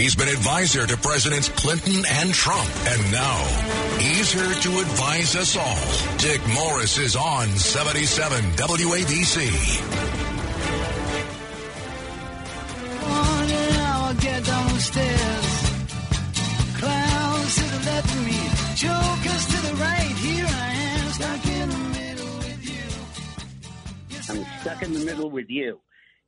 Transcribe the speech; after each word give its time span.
He's 0.00 0.16
been 0.16 0.28
advisor 0.28 0.86
to 0.86 0.96
Presidents 0.96 1.50
Clinton 1.50 2.06
and 2.08 2.32
Trump. 2.32 2.70
And 2.86 3.12
now 3.12 3.44
he's 3.98 4.32
here 4.32 4.54
to 4.54 4.80
advise 4.80 5.36
us 5.36 5.58
all. 5.58 6.16
Dick 6.16 6.40
Morris 6.54 6.96
is 6.96 7.16
on 7.16 7.48
77 7.48 8.42
WABC. 8.52 9.36
Morning, 13.06 13.76
I'll 13.76 14.14
get 14.14 14.42
down 14.42 14.72
the 14.72 14.80
stairs. 14.80 15.70
Clowns 16.78 17.54
to 17.56 17.64
the 17.64 17.84
left 17.84 18.10
of 18.10 18.24
me, 18.24 18.40
jokers 18.76 19.46
to 19.48 19.66
the 19.68 19.74
right. 19.82 20.16
Here 20.16 20.46
I 20.48 20.72
am, 20.72 21.10
stuck 21.10 21.46
in 21.46 21.68
the 21.68 21.78
middle 22.00 22.36
with 22.38 22.64
you. 22.64 22.88
I'm 24.30 24.60
stuck 24.62 24.82
in 24.82 24.94
the 24.94 25.04
middle 25.04 25.30
with 25.30 25.50
you. 25.50 25.78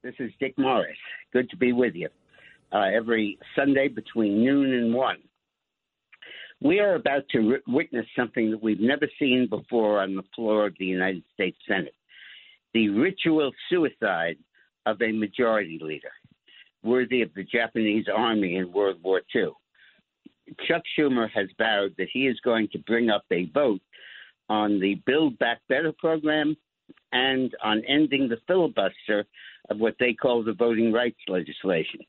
This 0.02 0.14
is 0.18 0.30
Dick 0.38 0.58
Morris. 0.58 0.98
Good 1.32 1.48
to 1.48 1.56
be 1.56 1.72
with 1.72 1.94
you 1.94 2.10
uh, 2.72 2.90
every 2.94 3.38
Sunday 3.56 3.88
between 3.88 4.44
noon 4.44 4.72
and 4.72 4.94
1. 4.94 5.16
We 6.60 6.80
are 6.80 6.94
about 6.94 7.28
to 7.30 7.38
ri- 7.40 7.62
witness 7.66 8.06
something 8.16 8.50
that 8.50 8.62
we've 8.62 8.80
never 8.80 9.08
seen 9.18 9.48
before 9.48 10.00
on 10.00 10.14
the 10.14 10.22
floor 10.34 10.66
of 10.66 10.74
the 10.78 10.86
United 10.86 11.24
States 11.34 11.58
Senate 11.66 11.94
the 12.74 12.88
ritual 12.88 13.52
suicide 13.68 14.38
of 14.86 15.00
a 15.02 15.12
majority 15.12 15.78
leader, 15.82 16.12
worthy 16.82 17.22
of 17.22 17.30
the 17.34 17.44
Japanese 17.44 18.06
army 18.14 18.56
in 18.56 18.72
World 18.72 18.96
War 19.02 19.20
II. 19.34 19.50
Chuck 20.66 20.82
Schumer 20.98 21.30
has 21.30 21.48
vowed 21.58 21.94
that 21.98 22.08
he 22.12 22.26
is 22.26 22.38
going 22.40 22.68
to 22.72 22.78
bring 22.80 23.10
up 23.10 23.24
a 23.30 23.46
vote 23.50 23.80
on 24.48 24.80
the 24.80 24.96
Build 25.06 25.38
Back 25.38 25.60
Better 25.68 25.92
program 25.92 26.56
and 27.12 27.54
on 27.62 27.82
ending 27.86 28.28
the 28.28 28.38
filibuster 28.46 29.24
of 29.70 29.78
what 29.78 29.94
they 30.00 30.12
call 30.12 30.42
the 30.42 30.52
voting 30.52 30.92
rights 30.92 31.20
legislation. 31.28 32.00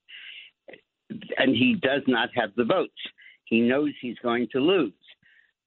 And 1.38 1.56
he 1.56 1.76
does 1.82 2.02
not 2.08 2.30
have 2.36 2.54
the 2.56 2.64
votes. 2.66 2.92
He 3.46 3.62
knows 3.62 3.92
he's 4.02 4.18
going 4.24 4.48
to 4.54 4.60
lose, 4.60 4.94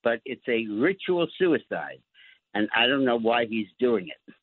but 0.03 0.21
it's 0.25 0.49
a 0.49 0.67
ritual 0.67 1.27
suicide, 1.39 2.01
and 2.55 2.69
I 2.75 2.87
don't 2.87 3.05
know 3.05 3.19
why 3.19 3.45
he's 3.47 3.69
doing 3.79 4.09
it. 4.09 4.35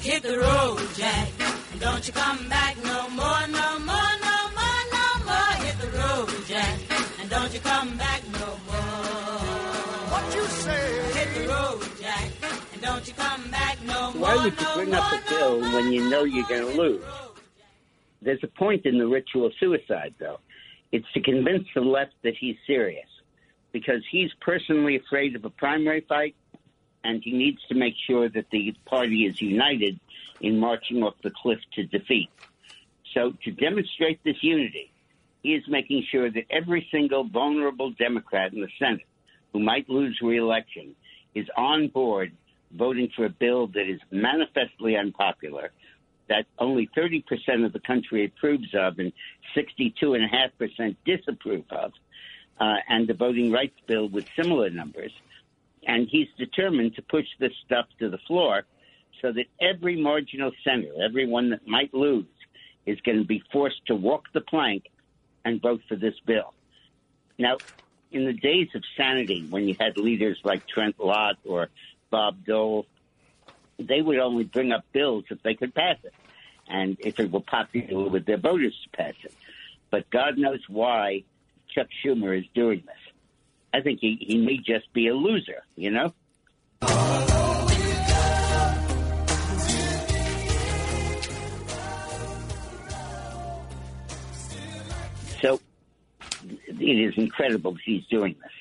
Hit 0.00 0.22
the 0.22 0.38
road, 0.38 0.80
Jack, 0.96 1.28
and 1.72 1.80
don't 1.80 2.06
you 2.06 2.12
come 2.12 2.48
back 2.48 2.76
no 2.84 3.08
more, 3.10 3.46
no 3.48 3.78
more, 3.78 4.14
no 4.28 4.50
more, 4.58 4.82
no 4.92 5.06
more. 5.24 5.54
Hit 5.64 5.78
the 5.80 5.88
road, 5.96 6.28
Jack, 6.46 6.78
and 7.20 7.30
don't 7.30 7.52
you 7.54 7.60
come 7.60 7.96
back 7.96 8.22
no 8.32 8.46
more. 8.66 8.82
What 10.12 10.34
you 10.34 10.44
say? 10.44 11.02
Hit 11.18 11.34
the 11.34 11.48
road, 11.48 11.82
Jack, 12.00 12.30
and 12.72 12.82
don't 12.82 13.06
you 13.08 13.14
come 13.14 13.50
back 13.50 13.82
no 13.84 14.12
more. 14.12 14.22
Why 14.22 14.34
would 14.44 14.60
you 14.60 14.66
no 14.66 14.74
bring 14.74 14.94
up 14.94 15.10
more, 15.10 15.20
a 15.20 15.22
bill 15.28 15.60
no 15.60 15.72
when 15.74 15.92
you 15.92 16.10
know 16.10 16.24
you're 16.24 16.46
going 16.46 16.66
to 16.70 16.76
lose? 16.80 17.02
There's 18.24 18.42
a 18.42 18.58
point 18.58 18.86
in 18.86 18.98
the 18.98 19.06
ritual 19.06 19.50
suicide, 19.58 20.14
though. 20.18 20.38
It's 20.92 21.10
to 21.14 21.20
convince 21.20 21.64
the 21.74 21.80
left 21.80 22.12
that 22.22 22.34
he's 22.38 22.56
serious 22.66 23.06
because 23.72 24.02
he's 24.10 24.30
personally 24.40 24.96
afraid 24.96 25.34
of 25.34 25.44
a 25.44 25.50
primary 25.50 26.04
fight 26.08 26.36
and 27.04 27.20
he 27.24 27.32
needs 27.32 27.58
to 27.68 27.74
make 27.74 27.94
sure 28.06 28.28
that 28.28 28.44
the 28.52 28.74
party 28.86 29.24
is 29.24 29.40
united 29.40 29.98
in 30.40 30.58
marching 30.58 31.02
off 31.02 31.14
the 31.22 31.32
cliff 31.42 31.58
to 31.74 31.84
defeat. 31.84 32.28
So, 33.14 33.32
to 33.44 33.50
demonstrate 33.50 34.22
this 34.24 34.36
unity, 34.42 34.92
he 35.42 35.50
is 35.50 35.64
making 35.68 36.04
sure 36.10 36.30
that 36.30 36.44
every 36.50 36.86
single 36.92 37.28
vulnerable 37.28 37.92
Democrat 37.98 38.52
in 38.52 38.60
the 38.60 38.68
Senate 38.78 39.06
who 39.52 39.60
might 39.60 39.88
lose 39.88 40.18
reelection 40.22 40.94
is 41.34 41.46
on 41.56 41.88
board 41.88 42.32
voting 42.76 43.08
for 43.14 43.26
a 43.26 43.30
bill 43.30 43.66
that 43.68 43.88
is 43.88 44.00
manifestly 44.10 44.96
unpopular, 44.96 45.72
that 46.28 46.46
only 46.58 46.88
30% 46.96 47.24
of 47.64 47.72
the 47.72 47.80
country 47.80 48.24
approves 48.24 48.74
of 48.74 48.98
and 48.98 49.12
62.5% 49.56 50.96
disapprove 51.04 51.64
of, 51.70 51.92
uh, 52.60 52.74
and 52.88 53.08
the 53.08 53.14
voting 53.14 53.50
rights 53.50 53.78
bill 53.86 54.08
with 54.08 54.26
similar 54.36 54.70
numbers. 54.70 55.12
And 55.86 56.08
he's 56.08 56.28
determined 56.38 56.94
to 56.96 57.02
push 57.02 57.26
this 57.40 57.52
stuff 57.66 57.86
to 57.98 58.08
the 58.08 58.18
floor 58.26 58.64
so 59.20 59.32
that 59.32 59.46
every 59.60 60.00
marginal 60.00 60.52
senator, 60.64 60.94
everyone 61.04 61.50
that 61.50 61.66
might 61.66 61.92
lose, 61.92 62.26
is 62.86 63.00
going 63.00 63.18
to 63.18 63.24
be 63.24 63.42
forced 63.52 63.84
to 63.86 63.94
walk 63.94 64.24
the 64.32 64.40
plank 64.40 64.84
and 65.44 65.60
vote 65.60 65.80
for 65.88 65.96
this 65.96 66.14
bill. 66.26 66.54
Now, 67.38 67.56
in 68.10 68.26
the 68.26 68.32
days 68.32 68.68
of 68.74 68.82
sanity, 68.96 69.46
when 69.48 69.66
you 69.66 69.76
had 69.78 69.96
leaders 69.96 70.38
like 70.44 70.66
Trent 70.66 70.96
Lott 70.98 71.38
or 71.44 71.68
Bob 72.10 72.44
Dole, 72.44 72.86
they 73.88 74.02
would 74.02 74.18
only 74.18 74.44
bring 74.44 74.72
up 74.72 74.84
bills 74.92 75.24
if 75.30 75.42
they 75.42 75.54
could 75.54 75.74
pass 75.74 75.96
it, 76.04 76.14
and 76.68 76.96
if 77.00 77.18
it 77.20 77.30
were 77.30 77.40
popular 77.40 78.08
with 78.08 78.26
their 78.26 78.38
voters 78.38 78.74
to 78.84 78.96
pass 78.96 79.14
it. 79.22 79.34
But 79.90 80.08
God 80.10 80.38
knows 80.38 80.60
why 80.68 81.24
Chuck 81.68 81.88
Schumer 82.04 82.38
is 82.38 82.44
doing 82.54 82.82
this. 82.86 82.96
I 83.74 83.80
think 83.80 84.00
he, 84.00 84.18
he 84.20 84.38
may 84.38 84.58
just 84.58 84.92
be 84.92 85.08
a 85.08 85.14
loser, 85.14 85.62
you 85.76 85.90
know? 85.90 86.12
So 95.40 95.60
it 96.68 96.80
is 96.80 97.14
incredible 97.16 97.76
he's 97.84 98.04
doing 98.06 98.36
this. 98.40 98.52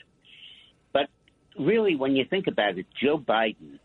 But 0.93 1.09
really, 1.57 1.95
when 1.95 2.15
you 2.15 2.25
think 2.25 2.47
about 2.47 2.77
it, 2.77 2.87
Joe 2.99 3.19
Biden 3.19 3.79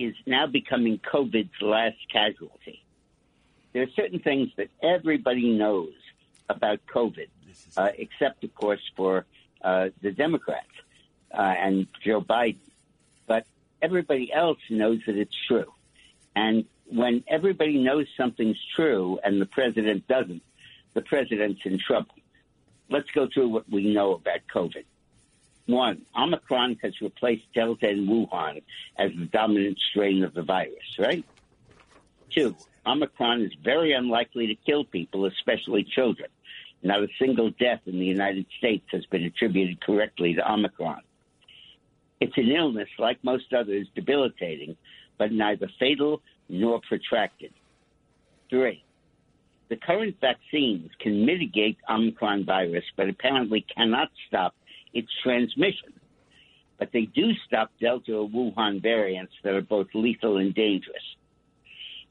is 0.00 0.14
now 0.26 0.46
becoming 0.46 0.98
COVID's 0.98 1.60
last 1.60 1.98
casualty. 2.10 2.82
There 3.72 3.82
are 3.82 3.90
certain 3.94 4.18
things 4.18 4.48
that 4.56 4.68
everybody 4.82 5.50
knows 5.50 5.92
about 6.48 6.80
COVID, 6.86 7.28
uh, 7.76 7.90
except, 7.98 8.42
of 8.42 8.54
course, 8.54 8.80
for 8.96 9.26
uh, 9.62 9.90
the 10.00 10.10
Democrats 10.10 10.66
uh, 11.32 11.54
and 11.66 11.86
Joe 12.02 12.22
Biden. 12.22 12.56
But 13.26 13.46
everybody 13.82 14.32
else 14.32 14.58
knows 14.70 15.00
that 15.06 15.16
it's 15.16 15.36
true. 15.46 15.70
And 16.34 16.64
when 16.86 17.22
everybody 17.28 17.76
knows 17.78 18.06
something's 18.16 18.58
true 18.74 19.20
and 19.22 19.40
the 19.40 19.46
president 19.46 20.08
doesn't, 20.08 20.42
the 20.94 21.02
president's 21.02 21.60
in 21.64 21.78
trouble. 21.78 22.14
Let's 22.88 23.10
go 23.10 23.28
through 23.32 23.50
what 23.50 23.68
we 23.70 23.92
know 23.92 24.14
about 24.14 24.40
COVID. 24.52 24.84
One, 25.66 26.02
Omicron 26.16 26.78
has 26.82 27.00
replaced 27.00 27.44
Delta 27.54 27.88
and 27.88 28.08
Wuhan 28.08 28.62
as 28.98 29.10
the 29.16 29.26
dominant 29.26 29.78
strain 29.90 30.24
of 30.24 30.34
the 30.34 30.42
virus, 30.42 30.98
right? 30.98 31.24
Two, 32.30 32.56
Omicron 32.86 33.42
is 33.42 33.52
very 33.62 33.92
unlikely 33.92 34.46
to 34.48 34.54
kill 34.54 34.84
people, 34.84 35.26
especially 35.26 35.84
children. 35.84 36.28
Not 36.82 37.02
a 37.02 37.08
single 37.18 37.50
death 37.50 37.80
in 37.86 37.98
the 37.98 38.06
United 38.06 38.46
States 38.58 38.86
has 38.92 39.04
been 39.06 39.24
attributed 39.24 39.80
correctly 39.80 40.34
to 40.34 40.50
Omicron. 40.52 41.02
It's 42.20 42.36
an 42.36 42.50
illness, 42.50 42.88
like 42.98 43.22
most 43.22 43.52
others, 43.52 43.86
debilitating, 43.94 44.76
but 45.18 45.32
neither 45.32 45.68
fatal 45.78 46.22
nor 46.48 46.80
protracted. 46.80 47.52
Three, 48.48 48.82
the 49.68 49.76
current 49.76 50.16
vaccines 50.20 50.90
can 50.98 51.24
mitigate 51.24 51.78
Omicron 51.88 52.44
virus, 52.44 52.84
but 52.96 53.08
apparently 53.08 53.64
cannot 53.74 54.10
stop 54.26 54.54
its 54.92 55.08
transmission. 55.22 55.92
But 56.78 56.90
they 56.92 57.06
do 57.06 57.32
stop 57.46 57.70
Delta 57.80 58.14
or 58.14 58.28
Wuhan 58.28 58.82
variants 58.82 59.32
that 59.44 59.54
are 59.54 59.62
both 59.62 59.88
lethal 59.94 60.38
and 60.38 60.54
dangerous. 60.54 61.02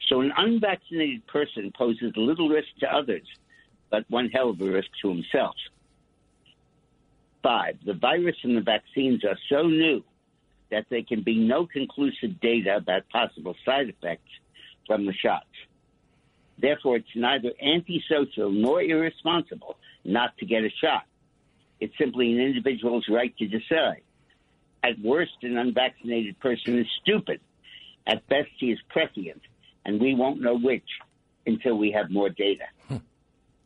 So 0.07 0.22
an 0.22 0.31
unvaccinated 0.35 1.25
person 1.28 1.72
poses 1.78 2.13
little 2.16 2.50
risk 2.50 2.68
to 2.79 2.88
others, 2.88 3.28
but 3.89 4.06
one 4.09 4.29
hell 4.29 4.50
of 4.50 4.62
a 4.62 4.66
risk 4.66 4.89
to 5.01 5.09
himself. 5.09 5.56
Five, 7.44 7.78
the 7.85 7.94
virus 7.94 8.35
and 8.44 8.57
the 8.57 8.62
vaccines 8.62 9.23
are 9.23 9.38
so 9.50 9.63
new 9.63 10.03
that 10.72 10.85
there 10.89 11.03
can 11.03 11.22
be 11.23 11.38
no 11.38 11.66
conclusive 11.66 12.39
data 12.41 12.78
about 12.78 13.09
possible 13.09 13.56
side 13.66 13.89
effects 13.89 14.29
from 14.85 15.06
the 15.06 15.13
shots. 15.13 15.45
Therefore, 16.59 16.97
it's 16.97 17.16
neither 17.16 17.51
antisocial 17.62 18.51
nor 18.51 18.81
irresponsible 18.81 19.77
not 20.04 20.38
to 20.38 20.45
get 20.45 20.63
a 20.63 20.69
shot. 20.81 21.06
It's 21.80 21.98
simply 21.98 22.34
an 22.34 22.40
individual's 22.40 23.08
right 23.10 23.36
to 23.38 23.48
decide. 23.48 24.02
At 24.84 25.00
worst, 25.00 25.34
an 25.42 25.58
unvaccinated 25.58 26.40
person 26.40 26.80
is 26.80 26.88
stupid. 27.02 27.40
At 28.08 28.28
best, 28.28 28.50
he 28.58 28.72
is 28.72 28.80
prescient, 28.90 29.42
and 29.86 30.00
we 30.00 30.16
won't 30.16 30.42
know 30.42 30.58
which 30.58 30.88
until 31.46 31.78
we 31.78 31.92
have 31.92 32.10
more 32.10 32.30
data. 32.30 32.66
Hmm. 32.88 32.98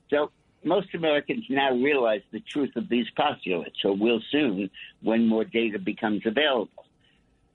So, 0.10 0.32
most 0.64 0.94
Americans 0.94 1.46
now 1.50 1.74
realize 1.74 2.22
the 2.32 2.40
truth 2.40 2.76
of 2.76 2.90
these 2.90 3.08
postulates, 3.16 3.84
or 3.84 3.96
will 3.96 4.22
soon 4.32 4.70
when 5.02 5.28
more 5.28 5.44
data 5.44 5.80
becomes 5.80 6.26
available. 6.26 6.86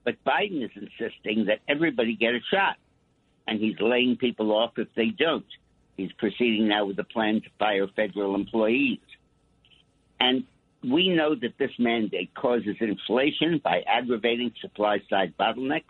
But 0.05 0.23
Biden 0.25 0.65
is 0.65 0.71
insisting 0.75 1.47
that 1.47 1.61
everybody 1.69 2.15
get 2.15 2.35
a 2.35 2.41
shot, 2.53 2.77
and 3.47 3.61
he's 3.61 3.79
laying 3.81 4.17
people 4.17 4.53
off 4.53 4.79
if 4.79 4.89
they 4.95 5.09
don't. 5.09 5.47
He's 5.97 6.13
proceeding 6.13 6.69
now 6.69 6.87
with 6.87 6.99
a 6.99 7.05
plan 7.05 7.41
to 7.41 7.49
fire 7.59 7.87
federal 7.97 8.35
employees. 8.35 9.01
And 10.21 10.45
we 10.83 11.09
know 11.09 11.35
that 11.35 11.59
this 11.59 11.71
mandate 11.79 12.35
causes 12.35 12.77
inflation 12.81 13.61
by 13.63 13.83
aggravating 13.87 14.53
supply 14.61 14.99
side 15.11 15.35
bottlenecks. 15.39 15.85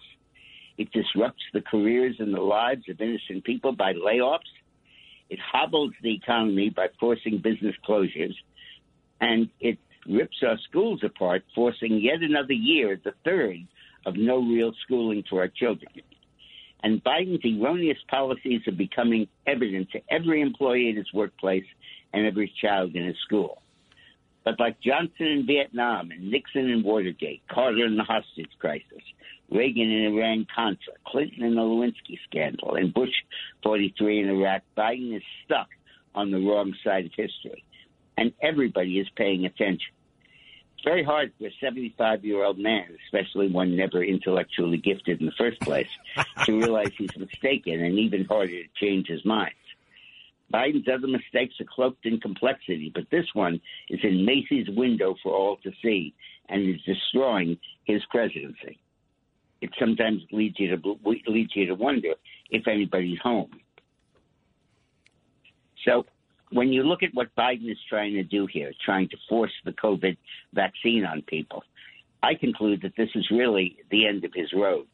It 0.76 0.92
disrupts 0.92 1.42
the 1.52 1.60
careers 1.60 2.16
and 2.19 2.32
the 2.32 2.40
lives 2.40 2.88
of 2.88 3.00
innocent 3.00 3.44
people 3.44 3.72
by 3.72 3.92
layoffs. 3.94 4.40
It 5.28 5.38
hobbles 5.40 5.92
the 6.02 6.14
economy 6.14 6.70
by 6.70 6.88
forcing 6.98 7.38
business 7.38 7.75
closures, 7.86 8.34
and 9.20 9.50
it 9.60 9.78
rips 10.08 10.36
our 10.46 10.56
schools 10.69 11.00
apart, 11.04 11.44
forcing 11.54 12.00
yet 12.00 12.22
another 12.22 12.54
year, 12.54 12.98
the 13.04 13.12
third, 13.24 13.58
of 14.06 14.16
no 14.16 14.38
real 14.38 14.72
schooling 14.84 15.22
for 15.28 15.40
our 15.40 15.48
children. 15.48 15.90
And 16.82 17.02
Biden's 17.02 17.44
erroneous 17.44 17.98
policies 18.08 18.62
are 18.66 18.72
becoming 18.72 19.28
evident 19.46 19.90
to 19.90 20.00
every 20.08 20.40
employee 20.40 20.88
in 20.88 20.96
his 20.96 21.12
workplace 21.12 21.66
and 22.14 22.24
every 22.24 22.52
child 22.62 22.94
in 22.94 23.04
his 23.04 23.16
school. 23.26 23.60
But 24.48 24.58
like 24.58 24.80
Johnson 24.80 25.26
in 25.26 25.46
Vietnam 25.46 26.10
and 26.10 26.30
Nixon 26.30 26.70
in 26.70 26.82
Watergate, 26.82 27.42
Carter 27.48 27.84
in 27.84 27.98
the 27.98 28.02
hostage 28.02 28.48
crisis, 28.58 29.02
Reagan 29.50 29.90
in 29.90 30.14
Iran 30.14 30.46
Contra, 30.56 30.94
Clinton 31.06 31.44
in 31.44 31.54
the 31.54 31.60
Lewinsky 31.60 32.18
scandal, 32.24 32.74
and 32.74 32.94
Bush 32.94 33.12
43 33.62 34.20
in 34.20 34.30
Iraq, 34.30 34.62
Biden 34.74 35.14
is 35.14 35.22
stuck 35.44 35.68
on 36.14 36.30
the 36.30 36.38
wrong 36.38 36.72
side 36.82 37.04
of 37.04 37.12
history. 37.14 37.62
And 38.16 38.32
everybody 38.40 38.98
is 38.98 39.06
paying 39.16 39.44
attention. 39.44 39.92
It's 40.76 40.84
very 40.84 41.04
hard 41.04 41.30
for 41.38 41.48
a 41.48 41.52
75 41.60 42.24
year 42.24 42.42
old 42.42 42.58
man, 42.58 42.86
especially 43.04 43.48
one 43.48 43.76
never 43.76 44.02
intellectually 44.02 44.78
gifted 44.78 45.20
in 45.20 45.26
the 45.26 45.32
first 45.32 45.60
place, 45.60 45.90
to 46.44 46.58
realize 46.58 46.92
he's 46.96 47.14
mistaken, 47.18 47.84
and 47.84 47.98
even 47.98 48.24
harder 48.24 48.62
to 48.62 48.68
change 48.80 49.08
his 49.08 49.26
mind. 49.26 49.52
Biden's 50.52 50.88
other 50.88 51.06
mistakes 51.06 51.54
are 51.60 51.66
cloaked 51.68 52.06
in 52.06 52.20
complexity, 52.20 52.90
but 52.94 53.04
this 53.10 53.26
one 53.34 53.60
is 53.90 54.00
in 54.02 54.24
Macy's 54.24 54.68
window 54.70 55.14
for 55.22 55.34
all 55.34 55.56
to 55.58 55.70
see 55.82 56.14
and 56.48 56.68
is 56.68 56.80
destroying 56.82 57.58
his 57.84 58.02
presidency. 58.10 58.78
It 59.60 59.70
sometimes 59.78 60.22
leads 60.32 60.58
you 60.58 60.76
to 60.76 60.96
leads 61.26 61.54
you 61.54 61.66
to 61.66 61.74
wonder 61.74 62.14
if 62.50 62.66
anybody's 62.68 63.18
home. 63.18 63.50
So, 65.84 66.06
when 66.50 66.72
you 66.72 66.82
look 66.82 67.02
at 67.02 67.10
what 67.12 67.34
Biden 67.36 67.70
is 67.70 67.78
trying 67.88 68.14
to 68.14 68.22
do 68.22 68.46
here, 68.46 68.72
trying 68.84 69.08
to 69.10 69.16
force 69.28 69.52
the 69.64 69.72
COVID 69.72 70.16
vaccine 70.54 71.04
on 71.04 71.22
people, 71.22 71.62
I 72.22 72.34
conclude 72.34 72.82
that 72.82 72.96
this 72.96 73.10
is 73.14 73.30
really 73.30 73.78
the 73.90 74.06
end 74.06 74.24
of 74.24 74.32
his 74.34 74.52
road. 74.52 74.86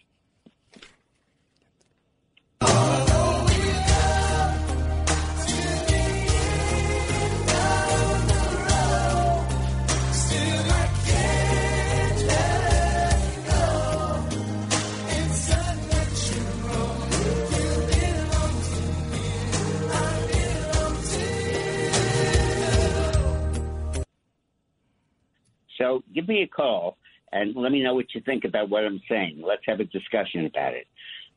So 25.95 26.03
give 26.13 26.27
me 26.27 26.43
a 26.43 26.47
call 26.49 26.97
and 27.33 27.55
let 27.55 27.71
me 27.71 27.83
know 27.83 27.95
what 27.95 28.15
you 28.15 28.21
think 28.21 28.45
about 28.45 28.69
what 28.69 28.85
I'm 28.85 29.01
saying. 29.09 29.43
Let's 29.47 29.63
have 29.67 29.81
a 29.81 29.85
discussion 29.85 30.45
about 30.47 30.75
it. 30.75 30.87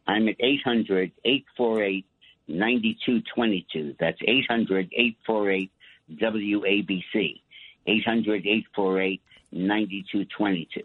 I'm 0.07 0.27
at 0.27 0.35
800 0.39 1.11
848 1.23 2.05
9222. 2.47 3.95
That's 3.99 4.17
800 4.27 4.89
848 4.93 5.71
WABC. 6.11 7.41
800 7.85 8.47
848 8.47 9.21
9222. 9.51 10.81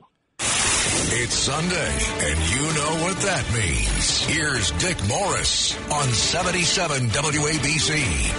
It's 1.14 1.34
Sunday, 1.34 1.98
and 2.28 2.38
you 2.50 2.62
know 2.74 3.04
what 3.04 3.16
that 3.22 3.44
means. 3.54 4.20
Here's 4.24 4.70
Dick 4.72 5.02
Morris 5.08 5.76
on 5.90 6.08
77 6.08 7.08
WABC. 7.08 8.32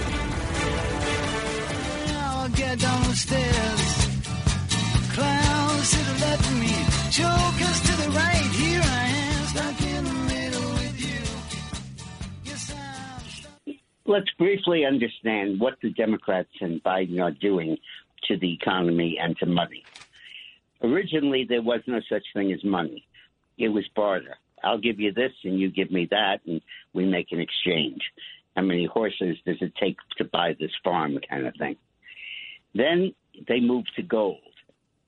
Now 2.07 2.39
I'll 2.39 2.49
get 2.49 2.79
down 2.79 3.03
the 3.03 3.15
stairs. 3.15 4.02
Clowns 5.13 5.91
to 5.91 5.97
the 5.97 6.25
left 6.25 6.45
of 6.45 6.59
me, 6.59 6.73
jokers 7.11 7.81
to 7.81 7.93
the 8.01 8.09
right. 8.15 8.49
Here 8.53 8.81
I 8.83 9.05
am, 9.09 9.45
stuck 9.45 9.81
in 9.81 10.03
the 10.03 10.13
middle 10.33 10.69
with 10.71 10.99
you. 10.99 11.21
Yes. 12.43 12.73
Let's 14.05 14.31
briefly 14.37 14.85
understand 14.85 15.59
what 15.59 15.75
the 15.81 15.91
Democrats 15.91 16.49
and 16.61 16.83
Biden 16.83 17.21
are 17.21 17.31
doing 17.31 17.77
to 18.27 18.37
the 18.37 18.53
economy 18.53 19.17
and 19.21 19.37
to 19.37 19.45
money. 19.45 19.83
Originally, 20.81 21.45
there 21.47 21.61
was 21.61 21.81
no 21.85 22.01
such 22.09 22.25
thing 22.33 22.51
as 22.51 22.63
money. 22.63 23.05
It 23.57 23.69
was 23.69 23.85
barter. 23.95 24.37
I'll 24.63 24.79
give 24.79 24.99
you 24.99 25.11
this 25.13 25.33
and 25.43 25.59
you 25.59 25.69
give 25.69 25.91
me 25.91 26.07
that, 26.09 26.39
and 26.47 26.61
we 26.93 27.05
make 27.05 27.31
an 27.31 27.39
exchange. 27.39 28.01
How 28.55 28.63
many 28.63 28.85
horses 28.85 29.37
does 29.45 29.57
it 29.61 29.73
take 29.79 29.97
to 30.17 30.23
buy 30.23 30.55
this 30.59 30.71
farm, 30.83 31.19
kind 31.29 31.45
of 31.45 31.55
thing. 31.55 31.75
Then 32.73 33.13
they 33.47 33.59
moved 33.59 33.91
to 33.95 34.01
gold, 34.01 34.39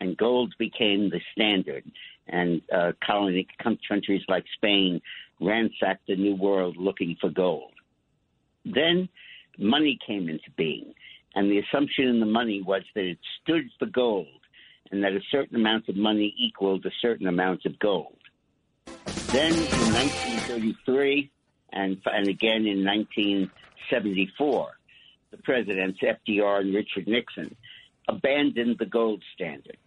and 0.05 0.15
gold 0.15 0.53
became 0.57 1.09
the 1.09 1.19
standard. 1.33 1.83
And 2.27 2.61
uh, 2.73 2.93
colony 3.05 3.47
countries 3.61 4.21
like 4.27 4.45
Spain 4.55 5.01
ransacked 5.39 6.07
the 6.07 6.15
New 6.15 6.35
World 6.35 6.77
looking 6.77 7.17
for 7.19 7.29
gold. 7.29 7.71
Then 8.63 9.09
money 9.59 9.99
came 10.05 10.29
into 10.29 10.49
being, 10.57 10.93
and 11.35 11.51
the 11.51 11.59
assumption 11.59 12.07
in 12.07 12.19
the 12.19 12.25
money 12.25 12.61
was 12.61 12.83
that 12.95 13.03
it 13.03 13.19
stood 13.41 13.69
for 13.77 13.85
gold, 13.85 14.27
and 14.91 15.03
that 15.03 15.13
a 15.13 15.21
certain 15.29 15.55
amount 15.55 15.87
of 15.89 15.95
money 15.95 16.33
equaled 16.37 16.85
a 16.85 16.91
certain 17.01 17.27
amount 17.27 17.65
of 17.65 17.77
gold. 17.79 18.17
Then 19.31 19.51
in 19.51 19.93
1933 19.93 21.29
and, 21.73 21.97
and 22.05 22.27
again 22.27 22.65
in 22.65 22.83
1974, 22.85 24.69
the 25.31 25.37
presidents, 25.37 25.99
FDR 26.01 26.61
and 26.61 26.73
Richard 26.73 27.07
Nixon, 27.07 27.55
abandoned 28.07 28.77
the 28.79 28.85
gold 28.85 29.23
standard. 29.33 29.77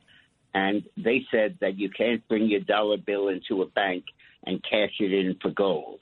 And 0.58 0.82
they 0.96 1.24
said 1.30 1.56
that 1.60 1.78
you 1.78 1.88
can't 1.88 2.26
bring 2.26 2.48
your 2.48 2.58
dollar 2.58 2.96
bill 2.96 3.28
into 3.28 3.62
a 3.62 3.66
bank 3.66 4.04
and 4.44 4.60
cash 4.68 4.90
it 4.98 5.12
in 5.12 5.36
for 5.40 5.50
gold. 5.50 6.00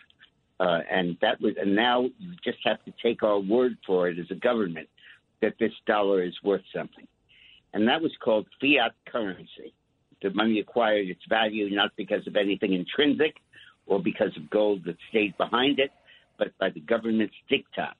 Uh, 0.59 0.81
and 0.91 1.19
that 1.21 1.39
was, 1.43 1.53
and 1.61 1.77
now 1.77 2.05
you 2.19 2.33
just 2.43 2.57
have 2.65 2.83
to 2.87 2.93
take 3.03 3.23
our 3.23 3.39
word 3.39 3.77
for 3.87 4.09
it 4.09 4.19
as 4.19 4.31
a 4.31 4.35
government 4.35 4.89
that 5.43 5.53
this 5.61 5.73
dollar 5.87 6.23
is 6.23 6.33
worth 6.43 6.63
something. 6.75 7.07
And 7.75 7.87
that 7.89 8.01
was 8.01 8.13
called 8.25 8.47
fiat 8.59 8.95
currency. 9.13 9.75
The 10.23 10.31
money 10.31 10.59
acquired 10.59 11.09
its 11.09 11.21
value 11.29 11.69
not 11.69 11.91
because 11.99 12.27
of 12.27 12.35
anything 12.35 12.73
intrinsic 12.73 13.37
or 13.87 14.03
because 14.03 14.35
of 14.39 14.49
gold 14.49 14.85
that 14.87 14.97
stayed 15.11 15.37
behind 15.37 15.79
it, 15.79 15.91
but 16.39 16.57
by 16.59 16.71
the 16.71 16.81
government's 16.81 17.35
diktat. 17.53 17.93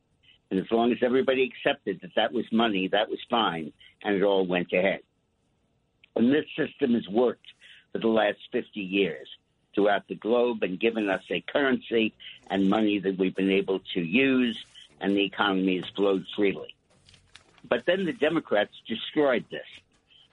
And 0.51 0.59
as 0.59 0.67
long 0.71 0.91
as 0.91 0.99
everybody 1.03 1.53
accepted 1.53 2.01
that 2.01 2.13
that 2.17 2.33
was 2.33 2.47
money, 2.51 2.89
that 2.93 3.11
was 3.11 3.19
fine, 3.29 3.75
and 4.03 4.17
it 4.17 4.23
all 4.23 4.47
went 4.47 4.73
ahead. 4.73 5.01
And 6.17 6.33
this 6.33 6.47
system 6.57 6.95
has 6.95 7.07
worked 7.09 7.47
for 7.93 7.99
the 7.99 8.09
last 8.09 8.39
50 8.51 8.81
years 8.81 9.29
throughout 9.75 10.09
the 10.09 10.15
globe 10.15 10.63
and 10.63 10.81
given 10.81 11.09
us 11.11 11.23
a 11.31 11.43
currency 11.43 12.15
and 12.49 12.71
money 12.71 12.99
that 12.99 13.19
we've 13.19 13.37
been 13.37 13.51
able 13.51 13.81
to 13.95 14.01
use, 14.01 14.65
and 15.01 15.15
the 15.15 15.25
economy 15.25 15.77
has 15.77 15.89
flowed 15.95 16.25
freely. 16.35 16.75
But 17.69 17.85
then 17.85 18.07
the 18.07 18.15
Democrats 18.15 18.73
destroyed 18.89 19.45
this, 19.51 19.67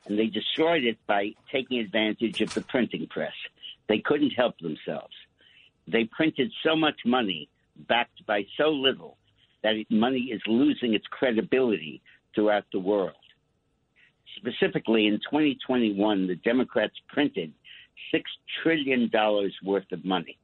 and 0.06 0.18
they 0.18 0.28
destroyed 0.28 0.86
it 0.86 0.98
by 1.06 1.34
taking 1.52 1.80
advantage 1.80 2.40
of 2.42 2.54
the 2.54 2.62
printing 2.62 3.08
press. 3.08 3.34
They 3.88 4.00
couldn't 4.00 4.32
help 4.32 4.58
themselves. 4.60 5.14
They 5.88 6.06
printed 6.06 6.54
so 6.64 6.78
much 6.78 7.02
money 7.06 7.50
backed 7.76 8.26
by 8.26 8.46
so 8.58 8.70
little 8.70 9.18
that 9.64 9.76
money 9.90 10.30
is 10.32 10.42
losing 10.48 10.94
its 10.94 11.08
credibility 11.08 12.02
throughout 12.34 12.66
the 12.72 12.80
world. 12.80 13.16
Specifically, 14.38 15.08
in 15.08 15.20
2021, 15.20 16.28
the 16.28 16.36
Democrats 16.38 16.96
printed 17.08 17.54
$6 18.14 18.22
trillion 18.62 19.10
worth 19.64 19.92
of 19.92 20.04
money. 20.04 20.38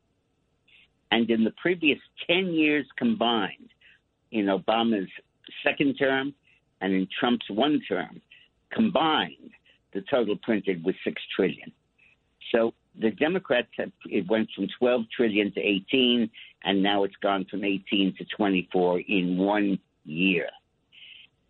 And 1.11 1.29
in 1.29 1.43
the 1.43 1.53
previous 1.61 1.99
10 2.27 2.53
years 2.53 2.85
combined, 2.97 3.69
in 4.31 4.45
Obama's 4.45 5.09
second 5.63 5.95
term 5.95 6.33
and 6.81 6.93
in 6.93 7.07
Trump's 7.19 7.49
one 7.49 7.81
term, 7.87 8.21
combined, 8.71 9.51
the 9.93 10.01
total 10.09 10.35
printed 10.43 10.83
was 10.83 10.95
6 11.03 11.21
trillion. 11.35 11.71
So 12.51 12.73
the 12.99 13.11
Democrats 13.11 13.69
have, 13.77 13.91
it 14.05 14.29
went 14.29 14.49
from 14.55 14.67
12 14.77 15.01
trillion 15.15 15.51
to 15.53 15.59
18, 15.59 16.29
and 16.63 16.83
now 16.83 17.03
it's 17.03 17.15
gone 17.21 17.45
from 17.49 17.63
18 17.63 18.15
to 18.17 18.25
24 18.35 19.01
in 19.07 19.37
one 19.37 19.79
year. 20.05 20.47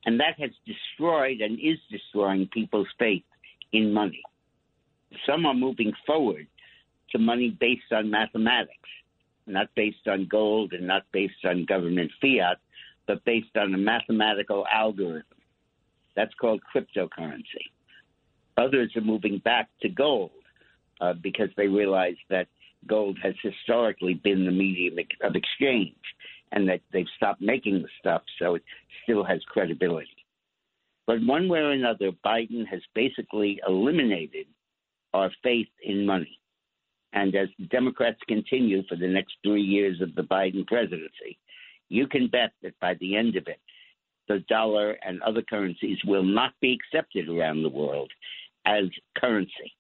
And 0.06 0.20
that 0.20 0.40
has 0.40 0.52
destroyed 0.66 1.42
and 1.42 1.60
is 1.60 1.78
destroying 1.92 2.48
people's 2.48 2.88
faith 2.98 3.24
in 3.74 3.94
money. 3.94 4.22
Some 5.26 5.46
are 5.46 5.54
moving 5.54 5.92
forward 6.06 6.48
to 7.12 7.20
money 7.20 7.50
based 7.60 7.92
on 7.92 8.10
mathematics, 8.10 8.90
not 9.48 9.68
based 9.76 10.08
on 10.08 10.28
gold 10.30 10.74
and 10.74 10.88
not 10.88 11.04
based 11.12 11.46
on 11.46 11.66
government 11.66 12.12
fiat, 12.22 12.58
but 13.08 13.24
based 13.26 13.56
on 13.58 13.74
a 13.74 13.78
mathematical 13.78 14.66
algorithm. 14.72 15.24
That's 16.16 16.34
called 16.36 16.62
cryptocurrency. 16.74 17.72
Others 18.58 18.96
are 18.96 19.02
moving 19.02 19.40
back 19.40 19.70
to 19.82 19.90
gold 19.90 20.32
uh, 21.02 21.14
because 21.14 21.50
they 21.56 21.68
realize 21.68 22.18
that 22.30 22.48
gold 22.88 23.18
has 23.24 23.34
historically 23.42 24.14
been 24.14 24.46
the 24.46 24.52
medium 24.52 24.98
of 25.24 25.36
exchange 25.36 25.96
and 26.52 26.68
that 26.68 26.82
they've 26.92 27.06
stopped 27.16 27.42
making 27.42 27.82
the 27.82 27.90
stuff, 28.00 28.22
so 28.40 28.56
it 28.56 28.64
still 29.04 29.24
has 29.24 29.40
credibility. 29.48 30.10
But 31.06 31.26
one 31.26 31.48
way 31.48 31.60
or 31.60 31.72
another, 31.72 32.12
Biden 32.26 32.68
has 32.68 32.82
basically 32.94 33.60
eliminated 33.68 34.48
our 35.14 35.32
faith 35.44 35.68
in 35.84 36.06
money. 36.06 36.40
And 37.14 37.34
as 37.36 37.48
the 37.58 37.66
Democrats 37.66 38.20
continue 38.28 38.84
for 38.88 38.96
the 38.96 39.08
next 39.08 39.34
three 39.44 39.62
years 39.62 40.02
of 40.02 40.14
the 40.14 40.22
Biden 40.22 40.68
presidency, 40.68 41.40
you 41.90 42.08
can 42.08 42.28
bet 42.28 42.52
that 42.62 42.80
by 42.80 42.94
the 43.00 43.16
end 43.16 43.36
of 43.36 43.48
it, 43.48 43.60
the 44.28 44.40
dollar 44.48 44.98
and 45.04 45.22
other 45.24 45.42
currencies 45.42 45.98
will 46.06 46.24
not 46.24 46.54
be 46.62 46.78
accepted 46.78 47.28
around 47.28 47.64
the 47.64 47.70
world 47.70 48.12
as 48.66 48.84
currency. 49.18 49.74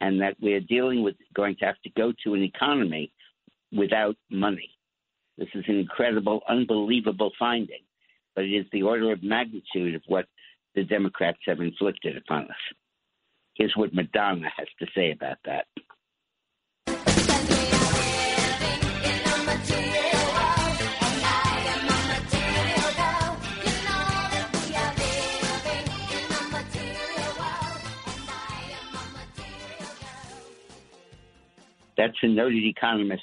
And 0.00 0.20
that 0.20 0.36
we're 0.40 0.60
dealing 0.60 1.04
with 1.04 1.14
going 1.34 1.54
to 1.60 1.66
have 1.66 1.80
to 1.84 1.90
go 1.90 2.12
to 2.24 2.34
an 2.34 2.42
economy 2.42 3.12
without 3.72 4.16
money. 4.28 4.70
This 5.36 5.48
is 5.54 5.64
an 5.66 5.78
incredible, 5.78 6.42
unbelievable 6.48 7.32
finding, 7.38 7.80
but 8.34 8.44
it 8.44 8.52
is 8.52 8.66
the 8.72 8.82
order 8.82 9.12
of 9.12 9.22
magnitude 9.22 9.94
of 9.94 10.02
what 10.06 10.26
the 10.74 10.84
Democrats 10.84 11.38
have 11.46 11.60
inflicted 11.60 12.16
upon 12.16 12.44
us. 12.44 12.56
Here's 13.54 13.74
what 13.76 13.94
Madonna 13.94 14.48
has 14.56 14.68
to 14.80 14.86
say 14.94 15.10
about 15.12 15.38
that. 15.44 15.66
That's 31.96 32.16
a 32.22 32.26
noted 32.26 32.64
economist, 32.64 33.22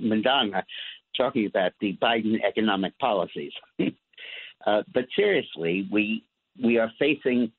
Madonna, 0.00 0.64
talking 1.16 1.46
about 1.46 1.72
the 1.80 1.96
Biden 2.02 2.42
economic 2.46 2.98
policies. 2.98 3.52
uh, 4.66 4.82
but 4.94 5.06
seriously, 5.16 5.88
we 5.90 6.24
we 6.62 6.78
are 6.78 6.90
facing 6.98 7.50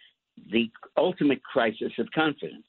the 0.52 0.70
ultimate 0.98 1.44
crisis 1.44 1.92
of 1.98 2.08
confidence. 2.14 2.66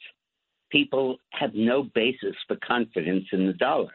People 0.71 1.19
have 1.31 1.55
no 1.55 1.85
basis 1.95 2.35
for 2.47 2.57
confidence 2.67 3.25
in 3.33 3.47
the 3.47 3.53
dollar. 3.55 3.93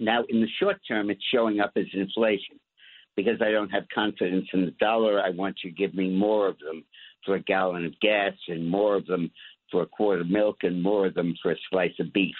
Now, 0.00 0.24
in 0.28 0.40
the 0.40 0.48
short 0.60 0.78
term, 0.86 1.10
it's 1.10 1.24
showing 1.32 1.60
up 1.60 1.72
as 1.76 1.86
inflation. 1.92 2.60
Because 3.16 3.42
I 3.42 3.50
don't 3.50 3.70
have 3.70 3.84
confidence 3.92 4.46
in 4.52 4.64
the 4.64 4.70
dollar, 4.72 5.20
I 5.20 5.30
want 5.30 5.56
you 5.64 5.70
to 5.70 5.76
give 5.76 5.92
me 5.92 6.08
more 6.08 6.46
of 6.46 6.56
them 6.60 6.84
for 7.24 7.34
a 7.34 7.40
gallon 7.40 7.84
of 7.84 7.98
gas 8.00 8.34
and 8.46 8.68
more 8.68 8.94
of 8.94 9.06
them 9.06 9.32
for 9.72 9.82
a 9.82 9.86
quart 9.86 10.20
of 10.20 10.30
milk 10.30 10.58
and 10.62 10.80
more 10.80 11.06
of 11.06 11.14
them 11.14 11.34
for 11.42 11.50
a 11.50 11.56
slice 11.68 11.98
of 11.98 12.12
beef. 12.12 12.36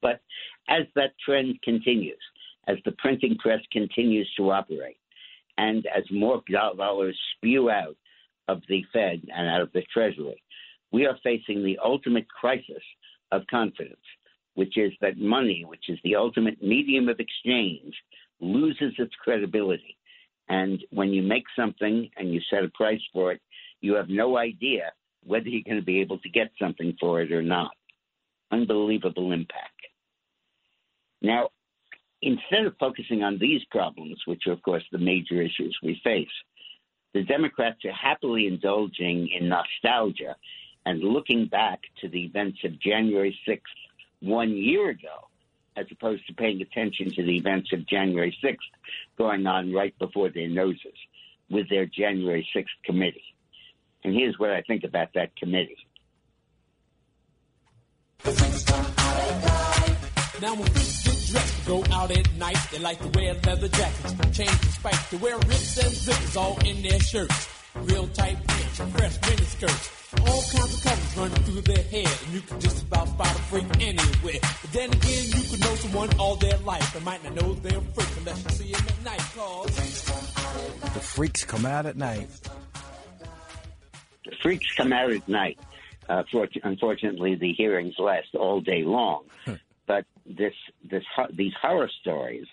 But 0.00 0.20
as 0.68 0.84
that 0.94 1.12
trend 1.24 1.60
continues, 1.62 2.22
as 2.70 2.78
the 2.84 2.92
printing 2.92 3.36
press 3.38 3.60
continues 3.72 4.30
to 4.36 4.50
operate, 4.50 4.98
and 5.58 5.86
as 5.86 6.04
more 6.10 6.40
dollars 6.48 7.18
spew 7.36 7.68
out 7.68 7.96
of 8.46 8.62
the 8.68 8.84
Fed 8.92 9.20
and 9.34 9.48
out 9.48 9.60
of 9.60 9.72
the 9.72 9.82
Treasury, 9.92 10.40
we 10.92 11.04
are 11.06 11.18
facing 11.24 11.64
the 11.64 11.78
ultimate 11.84 12.28
crisis 12.28 12.82
of 13.32 13.42
confidence, 13.50 14.06
which 14.54 14.78
is 14.78 14.92
that 15.00 15.18
money, 15.18 15.64
which 15.66 15.88
is 15.88 15.98
the 16.04 16.14
ultimate 16.14 16.62
medium 16.62 17.08
of 17.08 17.18
exchange, 17.18 17.94
loses 18.40 18.92
its 18.98 19.14
credibility. 19.22 19.96
And 20.48 20.82
when 20.90 21.10
you 21.10 21.22
make 21.22 21.44
something 21.56 22.08
and 22.16 22.32
you 22.32 22.40
set 22.50 22.64
a 22.64 22.70
price 22.70 23.02
for 23.12 23.32
it, 23.32 23.40
you 23.80 23.94
have 23.94 24.08
no 24.08 24.36
idea 24.36 24.92
whether 25.24 25.48
you're 25.48 25.62
going 25.64 25.76
to 25.76 25.84
be 25.84 26.00
able 26.00 26.18
to 26.18 26.28
get 26.28 26.50
something 26.60 26.96
for 27.00 27.20
it 27.20 27.32
or 27.32 27.42
not. 27.42 27.72
Unbelievable 28.52 29.32
impact. 29.32 29.80
Now, 31.22 31.50
instead 32.22 32.66
of 32.66 32.76
focusing 32.78 33.22
on 33.22 33.38
these 33.38 33.62
problems, 33.70 34.18
which 34.26 34.42
are, 34.46 34.52
of 34.52 34.62
course, 34.62 34.84
the 34.92 34.98
major 34.98 35.40
issues 35.40 35.76
we 35.82 36.00
face, 36.04 36.28
the 37.12 37.22
Democrats 37.22 37.84
are 37.84 37.92
happily 37.92 38.46
indulging 38.46 39.28
in 39.28 39.48
nostalgia 39.48 40.36
and 40.86 41.02
looking 41.02 41.46
back 41.46 41.80
to 42.00 42.08
the 42.08 42.24
events 42.24 42.58
of 42.64 42.78
January 42.80 43.38
6th 43.48 43.60
one 44.20 44.50
year 44.50 44.90
ago, 44.90 45.28
as 45.76 45.86
opposed 45.90 46.26
to 46.26 46.34
paying 46.34 46.60
attention 46.60 47.10
to 47.10 47.22
the 47.22 47.36
events 47.36 47.72
of 47.72 47.86
January 47.86 48.36
6th 48.42 48.56
going 49.18 49.46
on 49.46 49.72
right 49.72 49.98
before 49.98 50.30
their 50.30 50.48
noses 50.48 50.94
with 51.50 51.68
their 51.68 51.86
January 51.86 52.46
6th 52.54 52.66
committee. 52.84 53.34
And 54.04 54.14
here's 54.14 54.38
what 54.38 54.50
I 54.50 54.62
think 54.62 54.84
about 54.84 55.08
that 55.14 55.36
committee. 55.36 55.76
Now 60.40 60.54
dressed 61.30 61.60
to 61.60 61.66
go 61.66 61.84
out 61.94 62.10
at 62.10 62.32
night, 62.34 62.58
they 62.72 62.78
like 62.78 62.98
to 62.98 63.08
wear 63.18 63.34
leather 63.34 63.68
jackets, 63.68 64.36
chains 64.36 64.50
and 64.50 64.72
spikes, 64.72 65.10
to 65.10 65.16
wear 65.18 65.36
rips 65.36 65.78
and 65.78 65.92
zippers 65.92 66.36
all 66.36 66.58
in 66.66 66.82
their 66.82 66.98
shirts. 67.00 67.48
Real 67.76 68.08
tight 68.08 68.36
pants 68.46 68.80
and 68.80 68.92
fresh 68.92 69.20
mini 69.22 69.44
skirts. 69.44 69.90
All 70.26 70.42
kinds 70.42 70.74
of 70.74 70.82
colors 70.82 71.16
running 71.16 71.42
through 71.44 71.60
their 71.60 71.84
hair, 71.84 72.12
and 72.24 72.34
you 72.34 72.40
can 72.40 72.60
just 72.60 72.82
about 72.82 73.08
spot 73.08 73.30
a 73.30 73.42
freak 73.42 73.64
anywhere. 73.80 74.40
But 74.42 74.72
then 74.72 74.92
again, 74.92 75.24
you 75.26 75.42
could 75.48 75.60
know 75.60 75.74
someone 75.76 76.08
all 76.18 76.34
their 76.36 76.58
life 76.58 76.96
and 76.96 77.04
might 77.04 77.22
not 77.22 77.34
know 77.36 77.54
they're 77.54 77.78
a 77.78 77.80
freak 77.80 78.08
unless 78.18 78.44
you 78.44 78.50
see 78.50 78.72
them 78.72 78.84
at 78.88 79.04
night. 79.04 79.22
Cause 79.36 80.04
The 80.94 81.00
freaks 81.00 81.44
come 81.44 81.64
out 81.64 81.86
at 81.86 81.96
night. 81.96 82.28
The 84.24 84.36
freaks 84.42 84.74
come 84.74 84.92
out 84.92 85.12
at 85.12 85.28
night. 85.28 85.58
Uh, 86.08 86.24
for, 86.32 86.48
unfortunately, 86.64 87.36
the 87.36 87.52
hearings 87.52 87.94
last 87.98 88.34
all 88.34 88.60
day 88.60 88.82
long. 88.82 89.22
But 89.90 90.06
this, 90.24 90.54
this, 90.88 91.02
these 91.36 91.52
horror 91.60 91.90
stories 92.00 92.46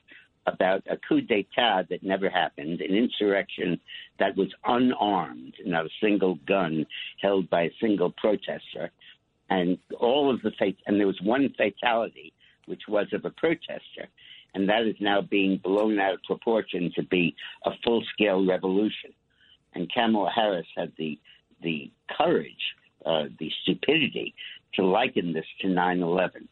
about 0.48 0.82
a 0.90 0.98
coup 0.98 1.22
d'état 1.22 1.88
that 1.88 2.02
never 2.02 2.32
happened, 2.32 2.82
an 2.82 2.96
insurrection 2.96 3.80
that 4.18 4.36
was 4.36 4.48
unarmed, 4.66 5.54
not 5.64 5.86
a 5.86 5.90
single 6.02 6.40
gun 6.48 6.84
held 7.22 7.48
by 7.48 7.62
a 7.62 7.74
single 7.80 8.12
protester, 8.18 8.90
and 9.52 9.78
all 10.00 10.34
of 10.34 10.42
the 10.42 10.50
fate, 10.58 10.80
and 10.88 11.00
there 11.00 11.06
was 11.06 11.22
one 11.22 11.54
fatality, 11.56 12.34
which 12.66 12.82
was 12.88 13.06
of 13.14 13.24
a 13.24 13.30
protester, 13.30 14.08
and 14.56 14.68
that 14.68 14.88
is 14.88 14.96
now 15.00 15.22
being 15.22 15.58
blown 15.64 16.00
out 16.00 16.16
of 16.16 16.24
proportion 16.24 16.92
to 16.96 17.04
be 17.04 17.36
a 17.66 17.72
full-scale 17.84 18.48
revolution. 18.48 19.12
And 19.76 19.94
Kamala 19.94 20.32
Harris 20.32 20.66
had 20.76 20.92
the 20.98 21.20
the 21.62 21.92
courage, 22.18 22.66
uh, 23.06 23.26
the 23.38 23.52
stupidity 23.62 24.34
to 24.74 24.84
liken 24.84 25.34
this 25.34 25.46
to 25.62 25.68
9/11. 25.68 26.48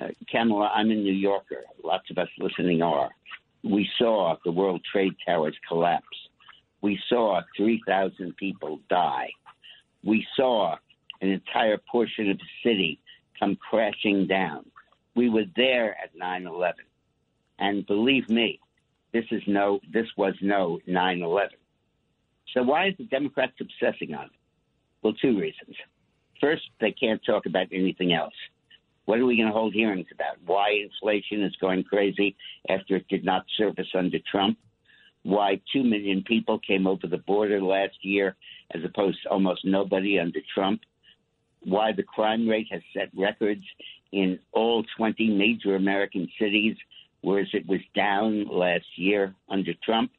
Uh, 0.00 0.08
Kamala, 0.30 0.70
I'm 0.74 0.90
a 0.90 0.94
New 0.94 1.12
Yorker. 1.12 1.62
Lots 1.82 2.10
of 2.10 2.18
us 2.18 2.28
listening 2.38 2.82
are. 2.82 3.10
We 3.62 3.88
saw 3.98 4.36
the 4.44 4.52
World 4.52 4.82
Trade 4.90 5.14
Towers 5.26 5.56
collapse. 5.68 6.04
We 6.82 6.98
saw 7.08 7.40
3,000 7.56 8.36
people 8.36 8.80
die. 8.90 9.30
We 10.02 10.26
saw 10.36 10.76
an 11.22 11.30
entire 11.30 11.78
portion 11.90 12.30
of 12.30 12.38
the 12.38 12.44
city 12.62 13.00
come 13.38 13.56
crashing 13.56 14.26
down. 14.26 14.66
We 15.14 15.30
were 15.30 15.44
there 15.56 15.96
at 16.02 16.14
9/11, 16.16 16.72
and 17.58 17.86
believe 17.86 18.28
me, 18.28 18.60
this 19.12 19.24
is 19.30 19.42
no, 19.46 19.80
this 19.92 20.08
was 20.16 20.34
no 20.42 20.80
9/11. 20.86 21.50
So 22.52 22.62
why 22.62 22.88
is 22.88 22.96
the 22.98 23.04
Democrats 23.04 23.54
obsessing 23.60 24.14
on 24.14 24.26
it? 24.26 24.30
Well, 25.02 25.14
two 25.14 25.38
reasons. 25.38 25.76
First, 26.40 26.68
they 26.80 26.92
can't 26.92 27.24
talk 27.24 27.46
about 27.46 27.68
anything 27.72 28.12
else. 28.12 28.34
What 29.04 29.18
are 29.18 29.26
we 29.26 29.36
going 29.36 29.48
to 29.48 29.52
hold 29.52 29.74
hearings 29.74 30.06
about? 30.12 30.36
Why 30.46 30.70
inflation 30.70 31.42
is 31.42 31.54
going 31.60 31.84
crazy 31.84 32.36
after 32.68 32.96
it 32.96 33.08
did 33.08 33.24
not 33.24 33.44
surface 33.56 33.88
under 33.94 34.18
Trump? 34.30 34.58
Why 35.22 35.60
2 35.72 35.82
million 35.82 36.22
people 36.22 36.58
came 36.58 36.86
over 36.86 37.06
the 37.06 37.18
border 37.18 37.60
last 37.60 37.96
year 38.02 38.36
as 38.74 38.82
opposed 38.84 39.22
to 39.22 39.30
almost 39.30 39.64
nobody 39.64 40.18
under 40.18 40.40
Trump? 40.54 40.80
Why 41.60 41.92
the 41.92 42.02
crime 42.02 42.48
rate 42.48 42.68
has 42.70 42.82
set 42.94 43.08
records 43.16 43.64
in 44.12 44.38
all 44.52 44.84
20 44.96 45.30
major 45.30 45.76
American 45.76 46.28
cities, 46.38 46.76
whereas 47.22 47.48
it 47.52 47.66
was 47.66 47.80
down 47.94 48.46
last 48.48 48.86
year 48.96 49.34
under 49.48 49.72
Trump? 49.82 50.10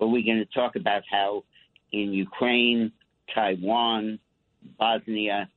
Are 0.00 0.08
we 0.08 0.24
going 0.24 0.38
to 0.38 0.60
talk 0.60 0.74
about 0.76 1.02
how 1.10 1.44
in 1.92 2.12
Ukraine, 2.12 2.92
Taiwan, 3.32 4.18
Bosnia, 4.78 5.48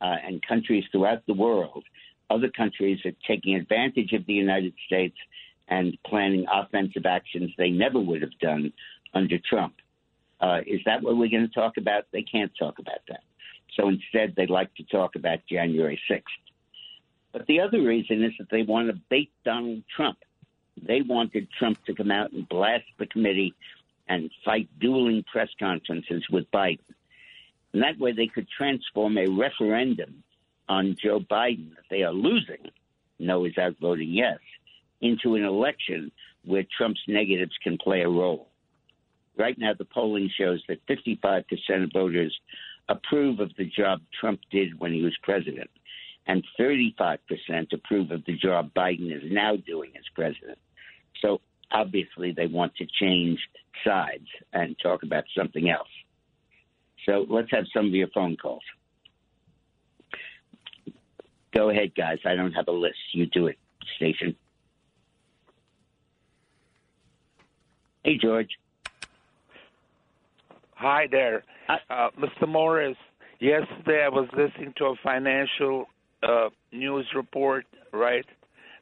uh, 0.00 0.14
and 0.24 0.40
countries 0.46 0.84
throughout 0.92 1.26
the 1.26 1.34
world, 1.34 1.84
other 2.30 2.50
countries 2.50 2.98
are 3.04 3.12
taking 3.26 3.54
advantage 3.54 4.12
of 4.12 4.26
the 4.26 4.34
United 4.34 4.74
States 4.86 5.16
and 5.68 5.96
planning 6.06 6.46
offensive 6.52 7.06
actions 7.06 7.50
they 7.56 7.70
never 7.70 8.00
would 8.00 8.22
have 8.22 8.38
done 8.40 8.72
under 9.14 9.38
Trump. 9.38 9.74
Uh, 10.40 10.60
is 10.66 10.80
that 10.86 11.02
what 11.02 11.16
we're 11.16 11.30
going 11.30 11.48
to 11.48 11.54
talk 11.54 11.76
about? 11.76 12.04
They 12.12 12.22
can't 12.22 12.52
talk 12.58 12.78
about 12.78 13.00
that. 13.08 13.22
So 13.78 13.88
instead, 13.88 14.34
they 14.36 14.46
like 14.46 14.74
to 14.76 14.84
talk 14.84 15.16
about 15.16 15.40
January 15.48 16.00
6th. 16.10 16.22
But 17.32 17.46
the 17.46 17.60
other 17.60 17.82
reason 17.82 18.22
is 18.24 18.32
that 18.38 18.48
they 18.50 18.62
want 18.62 18.88
to 18.88 19.00
bait 19.10 19.30
Donald 19.44 19.82
Trump. 19.94 20.18
They 20.80 21.02
wanted 21.02 21.48
Trump 21.58 21.84
to 21.84 21.94
come 21.94 22.10
out 22.10 22.32
and 22.32 22.48
blast 22.48 22.84
the 22.98 23.06
committee 23.06 23.54
and 24.08 24.30
fight 24.44 24.68
dueling 24.80 25.24
press 25.30 25.48
conferences 25.58 26.24
with 26.30 26.50
Biden. 26.50 26.78
And 27.72 27.82
that 27.82 27.98
way 27.98 28.12
they 28.12 28.28
could 28.28 28.48
transform 28.48 29.18
a 29.18 29.26
referendum 29.26 30.22
on 30.68 30.96
Joe 31.02 31.20
Biden 31.20 31.70
that 31.76 31.84
they 31.90 32.02
are 32.02 32.12
losing, 32.12 32.70
no 33.18 33.44
is 33.44 33.56
outvoting 33.58 34.10
yes, 34.10 34.38
into 35.00 35.34
an 35.34 35.44
election 35.44 36.12
where 36.44 36.64
Trump's 36.76 37.00
negatives 37.08 37.56
can 37.62 37.78
play 37.78 38.02
a 38.02 38.08
role. 38.08 38.48
Right 39.36 39.56
now, 39.58 39.72
the 39.74 39.84
polling 39.84 40.30
shows 40.36 40.62
that 40.68 40.84
55% 40.86 41.44
of 41.84 41.92
voters 41.92 42.36
approve 42.88 43.40
of 43.40 43.50
the 43.56 43.64
job 43.64 44.00
Trump 44.18 44.40
did 44.50 44.78
when 44.80 44.92
he 44.92 45.02
was 45.02 45.16
president, 45.22 45.70
and 46.26 46.44
35% 46.58 47.18
approve 47.72 48.10
of 48.10 48.24
the 48.24 48.36
job 48.36 48.72
Biden 48.74 49.14
is 49.14 49.30
now 49.30 49.56
doing 49.56 49.92
as 49.96 50.04
president. 50.14 50.58
So 51.20 51.40
obviously, 51.70 52.32
they 52.32 52.46
want 52.46 52.74
to 52.76 52.86
change 53.00 53.38
sides 53.84 54.26
and 54.52 54.76
talk 54.82 55.02
about 55.02 55.24
something 55.36 55.68
else. 55.70 55.88
So 57.06 57.26
let's 57.28 57.50
have 57.52 57.64
some 57.74 57.86
of 57.86 57.92
your 57.92 58.08
phone 58.08 58.36
calls. 58.36 58.62
Go 61.58 61.70
ahead, 61.70 61.92
guys. 61.96 62.18
I 62.24 62.36
don't 62.36 62.52
have 62.52 62.68
a 62.68 62.70
list. 62.70 63.00
You 63.10 63.26
do 63.26 63.48
it, 63.48 63.58
station. 63.96 64.36
Hey, 68.04 68.16
George. 68.16 68.50
Hi 70.74 71.08
there, 71.10 71.42
uh, 71.68 72.10
Mr. 72.16 72.46
Morris. 72.46 72.96
Yesterday 73.40 74.04
I 74.04 74.08
was 74.08 74.28
listening 74.36 74.72
to 74.76 74.84
a 74.84 74.94
financial 75.02 75.86
uh, 76.22 76.50
news 76.70 77.06
report. 77.16 77.64
Right 77.92 78.26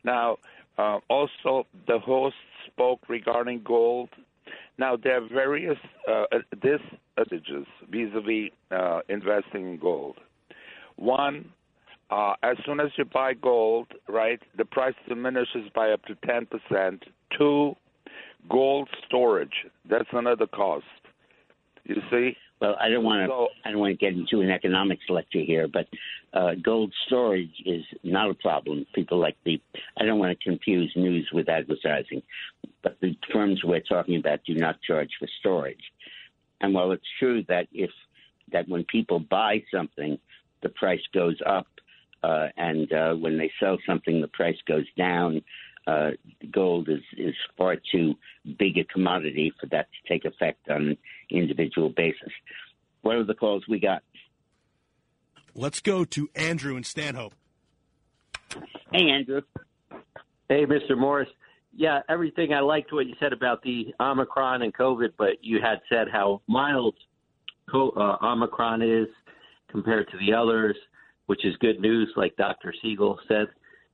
now, 0.05 0.37
uh, 0.77 0.99
also 1.09 1.67
the 1.87 1.99
host 1.99 2.37
spoke 2.67 3.09
regarding 3.09 3.63
gold. 3.65 4.11
Now 4.77 4.99
there 5.03 5.25
are 5.25 5.29
various 5.33 5.79
uh, 6.07 6.25
disadvantages 6.61 7.67
vis-a-vis 7.91 8.51
uh, 8.71 9.01
investing 9.09 9.67
in 9.67 9.79
gold. 9.79 10.17
One, 10.97 11.53
uh, 12.11 12.35
as 12.43 12.57
soon 12.65 12.81
as 12.81 12.91
you 12.97 13.05
buy 13.05 13.35
gold, 13.35 13.89
right, 14.09 14.41
the 14.57 14.65
price 14.65 14.95
diminishes 15.09 15.69
by 15.75 15.91
up 15.91 16.05
to 16.07 16.15
ten 16.27 16.47
percent. 16.47 17.05
Two, 17.37 17.75
gold 18.49 18.89
storage. 19.07 19.67
That's 19.89 20.09
another 20.13 20.47
cost. 20.47 20.85
You 21.85 21.97
see? 22.11 22.37
Well, 22.61 22.77
I 22.81 22.89
don't 22.89 23.05
want 23.05 23.23
to. 23.23 23.29
So- 23.29 23.49
I 23.65 23.71
don't 23.71 23.81
want 23.81 23.99
to 23.99 24.05
get 24.05 24.15
into 24.15 24.41
an 24.41 24.51
economics 24.51 25.05
lecture 25.09 25.41
here, 25.41 25.69
but 25.69 25.87
uh, 26.33 26.55
gold 26.63 26.93
storage 27.07 27.63
is 27.65 27.85
not 28.03 28.31
a 28.31 28.35
problem. 28.35 28.87
People 28.95 29.19
like 29.19 29.37
the. 29.45 29.61
I 29.99 30.05
don't 30.05 30.19
want 30.19 30.39
to 30.39 30.45
confuse 30.49 30.93
news 30.97 31.29
with 31.33 31.49
advertising, 31.49 32.23
but 32.83 32.97
the 33.01 33.17
firms 33.33 33.63
we're 33.65 33.81
talking 33.81 34.17
about 34.17 34.41
do 34.47 34.55
not 34.55 34.81
charge 34.83 35.11
for 35.19 35.29
storage. 35.41 35.83
And 36.61 36.73
while 36.73 36.93
it's 36.93 37.05
true 37.19 37.45
that 37.49 37.67
if 37.73 37.91
that 38.53 38.69
when 38.69 38.85
people 38.85 39.19
buy 39.19 39.63
something, 39.75 40.19
the 40.63 40.69
price 40.71 41.03
goes 41.13 41.37
up, 41.45 41.67
uh, 42.23 42.49
and 42.57 42.93
uh, 42.93 43.15
when 43.15 43.39
they 43.39 43.51
sell 43.61 43.79
something, 43.87 44.21
the 44.21 44.29
price 44.29 44.57
goes 44.67 44.87
down. 44.97 45.43
Uh, 45.87 46.11
gold 46.51 46.89
is, 46.89 47.03
is 47.17 47.35
far 47.57 47.77
too 47.93 48.15
big 48.59 48.77
a 48.77 48.85
commodity 48.85 49.53
for 49.61 49.67
that 49.67 49.87
to 49.93 50.13
take 50.13 50.25
effect 50.25 50.69
on 50.69 50.89
an 50.89 50.99
individual 51.31 51.91
basis. 51.91 52.33
What 53.03 53.17
are 53.17 53.25
the 53.25 53.35
calls 53.35 53.65
we 53.69 53.79
got? 53.79 54.03
Let's 55.55 55.81
go 55.81 56.05
to 56.05 56.29
Andrew 56.35 56.75
and 56.75 56.85
Stanhope. 56.85 57.35
Hey, 58.93 59.09
Andrew. 59.11 59.43
Hey, 60.49 60.67
Mr. 60.67 60.99
Morris. 60.99 61.29
Yeah, 61.75 62.01
everything 62.09 62.53
I 62.53 62.61
liked 62.61 62.93
what 62.93 63.07
you 63.07 63.15
said 63.21 63.33
about 63.33 63.63
the 63.63 63.95
Omicron 64.01 64.63
and 64.63 64.75
COVID, 64.75 65.11
but 65.17 65.43
you 65.43 65.61
had 65.63 65.81
said 65.89 66.09
how 66.11 66.41
mild 66.47 66.95
co- 67.71 67.91
uh, 67.91 68.25
Omicron 68.25 68.83
is 68.83 69.09
compared 69.69 70.09
to 70.11 70.19
the 70.19 70.33
others, 70.33 70.77
which 71.27 71.45
is 71.45 71.57
good 71.57 71.81
news. 71.81 72.13
Like 72.17 72.37
Dr. 72.37 72.75
Siegel 72.83 73.19
said, 73.29 73.47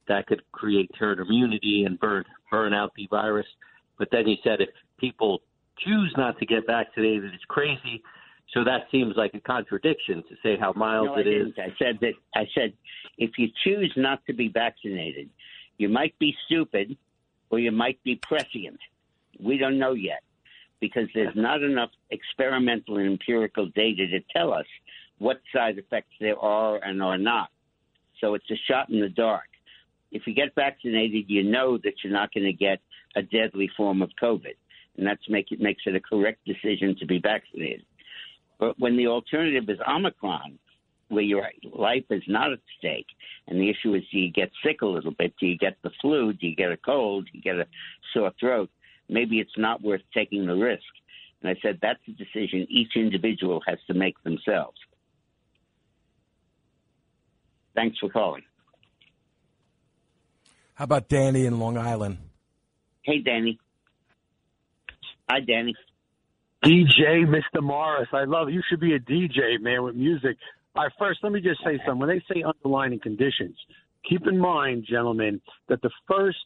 that 0.09 0.27
could 0.27 0.43
create 0.53 0.91
herd 0.99 1.21
immunity 1.21 1.85
and 1.87 1.99
burn 1.99 2.25
burn 2.51 2.75
out 2.75 2.93
the 2.97 3.07
virus. 3.11 3.47
But 3.99 4.09
then 4.11 4.27
he 4.27 4.39
said 4.43 4.61
if 4.61 4.69
people 4.99 5.43
choose 5.79 6.13
not 6.17 6.39
to 6.39 6.47
get 6.47 6.67
vaccinated, 6.67 7.33
it's 7.33 7.45
crazy. 7.49 8.03
So 8.53 8.65
that 8.65 8.83
seems 8.91 9.17
like 9.17 9.33
a 9.35 9.41
contradiction 9.41 10.23
to 10.29 10.37
say 10.43 10.57
how 10.59 10.73
mild 10.77 11.07
No, 11.07 11.15
I 11.15 11.21
it 11.21 11.27
is. 11.27 11.53
I 11.57 11.73
said 11.79 11.99
that. 12.01 12.13
I 12.35 12.47
said 12.55 12.73
if 13.19 13.31
you 13.39 13.49
choose 13.65 13.93
not 13.97 14.25
to 14.27 14.35
be 14.35 14.49
vaccinated, 14.49 15.31
you 15.79 15.89
might 15.89 16.19
be 16.19 16.35
stupid, 16.47 16.97
or 17.51 17.59
you 17.59 17.73
might 17.73 18.03
be 18.05 18.17
prescient. 18.17 18.79
We 19.41 19.57
don't 19.57 19.79
know 19.79 19.93
yet 19.93 20.23
because 20.81 21.09
there's 21.15 21.35
not 21.37 21.63
enough 21.63 21.91
experimental 22.11 22.99
and 22.99 23.07
empirical 23.07 23.67
data 23.67 24.07
to 24.09 24.21
tell 24.35 24.53
us 24.53 24.67
what 25.23 25.41
side 25.55 25.79
effects 25.79 26.13
there 26.21 26.39
are 26.39 26.83
and 26.83 27.01
are 27.01 27.17
not. 27.17 27.49
So 28.21 28.35
it's 28.35 28.51
a 28.51 28.57
shot 28.69 28.91
in 28.91 29.01
the 29.01 29.09
dark. 29.09 29.49
If 30.11 30.27
you 30.27 30.35
get 30.35 30.55
vaccinated, 30.55 31.25
you 31.29 31.45
know 31.45 31.79
that 31.79 31.95
you're 32.03 32.13
not 32.13 32.35
going 32.35 32.45
to 32.45 32.53
get 32.53 32.81
a 33.17 33.23
deadly 33.23 33.71
form 33.77 34.03
of 34.03 34.11
COVID, 34.21 34.57
and 34.97 35.07
that's 35.07 35.23
make 35.29 35.53
it 35.53 35.61
makes 35.61 35.83
it 35.87 35.95
a 35.95 36.01
correct 36.01 36.41
decision 36.45 36.97
to 36.99 37.07
be 37.07 37.19
vaccinated. 37.19 37.85
But 38.59 38.79
when 38.79 38.97
the 38.97 39.07
alternative 39.07 39.65
is 39.69 39.79
Omicron, 39.89 40.59
where 41.09 41.23
your 41.23 41.49
life 41.73 42.05
is 42.11 42.23
not 42.27 42.53
at 42.53 42.59
stake, 42.79 43.07
and 43.47 43.61
the 43.61 43.71
issue 43.71 43.95
is 43.95 44.03
do 44.11 44.19
you 44.19 44.33
get 44.33 44.51
sick 44.65 44.83
a 44.83 44.87
little 44.87 45.13
bit? 45.13 45.35
Do 45.39 45.47
you 45.47 45.57
get 45.57 45.77
the 45.83 45.91
flu? 46.01 46.33
Do 46.33 46.47
you 46.47 46.57
get 46.57 46.73
a 46.73 46.77
cold? 46.77 47.27
Do 47.27 47.39
you 47.39 47.43
get 47.43 47.57
a 47.57 47.67
sore 48.13 48.33
throat? 48.41 48.71
Maybe 49.09 49.39
it's 49.39 49.57
not 49.57 49.83
worth 49.83 50.03
taking 50.13 50.47
the 50.47 50.55
risk. 50.55 50.83
And 51.43 51.51
I 51.51 51.61
said 51.63 51.79
that's 51.81 52.01
a 52.09 52.13
decision 52.13 52.67
each 52.69 52.97
individual 52.97 53.61
has 53.67 53.79
to 53.87 53.95
make 53.95 54.21
themselves. 54.23 54.79
Thanks 57.75 57.99
for 57.99 58.09
calling. 58.09 58.43
How 60.75 60.85
about 60.85 61.09
Danny 61.09 61.47
in 61.47 61.59
Long 61.59 61.77
Island? 61.77 62.19
Hey, 63.03 63.19
Danny. 63.19 63.59
Hi, 65.31 65.41
Danny. 65.41 65.75
DJ 66.65 67.27
Mr. 67.27 67.63
Morris. 67.63 68.09
I 68.13 68.25
love 68.25 68.49
it. 68.49 68.55
You 68.55 68.63
should 68.69 68.81
be 68.81 68.95
a 68.95 68.99
DJ, 68.99 69.61
man, 69.61 69.83
with 69.83 69.97
music. 69.97 70.37
All 70.75 70.85
right, 70.85 70.93
first, 70.99 71.21
let 71.23 71.33
me 71.33 71.41
just 71.41 71.61
say 71.65 71.79
something. 71.85 71.99
When 71.99 72.09
they 72.09 72.23
say 72.33 72.43
underlying 72.43 72.99
conditions, 73.01 73.57
keep 74.09 74.27
in 74.27 74.39
mind, 74.39 74.87
gentlemen, 74.89 75.41
that 75.69 75.83
the 75.83 75.91
first 76.09 76.39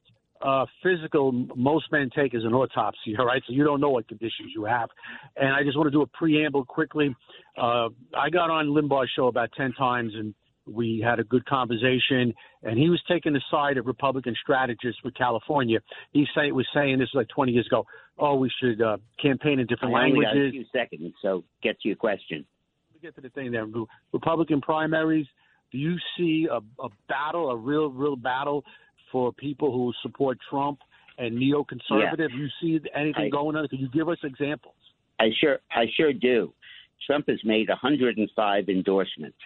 uh, 0.42 0.66
physical 0.82 1.32
most 1.54 1.90
men 1.92 2.10
take 2.14 2.34
is 2.34 2.44
an 2.44 2.52
autopsy, 2.52 3.16
all 3.18 3.26
right? 3.26 3.42
So 3.46 3.52
you 3.52 3.64
don't 3.64 3.80
know 3.80 3.90
what 3.90 4.08
conditions 4.08 4.52
you 4.54 4.64
have. 4.64 4.88
And 5.36 5.54
I 5.54 5.62
just 5.62 5.76
want 5.76 5.86
to 5.86 5.90
do 5.90 6.02
a 6.02 6.06
preamble 6.06 6.64
quickly. 6.64 7.14
Uh, 7.56 7.88
I 8.16 8.30
got 8.30 8.50
on 8.50 8.66
Limbaugh's 8.68 9.10
show 9.14 9.26
about 9.26 9.50
10 9.56 9.72
times, 9.74 10.12
and 10.14 10.34
we 10.66 11.00
had 11.05 11.20
a 11.20 11.24
good 11.24 11.46
conversation, 11.46 12.35
and 12.62 12.79
he 12.79 12.88
was 12.88 13.00
taking 13.09 13.33
the 13.33 13.42
side 13.50 13.76
of 13.76 13.87
Republican 13.87 14.35
strategists 14.42 15.02
with 15.05 15.14
California. 15.14 15.79
He 16.12 16.26
say, 16.35 16.50
was 16.52 16.66
saying 16.74 16.98
this 16.98 17.11
was 17.14 17.20
like 17.20 17.29
20 17.29 17.52
years 17.52 17.66
ago. 17.66 17.87
Oh, 18.18 18.35
we 18.37 18.50
should 18.61 18.81
uh, 18.83 18.96
campaign 19.20 19.61
in 19.61 19.66
different 19.66 19.94
I 19.94 20.05
only 20.05 20.24
got 20.24 20.35
a 20.35 20.38
languages. 20.38 20.52
few 20.52 20.81
seconds, 20.81 21.14
so 21.22 21.44
get 21.62 21.81
to 21.81 21.88
your 21.88 21.96
question. 21.96 22.44
Me 22.94 23.00
get 23.00 23.14
to 23.16 23.20
the 23.20 23.29
thing 23.31 23.52
there. 23.52 23.66
Republican 24.12 24.61
primaries. 24.61 25.26
Do 25.72 25.79
you 25.79 25.96
see 26.16 26.48
a, 26.50 26.59
a 26.83 26.88
battle, 27.09 27.50
a 27.50 27.57
real, 27.57 27.90
real 27.90 28.16
battle 28.16 28.64
for 29.12 29.33
people 29.33 29.72
who 29.72 29.92
support 30.02 30.38
Trump 30.48 30.79
and 31.18 31.37
neoconservative? 31.37 32.31
Do 32.31 32.37
you 32.37 32.48
see 32.61 32.81
anything 32.94 33.24
I- 33.26 33.29
going 33.29 33.57
on? 33.57 33.66
Can 33.68 33.79
you 33.79 33.88
give 33.90 34.09
us 34.09 34.18
examples? 34.24 34.74
I 35.18 35.29
sure, 35.40 35.59
I 35.70 35.85
sure 35.96 36.12
do. 36.12 36.52
Trump 37.07 37.26
has 37.29 37.38
made 37.44 37.68
105 37.68 38.68
endorsements 38.68 39.37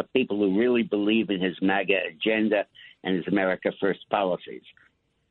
of 0.00 0.12
people 0.12 0.38
who 0.38 0.58
really 0.58 0.82
believe 0.82 1.30
in 1.30 1.40
his 1.40 1.56
MAGA 1.62 1.98
agenda 2.10 2.66
and 3.04 3.16
his 3.16 3.26
America 3.28 3.70
First 3.80 4.00
policies. 4.10 4.62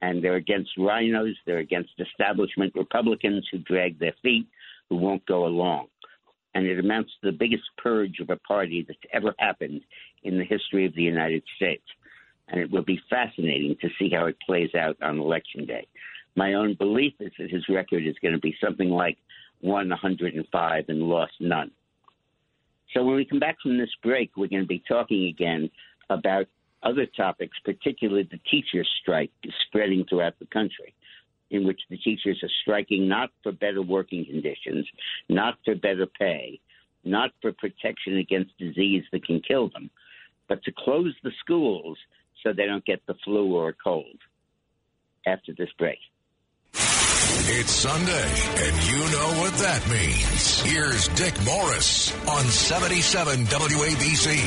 And 0.02 0.24
they're 0.24 0.36
against 0.36 0.72
rhinos, 0.78 1.36
they're 1.46 1.58
against 1.58 1.92
establishment 2.00 2.74
Republicans 2.76 3.46
who 3.52 3.58
drag 3.60 4.00
their 4.00 4.16
feet, 4.22 4.48
who 4.90 4.96
won't 4.96 5.26
go 5.26 5.46
along. 5.46 5.88
And 6.56 6.66
it 6.66 6.80
amounts 6.80 7.12
to 7.22 7.32
the 7.32 7.38
biggest 7.38 7.64
purge 7.78 8.20
of 8.20 8.30
a 8.30 8.38
party 8.38 8.86
that's 8.88 9.00
ever 9.14 9.36
happened 9.38 9.82
in 10.24 10.38
the 10.38 10.46
history 10.46 10.86
of 10.86 10.96
the 10.96 11.04
United 11.04 11.44
States. 11.58 11.84
And 12.48 12.60
it 12.60 12.72
will 12.72 12.84
be 12.84 13.00
fascinating 13.10 13.76
to 13.82 13.90
see 14.00 14.10
how 14.10 14.26
it 14.26 14.38
plays 14.46 14.74
out 14.74 14.98
on 15.02 15.20
election 15.20 15.66
day. 15.66 15.88
My 16.36 16.54
own 16.54 16.76
belief 16.76 17.14
is 17.20 17.32
that 17.38 17.52
his 17.52 17.68
record 17.70 18.08
is 18.08 18.16
going 18.22 18.34
to 18.34 18.40
be 18.40 18.56
something 18.64 18.90
like 18.90 19.18
105 19.62 20.86
and 20.88 21.04
lost 21.04 21.34
none. 21.40 21.72
So 22.94 23.04
when 23.04 23.16
we 23.16 23.26
come 23.26 23.40
back 23.40 23.58
from 23.62 23.78
this 23.78 23.90
break, 24.04 24.32
we're 24.36 24.48
going 24.48 24.64
to 24.64 24.68
be 24.68 24.84
talking 24.88 25.28
again 25.28 25.70
about 26.10 26.48
other 26.82 27.06
topics, 27.06 27.58
particularly 27.64 28.28
the 28.32 28.40
teachers' 28.50 28.90
strike 29.02 29.32
spreading 29.68 30.06
throughout 30.06 30.40
the 30.40 30.48
country, 30.48 30.94
in 31.52 31.66
which 31.66 31.82
the 31.90 31.98
teachers 31.98 32.40
are 32.42 32.50
striking 32.62 33.08
not 33.08 33.30
for 33.44 33.52
better 33.52 33.82
working 33.82 34.26
conditions, 34.26 34.88
not 35.28 35.58
for 35.66 35.76
better 35.76 36.08
pay, 36.20 36.60
not 37.04 37.32
for 37.42 37.52
protection 37.52 38.18
against 38.18 38.58
disease 38.58 39.04
that 39.12 39.26
can 39.26 39.42
kill 39.42 39.70
them, 39.70 39.90
but 40.48 40.64
to 40.64 40.72
close 40.72 41.16
the 41.24 41.32
schools 41.40 41.98
so 42.44 42.54
they 42.54 42.66
don't 42.66 42.86
get 42.86 43.06
the 43.08 43.16
flu 43.24 43.54
or 43.54 43.70
a 43.70 43.74
cold. 43.74 44.18
After 45.28 45.54
this 45.58 45.70
break. 45.78 46.00
It's 47.32 47.72
Sunday, 47.72 48.30
and 48.66 48.76
you 48.90 48.98
know 48.98 49.42
what 49.42 49.54
that 49.60 49.88
means. 49.90 50.62
Here's 50.62 51.08
Dick 51.10 51.36
Morris 51.46 52.12
on 52.28 52.44
77 52.46 53.46
WABC. 53.46 54.40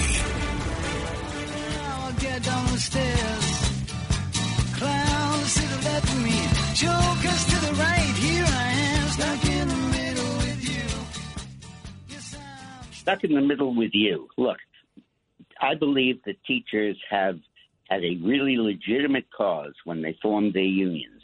I'll 1.85 2.13
get 2.15 2.43
down 2.43 2.67
the 2.73 2.79
stairs. 2.79 3.45
Clowns 4.79 5.55
to 5.55 5.63
the 5.63 5.77
left 5.89 6.09
of 6.11 6.23
me, 6.23 6.39
Jokers 6.75 7.45
to 7.47 7.57
the 7.67 7.73
right, 7.79 8.15
here 8.19 8.47
I 8.49 8.73
am, 8.73 9.09
stuck 9.11 9.45
in 9.45 9.69
the 9.69 9.77
middle 9.99 10.37
with 10.39 10.69
you. 10.69 10.89
stuck 12.95 13.23
in 13.25 13.33
the 13.35 13.41
middle 13.41 13.75
with 13.77 13.95
you. 13.95 14.29
Look, 14.37 14.59
I 15.61 15.77
believe 15.77 16.21
that 16.27 16.43
teachers 16.45 16.97
have 17.09 17.39
had 17.89 18.03
a 18.03 18.17
really 18.23 18.57
legitimate 18.57 19.27
cause 19.31 19.75
when 19.85 20.03
they 20.03 20.17
formed 20.21 20.55
their 20.55 20.63
unions, 20.63 21.22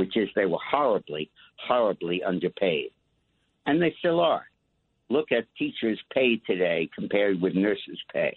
which 0.00 0.16
is 0.16 0.30
they 0.34 0.46
were 0.46 0.58
horribly, 0.66 1.30
horribly 1.56 2.22
underpaid. 2.24 2.90
And 3.66 3.82
they 3.82 3.94
still 3.98 4.18
are. 4.18 4.46
Look 5.10 5.30
at 5.30 5.44
teachers' 5.58 6.00
pay 6.14 6.36
today 6.46 6.88
compared 6.94 7.38
with 7.38 7.54
nurses' 7.54 8.00
pay. 8.10 8.34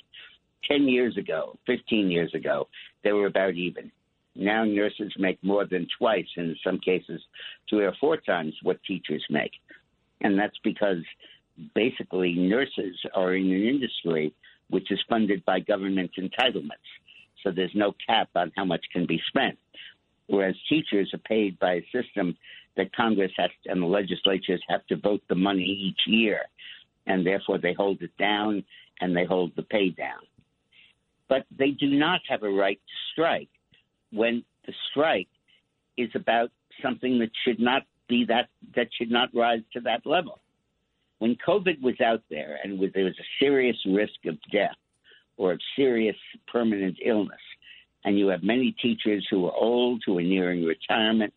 10 0.69 0.89
years 0.89 1.15
ago, 1.15 1.57
15 1.65 2.11
years 2.11 2.33
ago, 2.33 2.67
they 3.05 3.13
were 3.13 3.27
about 3.27 3.53
even. 3.53 3.89
Now 4.35 4.65
nurses 4.65 5.13
make 5.17 5.41
more 5.41 5.65
than 5.65 5.87
twice, 5.97 6.27
and 6.35 6.49
in 6.49 6.57
some 6.65 6.79
cases, 6.79 7.21
three 7.69 7.85
or 7.85 7.93
four 7.97 8.17
times 8.17 8.53
what 8.61 8.83
teachers 8.83 9.23
make. 9.29 9.53
And 10.19 10.37
that's 10.37 10.59
because 10.65 10.97
basically 11.73 12.33
nurses 12.33 12.97
are 13.15 13.35
in 13.35 13.45
an 13.53 13.63
industry 13.63 14.33
which 14.69 14.91
is 14.91 14.99
funded 15.07 15.45
by 15.45 15.61
government 15.61 16.11
entitlements. 16.19 16.89
So 17.41 17.51
there's 17.51 17.71
no 17.73 17.93
cap 18.05 18.27
on 18.35 18.51
how 18.57 18.65
much 18.65 18.83
can 18.91 19.05
be 19.05 19.21
spent. 19.29 19.57
Whereas 20.27 20.55
teachers 20.69 21.11
are 21.13 21.19
paid 21.19 21.59
by 21.59 21.73
a 21.73 21.87
system 21.91 22.37
that 22.77 22.95
Congress 22.95 23.31
has 23.37 23.49
and 23.65 23.81
the 23.81 23.87
legislatures 23.87 24.61
have 24.67 24.85
to 24.87 24.95
vote 24.95 25.21
the 25.29 25.35
money 25.35 25.63
each 25.63 25.99
year. 26.07 26.41
And 27.05 27.25
therefore 27.25 27.57
they 27.57 27.73
hold 27.73 28.01
it 28.01 28.15
down 28.17 28.63
and 29.01 29.15
they 29.15 29.25
hold 29.25 29.51
the 29.55 29.63
pay 29.63 29.89
down. 29.89 30.21
But 31.27 31.45
they 31.57 31.71
do 31.71 31.87
not 31.87 32.21
have 32.29 32.43
a 32.43 32.49
right 32.49 32.79
to 32.79 33.11
strike 33.11 33.49
when 34.11 34.43
the 34.65 34.73
strike 34.89 35.27
is 35.97 36.09
about 36.15 36.51
something 36.81 37.19
that 37.19 37.31
should 37.45 37.59
not 37.59 37.83
be 38.07 38.25
that 38.25 38.49
that 38.75 38.87
should 38.97 39.11
not 39.11 39.29
rise 39.33 39.61
to 39.73 39.79
that 39.81 40.05
level. 40.05 40.39
When 41.19 41.37
COVID 41.47 41.81
was 41.81 41.99
out 42.01 42.21
there 42.29 42.59
and 42.63 42.79
was, 42.79 42.89
there 42.93 43.05
was 43.05 43.17
a 43.19 43.43
serious 43.43 43.77
risk 43.85 44.25
of 44.25 44.37
death 44.51 44.75
or 45.37 45.53
of 45.53 45.59
serious 45.75 46.15
permanent 46.51 46.97
illness, 47.03 47.39
and 48.05 48.17
you 48.17 48.27
have 48.27 48.43
many 48.43 48.75
teachers 48.81 49.25
who 49.29 49.45
are 49.45 49.53
old, 49.53 50.03
who 50.05 50.17
are 50.17 50.23
nearing 50.23 50.63
retirement, 50.63 51.33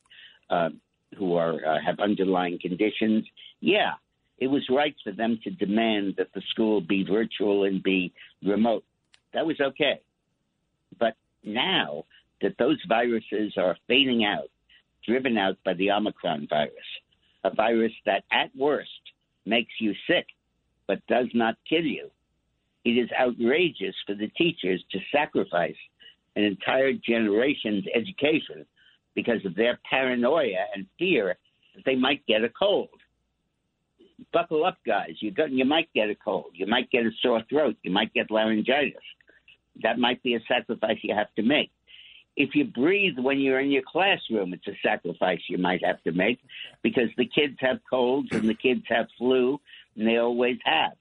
uh, 0.51 0.71
who 1.17 1.35
are 1.35 1.55
uh, 1.65 1.79
have 1.85 2.01
underlying 2.01 2.59
conditions, 2.61 3.25
yeah, 3.61 3.93
it 4.39 4.49
was 4.49 4.63
right 4.69 4.95
for 5.03 5.13
them 5.13 5.39
to 5.45 5.51
demand 5.51 6.15
that 6.19 6.33
the 6.35 6.43
school 6.51 6.81
be 6.81 7.05
virtual 7.05 7.65
and 7.65 7.83
be 7.83 8.13
remote. 8.43 8.85
That 9.33 9.47
was 9.47 9.61
okay. 9.61 10.01
But 10.99 11.15
now 11.45 12.05
that 12.43 12.59
those 12.59 12.79
viruses 12.89 13.55
are 13.57 13.77
fading 13.89 14.25
out, 14.25 14.51
driven 15.07 15.39
out 15.39 15.57
by 15.65 15.75
the 15.75 15.91
Omicron 15.91 16.49
virus, 16.51 16.73
a 17.45 17.51
virus 17.51 17.93
that 18.05 18.25
at 18.31 18.51
worst 18.57 18.91
makes 19.47 19.73
you 19.81 19.95
sick 20.09 20.27
but 20.87 21.05
does 21.07 21.27
not 21.35 21.57
kill 21.69 21.85
you. 21.85 22.11
It 22.85 22.91
is 22.91 23.11
outrageous 23.19 23.95
for 24.07 24.15
the 24.15 24.29
teachers 24.29 24.85
to 24.93 24.99
sacrifice 25.11 25.77
an 26.37 26.45
entire 26.45 26.93
generation's 26.93 27.85
education 27.95 28.65
because 29.15 29.45
of 29.45 29.57
their 29.57 29.81
paranoia 29.91 30.67
and 30.75 30.87
fear 30.99 31.37
that 31.75 31.85
they 31.85 31.97
might 31.97 32.25
get 32.27 32.45
a 32.45 32.51
cold. 32.51 32.91
Buckle 34.33 34.65
up, 34.65 34.79
guys. 34.87 35.15
You 35.21 35.31
got, 35.31 35.51
you 35.51 35.65
might 35.65 35.89
get 35.95 36.11
a 36.11 36.15
cold. 36.15 36.53
You 36.53 36.67
might 36.67 36.91
get 36.91 37.05
a 37.05 37.11
sore 37.23 37.43
throat. 37.49 37.77
You 37.83 37.91
might 37.91 38.13
get 38.15 38.31
laryngitis. 38.31 38.95
That 39.83 39.99
might 39.99 40.23
be 40.23 40.35
a 40.35 40.41
sacrifice 40.47 40.99
you 41.03 41.15
have 41.15 41.35
to 41.37 41.43
make. 41.43 41.71
If 42.37 42.55
you 42.55 42.65
breathe 42.65 43.19
when 43.19 43.41
you're 43.41 43.61
in 43.61 43.71
your 43.71 43.83
classroom, 43.91 44.53
it's 44.53 44.67
a 44.69 44.79
sacrifice 44.83 45.41
you 45.49 45.57
might 45.57 45.83
have 45.85 46.03
to 46.03 46.13
make 46.13 46.39
because 46.83 47.09
the 47.17 47.27
kids 47.27 47.57
have 47.61 47.79
colds 47.89 48.29
and 48.33 48.47
the 48.47 48.55
kids 48.55 48.83
have 48.89 49.07
flu, 49.17 49.59
and 49.97 50.07
they 50.07 50.19
always 50.19 50.59
have. 50.65 50.93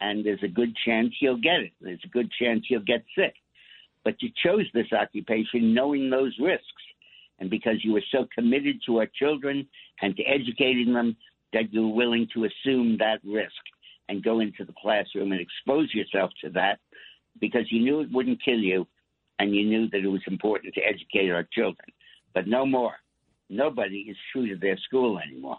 And 0.00 0.24
there's 0.24 0.42
a 0.44 0.48
good 0.48 0.76
chance 0.84 1.14
you'll 1.20 1.40
get 1.40 1.60
it. 1.60 1.72
There's 1.80 2.04
a 2.04 2.08
good 2.08 2.30
chance 2.30 2.66
you'll 2.68 2.82
get 2.82 3.04
sick. 3.16 3.34
But 4.06 4.22
you 4.22 4.30
chose 4.40 4.66
this 4.72 4.92
occupation 4.92 5.74
knowing 5.74 6.08
those 6.08 6.32
risks. 6.38 6.62
And 7.40 7.50
because 7.50 7.82
you 7.82 7.92
were 7.92 8.04
so 8.12 8.28
committed 8.32 8.76
to 8.86 8.98
our 8.98 9.06
children 9.06 9.66
and 10.00 10.16
to 10.16 10.22
educating 10.22 10.94
them 10.94 11.16
that 11.52 11.74
you 11.74 11.88
were 11.88 11.94
willing 11.94 12.28
to 12.32 12.44
assume 12.44 12.96
that 12.98 13.18
risk 13.24 13.50
and 14.08 14.22
go 14.22 14.38
into 14.38 14.64
the 14.64 14.74
classroom 14.80 15.32
and 15.32 15.40
expose 15.40 15.92
yourself 15.92 16.30
to 16.44 16.50
that 16.50 16.78
because 17.40 17.66
you 17.72 17.80
knew 17.80 17.98
it 17.98 18.12
wouldn't 18.12 18.44
kill 18.44 18.60
you 18.60 18.86
and 19.40 19.56
you 19.56 19.64
knew 19.64 19.90
that 19.90 20.04
it 20.04 20.06
was 20.06 20.22
important 20.28 20.72
to 20.74 20.82
educate 20.82 21.32
our 21.32 21.48
children. 21.52 21.88
But 22.32 22.46
no 22.46 22.64
more. 22.64 22.94
Nobody 23.50 24.06
is 24.08 24.16
true 24.30 24.48
to 24.48 24.56
their 24.56 24.78
school 24.78 25.18
anymore. 25.18 25.58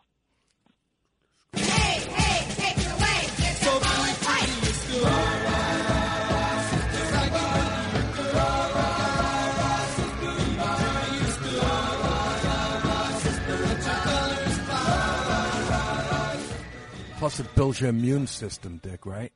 Plus, 17.27 17.41
it 17.41 17.55
builds 17.55 17.81
your 17.81 17.89
immune 17.89 18.25
system, 18.25 18.79
Dick, 18.81 19.05
right? 19.05 19.33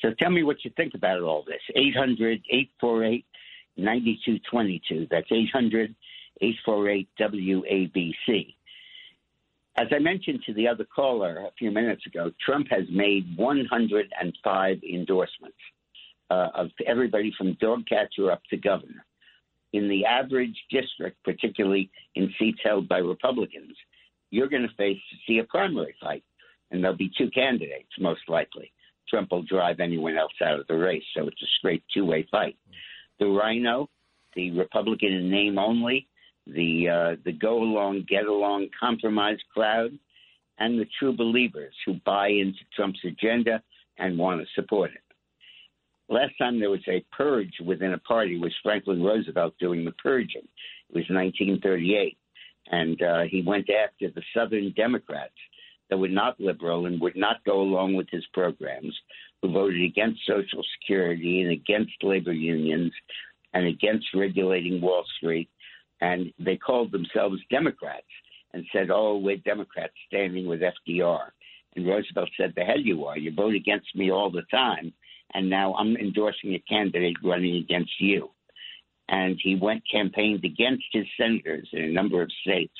So 0.00 0.08
tell 0.18 0.30
me 0.30 0.42
what 0.42 0.56
you 0.64 0.72
think 0.76 0.94
about 0.94 1.20
all 1.20 1.44
this. 1.46 1.60
800 1.76 2.40
848 2.50 3.24
9222. 3.76 5.06
That's 5.08 5.30
800 5.30 5.94
848 6.40 7.08
WABC. 7.20 8.54
As 9.76 9.86
I 9.92 10.00
mentioned 10.00 10.40
to 10.46 10.52
the 10.52 10.66
other 10.66 10.84
caller 10.84 11.46
a 11.46 11.52
few 11.56 11.70
minutes 11.70 12.04
ago, 12.06 12.32
Trump 12.44 12.66
has 12.70 12.86
made 12.90 13.36
105 13.36 14.76
endorsements 14.82 15.56
uh, 16.28 16.48
of 16.56 16.70
everybody 16.84 17.32
from 17.38 17.56
dog 17.60 17.84
catcher 17.88 18.32
up 18.32 18.42
to 18.50 18.56
governor. 18.56 19.06
In 19.72 19.88
the 19.88 20.06
average 20.06 20.56
district, 20.72 21.22
particularly 21.22 21.88
in 22.16 22.34
seats 22.36 22.58
held 22.64 22.88
by 22.88 22.98
Republicans, 22.98 23.76
you're 24.32 24.48
going 24.48 24.66
to 24.66 24.74
face 24.74 24.98
see 25.24 25.38
a 25.38 25.44
primary 25.44 25.94
fight, 26.00 26.24
and 26.72 26.82
there'll 26.82 26.96
be 26.96 27.12
two 27.16 27.30
candidates 27.30 27.90
most 28.00 28.22
likely. 28.28 28.72
Trump 29.08 29.30
will 29.30 29.42
drive 29.42 29.78
anyone 29.78 30.16
else 30.16 30.32
out 30.42 30.58
of 30.58 30.66
the 30.66 30.76
race, 30.76 31.04
so 31.14 31.28
it's 31.28 31.42
a 31.42 31.46
straight 31.58 31.84
two-way 31.92 32.26
fight. 32.30 32.56
The 33.20 33.26
Rhino, 33.26 33.90
the 34.34 34.50
Republican 34.52 35.12
in 35.12 35.30
name 35.30 35.58
only, 35.58 36.08
the 36.46 36.88
uh, 36.88 37.16
the 37.24 37.32
go 37.32 37.62
along, 37.62 38.06
get 38.08 38.24
along, 38.24 38.68
compromise 38.78 39.38
crowd, 39.54 39.92
and 40.58 40.80
the 40.80 40.88
true 40.98 41.14
believers 41.14 41.74
who 41.86 41.94
buy 42.04 42.28
into 42.28 42.58
Trump's 42.74 42.98
agenda 43.04 43.62
and 43.98 44.18
want 44.18 44.40
to 44.40 44.46
support 44.54 44.90
it. 44.92 45.02
Last 46.08 46.32
time 46.38 46.58
there 46.58 46.70
was 46.70 46.86
a 46.88 47.04
purge 47.12 47.52
within 47.64 47.92
a 47.92 47.98
party 47.98 48.38
was 48.38 48.52
Franklin 48.62 49.02
Roosevelt 49.02 49.54
doing 49.60 49.84
the 49.84 49.92
purging. 49.92 50.48
It 50.88 50.94
was 50.94 51.04
1938, 51.08 52.18
and 52.70 53.02
uh, 53.02 53.20
he 53.30 53.42
went 53.42 53.68
after 53.70 54.10
the 54.10 54.22
Southern 54.34 54.72
Democrats 54.72 55.34
that 55.92 55.98
were 55.98 56.08
not 56.08 56.40
liberal 56.40 56.86
and 56.86 56.98
would 57.02 57.16
not 57.16 57.44
go 57.44 57.60
along 57.60 57.92
with 57.92 58.06
his 58.10 58.24
programs, 58.32 58.98
who 59.42 59.52
voted 59.52 59.82
against 59.82 60.24
Social 60.26 60.64
Security 60.80 61.42
and 61.42 61.50
against 61.50 61.92
labor 62.02 62.32
unions 62.32 62.90
and 63.52 63.66
against 63.66 64.06
regulating 64.14 64.80
Wall 64.80 65.04
Street. 65.18 65.50
And 66.00 66.32
they 66.38 66.56
called 66.56 66.92
themselves 66.92 67.42
Democrats 67.50 68.06
and 68.54 68.64
said, 68.72 68.88
oh, 68.90 69.18
we're 69.18 69.36
Democrats 69.36 69.92
standing 70.06 70.46
with 70.46 70.62
FDR. 70.62 71.26
And 71.76 71.86
Roosevelt 71.86 72.30
said, 72.38 72.54
the 72.56 72.64
hell 72.64 72.80
you 72.80 73.04
are. 73.04 73.18
You 73.18 73.30
vote 73.30 73.54
against 73.54 73.94
me 73.94 74.10
all 74.10 74.30
the 74.30 74.46
time. 74.50 74.94
And 75.34 75.50
now 75.50 75.74
I'm 75.74 75.94
endorsing 75.98 76.54
a 76.54 76.64
candidate 76.66 77.16
running 77.22 77.56
against 77.56 77.92
you. 77.98 78.30
And 79.10 79.38
he 79.42 79.56
went 79.56 79.82
campaigned 79.92 80.46
against 80.46 80.84
his 80.90 81.04
senators 81.20 81.68
in 81.74 81.84
a 81.84 81.92
number 81.92 82.22
of 82.22 82.30
states, 82.40 82.72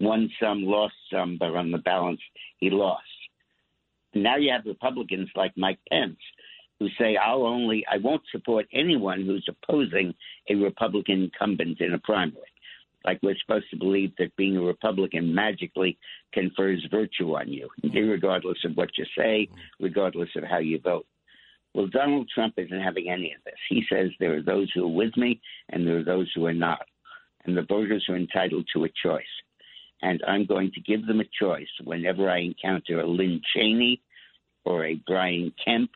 won 0.00 0.30
some, 0.42 0.62
lost 0.62 0.94
some, 1.12 1.36
but 1.38 1.54
on 1.54 1.70
the 1.70 1.78
balance, 1.78 2.20
he 2.58 2.70
lost. 2.70 3.04
Now 4.14 4.36
you 4.36 4.50
have 4.50 4.66
Republicans 4.66 5.28
like 5.36 5.52
Mike 5.56 5.78
Pence 5.90 6.18
who 6.80 6.88
say, 6.98 7.16
I'll 7.16 7.44
only, 7.44 7.84
I 7.90 7.98
won't 7.98 8.22
support 8.32 8.66
anyone 8.72 9.24
who's 9.24 9.46
opposing 9.48 10.14
a 10.48 10.54
Republican 10.54 11.24
incumbent 11.24 11.80
in 11.80 11.92
a 11.92 11.98
primary. 11.98 12.42
Like 13.04 13.20
we're 13.22 13.36
supposed 13.40 13.70
to 13.70 13.78
believe 13.78 14.12
that 14.18 14.34
being 14.36 14.56
a 14.56 14.62
Republican 14.62 15.34
magically 15.34 15.98
confers 16.32 16.86
virtue 16.90 17.36
on 17.36 17.48
you, 17.48 17.68
regardless 17.82 18.58
of 18.64 18.76
what 18.76 18.90
you 18.96 19.04
say, 19.16 19.48
regardless 19.78 20.30
of 20.36 20.44
how 20.44 20.58
you 20.58 20.80
vote. 20.80 21.06
Well, 21.74 21.86
Donald 21.86 22.28
Trump 22.34 22.54
isn't 22.56 22.80
having 22.80 23.08
any 23.10 23.32
of 23.32 23.44
this. 23.44 23.54
He 23.68 23.84
says 23.90 24.10
there 24.18 24.36
are 24.36 24.42
those 24.42 24.70
who 24.74 24.84
are 24.84 24.88
with 24.88 25.16
me 25.16 25.40
and 25.68 25.86
there 25.86 25.98
are 25.98 26.04
those 26.04 26.30
who 26.34 26.46
are 26.46 26.54
not. 26.54 26.82
And 27.44 27.56
the 27.56 27.62
voters 27.62 28.04
are 28.08 28.16
entitled 28.16 28.66
to 28.74 28.84
a 28.84 28.88
choice. 29.02 29.22
And 30.02 30.22
I'm 30.26 30.46
going 30.46 30.72
to 30.72 30.80
give 30.80 31.06
them 31.06 31.20
a 31.20 31.24
choice 31.38 31.68
whenever 31.84 32.30
I 32.30 32.38
encounter 32.38 33.00
a 33.00 33.06
Lynn 33.06 33.40
Cheney 33.54 34.00
or 34.64 34.86
a 34.86 35.00
Brian 35.06 35.52
Kemp 35.62 35.90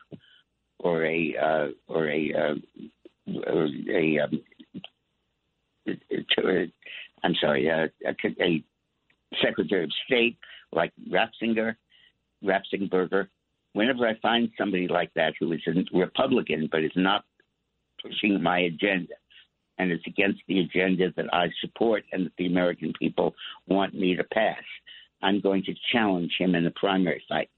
or 0.79 1.05
a 1.05 1.35
uh, 1.41 1.67
or 1.87 2.07
a 2.09 2.33
uh, 2.33 2.55
a 3.27 4.19
um, 4.19 4.41
I'm 7.23 7.35
sorry, 7.41 7.69
uh, 7.69 7.87
a, 8.05 8.43
a 8.43 8.63
Secretary 9.43 9.83
of 9.83 9.91
State 10.05 10.37
like 10.71 10.91
Ratzinger, 11.09 11.75
Ratzenberger. 12.43 13.27
Whenever 13.73 14.07
I 14.07 14.17
find 14.19 14.49
somebody 14.57 14.87
like 14.87 15.13
that 15.15 15.33
who 15.39 15.51
is 15.51 15.61
a 15.67 15.97
Republican 15.97 16.69
but 16.71 16.83
is 16.83 16.91
not 16.95 17.25
pushing 18.01 18.41
my 18.41 18.59
agenda 18.59 19.15
and 19.77 19.91
is 19.91 19.99
against 20.05 20.41
the 20.47 20.59
agenda 20.59 21.11
that 21.15 21.33
I 21.33 21.49
support 21.61 22.03
and 22.11 22.25
that 22.25 22.33
the 22.37 22.47
American 22.47 22.93
people 22.97 23.35
want 23.67 23.93
me 23.93 24.15
to 24.15 24.23
pass, 24.23 24.63
I'm 25.21 25.41
going 25.41 25.63
to 25.63 25.73
challenge 25.91 26.33
him 26.37 26.55
in 26.55 26.63
the 26.63 26.71
primary 26.71 27.23
fight. 27.27 27.49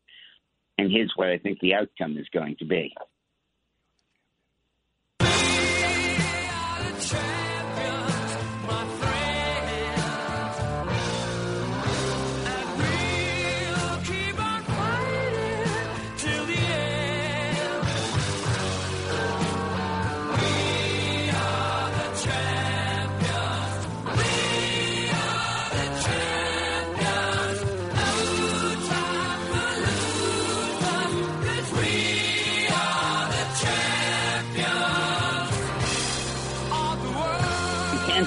And 0.78 0.92
here's 0.92 1.14
what 1.16 1.30
I 1.30 1.38
think 1.38 1.60
the 1.60 1.74
outcome 1.74 2.18
is 2.18 2.28
going 2.34 2.56
to 2.58 2.66
be. 2.66 2.94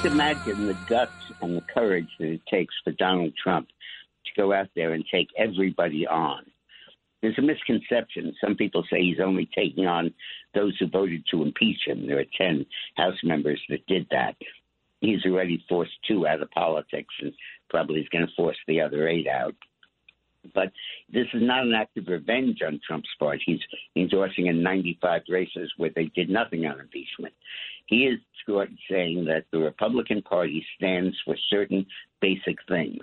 Can't 0.01 0.15
imagine 0.15 0.67
the 0.67 0.77
guts 0.89 1.13
and 1.43 1.55
the 1.55 1.61
courage 1.75 2.09
that 2.19 2.29
it 2.29 2.41
takes 2.51 2.75
for 2.83 2.93
Donald 2.93 3.35
Trump 3.37 3.69
to 4.25 4.41
go 4.41 4.51
out 4.51 4.69
there 4.75 4.95
and 4.95 5.05
take 5.13 5.29
everybody 5.37 6.07
on. 6.07 6.43
There's 7.21 7.37
a 7.37 7.43
misconception. 7.43 8.35
Some 8.43 8.57
people 8.57 8.83
say 8.91 9.03
he's 9.03 9.21
only 9.23 9.47
taking 9.55 9.87
on 9.87 10.15
those 10.55 10.75
who 10.79 10.87
voted 10.87 11.25
to 11.31 11.43
impeach 11.43 11.81
him. 11.87 12.07
There 12.07 12.19
are 12.19 12.25
10 12.39 12.65
House 12.97 13.19
members 13.23 13.61
that 13.69 13.87
did 13.87 14.07
that. 14.11 14.37
He's 15.03 15.23
already 15.27 15.63
forced 15.69 15.93
two 16.09 16.27
out 16.27 16.41
of 16.41 16.51
politics 16.51 17.15
and 17.21 17.35
probably 17.69 18.01
is 18.01 18.09
going 18.09 18.27
to 18.27 18.33
force 18.35 18.59
the 18.67 18.81
other 18.81 19.07
eight 19.07 19.29
out. 19.29 19.55
But 20.55 20.73
this 21.13 21.27
is 21.35 21.43
not 21.43 21.65
an 21.65 21.75
act 21.75 21.97
of 21.99 22.09
revenge 22.09 22.59
on 22.67 22.81
Trump's 22.87 23.09
part. 23.19 23.41
He's 23.45 23.61
endorsing 23.95 24.47
in 24.47 24.63
95 24.63 25.23
races 25.29 25.71
where 25.77 25.91
they 25.95 26.07
did 26.15 26.31
nothing 26.31 26.67
on 26.67 26.81
impeachment. 26.81 27.35
He 27.87 28.07
is 28.07 28.19
saying 28.91 29.27
that 29.27 29.45
the 29.53 29.59
Republican 29.59 30.23
Party 30.23 30.65
stands 30.77 31.17
for 31.25 31.37
certain 31.51 31.87
basic 32.21 32.57
things. 32.69 32.99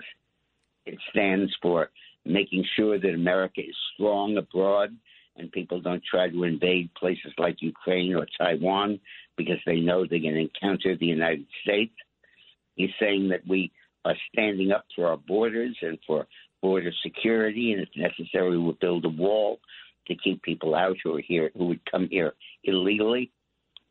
It 0.84 0.98
stands 1.10 1.50
for 1.62 1.90
making 2.26 2.64
sure 2.76 2.98
that 2.98 3.14
America 3.14 3.60
is 3.60 3.76
strong 3.94 4.36
abroad 4.36 4.94
and 5.36 5.52
people 5.52 5.80
don't 5.80 6.02
try 6.04 6.28
to 6.28 6.44
invade 6.44 6.92
places 6.94 7.32
like 7.38 7.62
Ukraine 7.62 8.14
or 8.14 8.26
Taiwan 8.36 8.98
because 9.36 9.58
they 9.64 9.76
know 9.76 10.04
they're 10.04 10.18
going 10.18 10.34
to 10.34 10.40
encounter 10.40 10.96
the 10.96 11.06
United 11.06 11.46
States. 11.62 11.94
He's 12.74 12.90
saying 13.00 13.28
that 13.28 13.46
we 13.46 13.70
are 14.04 14.16
standing 14.32 14.72
up 14.72 14.84
for 14.94 15.06
our 15.06 15.16
borders 15.16 15.76
and 15.80 15.98
for 16.06 16.26
border 16.62 16.92
security, 17.02 17.72
and 17.72 17.82
if 17.82 17.88
necessary, 17.96 18.58
we'll 18.58 18.72
build 18.72 19.04
a 19.04 19.10
wall 19.10 19.60
to 20.06 20.14
keep 20.16 20.42
people 20.42 20.74
out 20.74 20.96
who 21.02 21.16
are 21.16 21.20
here 21.20 21.50
who 21.56 21.66
would 21.66 21.90
come 21.90 22.08
here 22.10 22.34
illegally. 22.64 23.30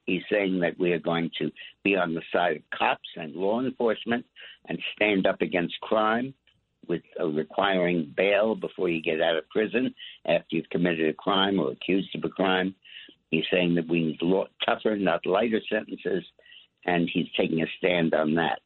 He's 0.05 0.23
saying 0.31 0.59
that 0.61 0.79
we 0.79 0.93
are 0.93 0.99
going 0.99 1.29
to 1.37 1.51
be 1.83 1.95
on 1.95 2.13
the 2.13 2.21
side 2.31 2.57
of 2.57 2.77
cops 2.77 3.09
and 3.15 3.35
law 3.35 3.59
enforcement 3.59 4.25
and 4.67 4.79
stand 4.95 5.27
up 5.27 5.41
against 5.41 5.79
crime 5.81 6.33
with 6.87 7.01
uh, 7.19 7.27
requiring 7.27 8.13
bail 8.15 8.55
before 8.55 8.89
you 8.89 9.01
get 9.01 9.21
out 9.21 9.35
of 9.35 9.49
prison 9.49 9.93
after 10.25 10.55
you've 10.55 10.69
committed 10.69 11.09
a 11.09 11.13
crime 11.13 11.59
or 11.59 11.71
accused 11.71 12.15
of 12.15 12.23
a 12.23 12.29
crime. 12.29 12.73
He's 13.31 13.43
saying 13.51 13.75
that 13.75 13.89
we 13.89 14.05
need 14.05 14.21
law, 14.21 14.45
tougher, 14.65 14.95
not 14.95 15.25
lighter 15.25 15.59
sentences, 15.69 16.23
and 16.85 17.09
he's 17.11 17.27
taking 17.35 17.61
a 17.61 17.65
stand 17.77 18.13
on 18.13 18.35
that. 18.35 18.59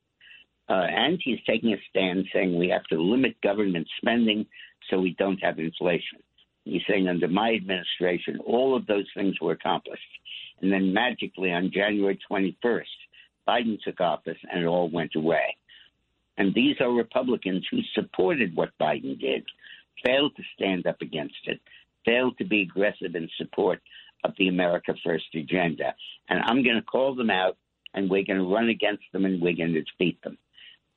Uh, 0.71 0.85
and 0.85 1.19
he's 1.21 1.39
taking 1.45 1.73
a 1.73 1.77
stand 1.89 2.25
saying 2.31 2.57
we 2.57 2.69
have 2.69 2.85
to 2.85 2.95
limit 2.95 3.35
government 3.41 3.85
spending 3.97 4.45
so 4.89 4.97
we 4.97 5.13
don't 5.19 5.43
have 5.43 5.59
inflation. 5.59 6.19
He's 6.63 6.81
saying 6.87 7.09
under 7.09 7.27
my 7.27 7.53
administration, 7.55 8.39
all 8.45 8.73
of 8.73 8.87
those 8.87 9.07
things 9.13 9.35
were 9.41 9.51
accomplished. 9.51 10.01
And 10.61 10.71
then 10.71 10.93
magically 10.93 11.51
on 11.51 11.71
January 11.73 12.17
21st, 12.31 12.85
Biden 13.45 13.81
took 13.81 13.99
office 13.99 14.37
and 14.49 14.63
it 14.63 14.65
all 14.65 14.89
went 14.89 15.13
away. 15.15 15.57
And 16.37 16.53
these 16.53 16.77
are 16.79 16.89
Republicans 16.89 17.67
who 17.69 17.81
supported 17.93 18.55
what 18.55 18.69
Biden 18.79 19.19
did, 19.19 19.43
failed 20.05 20.37
to 20.37 20.43
stand 20.55 20.87
up 20.87 21.01
against 21.01 21.47
it, 21.47 21.59
failed 22.05 22.37
to 22.37 22.45
be 22.45 22.61
aggressive 22.61 23.13
in 23.15 23.29
support 23.37 23.81
of 24.23 24.31
the 24.37 24.47
America 24.47 24.93
First 25.03 25.35
agenda. 25.35 25.93
And 26.29 26.39
I'm 26.45 26.63
going 26.63 26.77
to 26.77 26.81
call 26.81 27.13
them 27.13 27.29
out 27.29 27.57
and 27.93 28.09
we're 28.09 28.23
going 28.23 28.39
to 28.39 28.53
run 28.53 28.69
against 28.69 29.03
them 29.11 29.25
and 29.25 29.41
we're 29.41 29.57
going 29.57 29.73
to 29.73 29.83
defeat 29.83 30.21
them. 30.21 30.37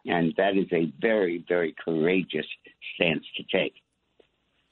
And 0.07 0.35
that 0.37 0.57
is 0.57 0.67
a 0.73 0.93
very, 1.01 1.45
very 1.49 1.75
courageous 1.83 2.47
stance 2.95 3.25
to 3.37 3.43
take. 3.57 3.75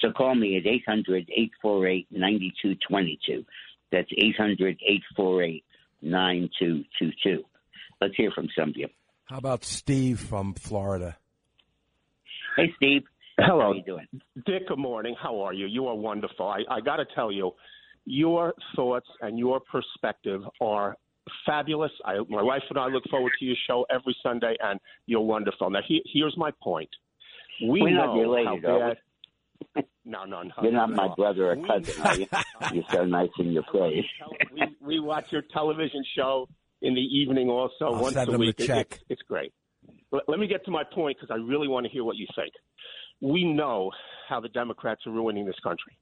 So 0.00 0.10
call 0.10 0.34
me 0.34 0.56
at 0.56 0.66
800 0.66 1.30
848 1.30 2.06
9222. 2.10 3.44
That's 3.90 4.08
800 4.16 4.78
848 4.84 5.64
9222. 6.02 7.44
Let's 8.00 8.14
hear 8.16 8.32
from 8.32 8.48
some 8.58 8.70
of 8.70 8.76
you. 8.76 8.88
How 9.26 9.38
about 9.38 9.64
Steve 9.64 10.18
from 10.20 10.54
Florida? 10.54 11.16
Hey, 12.56 12.72
Steve. 12.76 13.04
Hello. 13.38 13.60
How 13.60 13.70
are 13.70 13.74
you 13.74 13.82
doing? 13.82 14.06
Dick, 14.44 14.68
good 14.68 14.78
morning. 14.78 15.14
How 15.20 15.40
are 15.40 15.54
you? 15.54 15.66
You 15.66 15.86
are 15.86 15.94
wonderful. 15.94 16.46
I, 16.46 16.62
I 16.70 16.80
got 16.80 16.96
to 16.96 17.06
tell 17.14 17.32
you, 17.32 17.52
your 18.04 18.52
thoughts 18.74 19.06
and 19.20 19.38
your 19.38 19.60
perspective 19.60 20.42
are 20.60 20.96
fabulous. 21.46 21.92
I, 22.04 22.18
my 22.28 22.42
wife 22.42 22.62
and 22.70 22.78
I 22.78 22.86
look 22.86 23.04
forward 23.10 23.32
to 23.38 23.44
your 23.44 23.56
show 23.66 23.86
every 23.90 24.16
Sunday, 24.22 24.56
and 24.60 24.78
you're 25.06 25.20
wonderful. 25.20 25.70
Now, 25.70 25.80
he, 25.86 26.02
here's 26.12 26.36
my 26.36 26.50
point. 26.62 26.90
We 27.62 27.82
We're 27.82 27.90
know 27.90 28.06
not 28.06 28.20
related, 28.20 28.64
how 28.64 28.70
are 28.70 28.78
we? 28.78 28.94
bad. 28.94 28.96
No, 30.04 30.24
no, 30.24 30.42
no. 30.42 30.50
You're 30.62 30.72
not 30.72 30.90
no. 30.90 30.96
my 30.96 31.14
brother 31.14 31.52
or 31.52 31.56
cousin, 31.56 32.02
are 32.02 32.16
you? 32.16 32.26
You're 32.72 32.84
so 32.90 33.04
nice 33.04 33.30
in 33.38 33.52
your 33.52 33.62
praise. 33.62 34.04
we, 34.52 34.62
we 34.80 35.00
watch 35.00 35.26
your 35.30 35.42
television 35.52 36.04
show 36.16 36.48
in 36.80 36.94
the 36.94 37.00
evening 37.00 37.48
also 37.48 37.84
I'll 37.86 38.02
once 38.02 38.14
send 38.14 38.28
a 38.28 38.32
him 38.32 38.40
a 38.40 38.44
week. 38.46 38.58
It- 38.58 38.66
check. 38.66 38.92
it's, 38.92 39.04
it's 39.10 39.22
great. 39.22 39.52
Let, 40.10 40.28
let 40.28 40.38
me 40.40 40.48
get 40.48 40.64
to 40.64 40.70
my 40.70 40.82
point 40.82 41.18
because 41.20 41.32
I 41.32 41.38
really 41.38 41.68
want 41.68 41.86
to 41.86 41.92
hear 41.92 42.04
what 42.04 42.16
you 42.16 42.26
think. 42.34 42.52
We 43.20 43.44
know 43.44 43.92
how 44.28 44.40
the 44.40 44.48
Democrats 44.48 45.02
are 45.06 45.12
ruining 45.12 45.46
this 45.46 45.58
country. 45.62 45.96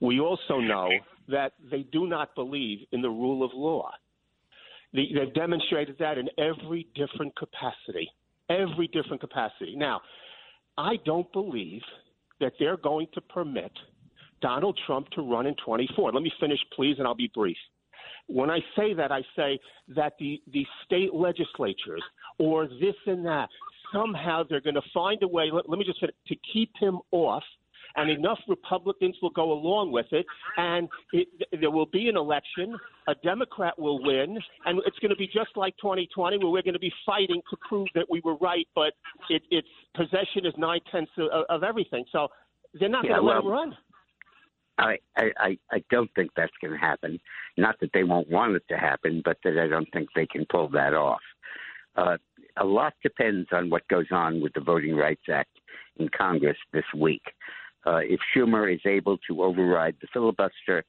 We 0.00 0.18
also 0.18 0.58
know 0.58 0.90
that 1.28 1.52
they 1.70 1.82
do 1.92 2.08
not 2.08 2.34
believe 2.34 2.80
in 2.90 3.02
the 3.02 3.10
rule 3.10 3.44
of 3.44 3.52
law. 3.54 3.90
They, 4.92 5.08
they've 5.14 5.32
demonstrated 5.34 5.96
that 5.98 6.18
in 6.18 6.28
every 6.38 6.86
different 6.94 7.34
capacity. 7.36 8.10
Every 8.50 8.88
different 8.88 9.20
capacity. 9.20 9.74
Now, 9.76 10.00
I 10.76 10.96
don't 11.04 11.30
believe 11.32 11.82
that 12.40 12.52
they're 12.58 12.76
going 12.76 13.06
to 13.14 13.20
permit 13.20 13.72
Donald 14.40 14.78
Trump 14.86 15.08
to 15.10 15.22
run 15.22 15.46
in 15.46 15.54
24. 15.64 16.12
Let 16.12 16.22
me 16.22 16.32
finish, 16.40 16.58
please, 16.74 16.96
and 16.98 17.06
I'll 17.06 17.14
be 17.14 17.30
brief. 17.34 17.56
When 18.26 18.50
I 18.50 18.58
say 18.76 18.94
that, 18.94 19.12
I 19.12 19.22
say 19.36 19.58
that 19.88 20.14
the, 20.18 20.42
the 20.52 20.66
state 20.84 21.14
legislatures 21.14 22.02
or 22.38 22.66
this 22.66 22.94
and 23.06 23.24
that, 23.26 23.48
somehow 23.92 24.42
they're 24.48 24.60
going 24.60 24.74
to 24.74 24.82
find 24.92 25.22
a 25.22 25.28
way, 25.28 25.50
let, 25.52 25.68
let 25.68 25.78
me 25.78 25.84
just 25.84 26.00
finish, 26.00 26.14
to 26.28 26.36
keep 26.52 26.70
him 26.80 26.98
off. 27.10 27.42
And 27.96 28.10
enough 28.10 28.38
Republicans 28.48 29.16
will 29.20 29.30
go 29.30 29.52
along 29.52 29.92
with 29.92 30.06
it, 30.12 30.26
and 30.56 30.88
it, 31.12 31.28
there 31.60 31.70
will 31.70 31.86
be 31.86 32.08
an 32.08 32.16
election. 32.16 32.76
A 33.08 33.14
Democrat 33.16 33.78
will 33.78 34.02
win, 34.02 34.38
and 34.66 34.80
it's 34.86 34.98
going 34.98 35.10
to 35.10 35.16
be 35.16 35.26
just 35.26 35.56
like 35.56 35.76
2020, 35.78 36.38
where 36.38 36.48
we're 36.48 36.62
going 36.62 36.74
to 36.74 36.80
be 36.80 36.92
fighting 37.04 37.40
to 37.50 37.56
prove 37.68 37.88
that 37.94 38.06
we 38.08 38.20
were 38.24 38.36
right. 38.36 38.66
But 38.74 38.92
it, 39.28 39.42
it's 39.50 39.68
possession 39.94 40.46
is 40.46 40.54
nine 40.56 40.80
tenths 40.90 41.12
of, 41.18 41.44
of 41.48 41.62
everything. 41.62 42.04
So 42.12 42.28
they're 42.78 42.88
not 42.88 43.04
Yeah, 43.04 43.12
going 43.12 43.20
to 43.22 43.26
let 43.26 43.34
well, 43.34 43.42
him 43.42 43.48
run. 43.48 43.76
I, 44.78 44.98
I, 45.16 45.30
I 45.36 45.58
I 45.70 45.84
don't 45.90 46.10
think 46.14 46.30
that's 46.36 46.52
going 46.62 46.72
to 46.72 46.78
happen. 46.78 47.20
Not 47.56 47.78
that 47.80 47.90
they 47.92 48.04
won't 48.04 48.30
want 48.30 48.56
it 48.56 48.64
to 48.70 48.76
happen, 48.76 49.20
but 49.24 49.36
that 49.44 49.58
I 49.58 49.68
don't 49.68 49.88
think 49.92 50.08
they 50.14 50.26
can 50.26 50.46
pull 50.50 50.68
that 50.70 50.94
off. 50.94 51.20
Uh, 51.94 52.16
a 52.56 52.64
lot 52.64 52.94
depends 53.02 53.48
on 53.52 53.70
what 53.70 53.86
goes 53.88 54.06
on 54.10 54.40
with 54.40 54.52
the 54.54 54.60
Voting 54.60 54.96
Rights 54.96 55.24
Act 55.30 55.50
in 55.98 56.08
Congress 56.16 56.56
this 56.72 56.84
week. 56.96 57.22
Uh, 57.86 58.00
if 58.02 58.20
Schumer 58.34 58.72
is 58.72 58.80
able 58.86 59.18
to 59.28 59.42
override 59.42 59.96
the 60.00 60.08
filibuster, 60.12 60.84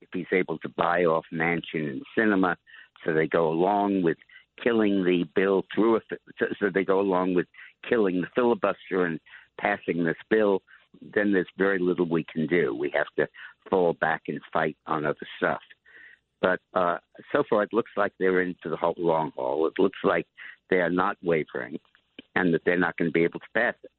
if 0.00 0.08
he's 0.12 0.26
able 0.32 0.58
to 0.58 0.68
buy 0.70 1.04
off 1.04 1.24
Manchin 1.32 1.90
and 1.90 2.02
Cinema, 2.16 2.56
so 3.04 3.12
they 3.12 3.26
go 3.26 3.48
along 3.48 4.02
with 4.02 4.18
killing 4.62 5.04
the 5.04 5.24
bill 5.34 5.64
through 5.74 5.96
a, 5.96 6.00
so 6.60 6.70
they 6.72 6.84
go 6.84 7.00
along 7.00 7.34
with 7.34 7.46
killing 7.88 8.20
the 8.20 8.28
filibuster 8.34 9.06
and 9.06 9.18
passing 9.60 10.04
this 10.04 10.16
bill, 10.30 10.62
then 11.14 11.32
there's 11.32 11.46
very 11.58 11.78
little 11.78 12.08
we 12.08 12.24
can 12.32 12.46
do. 12.46 12.74
We 12.74 12.90
have 12.94 13.06
to 13.18 13.26
fall 13.70 13.94
back 13.94 14.22
and 14.28 14.40
fight 14.52 14.76
on 14.86 15.04
other 15.04 15.26
stuff. 15.38 15.60
But 16.40 16.60
uh, 16.74 16.98
so 17.32 17.42
far, 17.48 17.62
it 17.62 17.72
looks 17.72 17.92
like 17.96 18.12
they're 18.18 18.42
into 18.42 18.68
the 18.68 18.76
whole 18.76 18.94
long 18.98 19.32
haul. 19.36 19.66
It 19.66 19.74
looks 19.78 19.98
like 20.04 20.26
they 20.70 20.76
are 20.76 20.90
not 20.90 21.16
wavering. 21.22 21.78
and 22.36 22.52
that 22.52 22.62
they're 22.64 22.78
not 22.78 22.96
going 22.96 23.08
to 23.08 23.12
be 23.12 23.24
able 23.24 23.40
to 23.40 23.46
pass 23.54 23.74
it. 23.82 23.90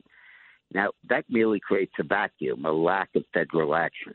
Now, 0.73 0.91
that 1.09 1.25
merely 1.29 1.59
creates 1.59 1.93
a 1.99 2.03
vacuum, 2.03 2.65
a 2.65 2.71
lack 2.71 3.09
of 3.15 3.23
federal 3.33 3.75
action. 3.75 4.13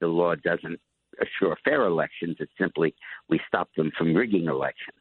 The 0.00 0.08
law 0.08 0.34
doesn't 0.34 0.80
assure 1.20 1.56
fair 1.64 1.86
elections, 1.86 2.36
it's 2.40 2.52
simply 2.58 2.94
we 3.28 3.40
stop 3.46 3.68
them 3.76 3.92
from 3.96 4.14
rigging 4.14 4.46
elections. 4.46 4.98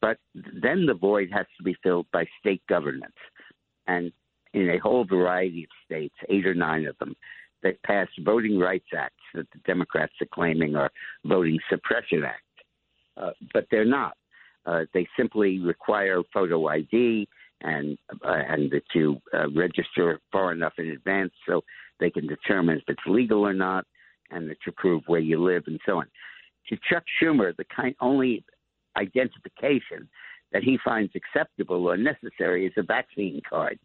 But 0.00 0.18
then 0.34 0.86
the 0.86 0.94
void 0.94 1.30
has 1.32 1.46
to 1.56 1.62
be 1.62 1.76
filled 1.82 2.06
by 2.12 2.26
state 2.40 2.62
governments. 2.68 3.16
And 3.86 4.12
in 4.54 4.70
a 4.70 4.78
whole 4.78 5.04
variety 5.04 5.64
of 5.64 5.70
states, 5.84 6.14
eight 6.28 6.46
or 6.46 6.54
nine 6.54 6.86
of 6.86 6.96
them, 6.98 7.14
that 7.62 7.82
passed 7.82 8.12
voting 8.24 8.58
rights 8.58 8.86
acts 8.96 9.14
that 9.34 9.46
the 9.52 9.58
Democrats 9.66 10.12
are 10.20 10.28
claiming 10.32 10.76
are 10.76 10.90
voting 11.24 11.58
suppression 11.68 12.22
acts. 12.24 12.42
Uh, 13.16 13.30
but 13.52 13.66
they're 13.70 13.84
not. 13.84 14.16
Uh, 14.64 14.84
they 14.94 15.08
simply 15.16 15.58
require 15.58 16.22
photo 16.32 16.68
ID 16.68 17.28
and 17.62 17.98
uh, 18.24 18.42
and 18.48 18.70
that 18.70 18.84
you 18.94 19.20
uh, 19.34 19.50
register 19.50 20.20
far 20.30 20.52
enough 20.52 20.74
in 20.78 20.90
advance 20.90 21.32
so 21.46 21.62
they 22.00 22.10
can 22.10 22.26
determine 22.26 22.78
if 22.78 22.84
it's 22.88 23.06
legal 23.06 23.46
or 23.46 23.54
not, 23.54 23.84
and 24.30 24.48
that 24.48 24.58
you 24.66 24.72
prove 24.72 25.02
where 25.06 25.20
you 25.20 25.42
live 25.42 25.64
and 25.66 25.80
so 25.84 25.98
on. 25.98 26.06
To 26.68 26.76
Chuck 26.90 27.04
Schumer, 27.20 27.56
the 27.56 27.64
kind 27.74 27.94
only 28.00 28.44
identification 28.96 30.08
that 30.52 30.62
he 30.62 30.78
finds 30.84 31.12
acceptable 31.14 31.86
or 31.86 31.96
necessary 31.96 32.66
is 32.66 32.72
a 32.76 32.82
vaccine 32.82 33.40
card. 33.48 33.78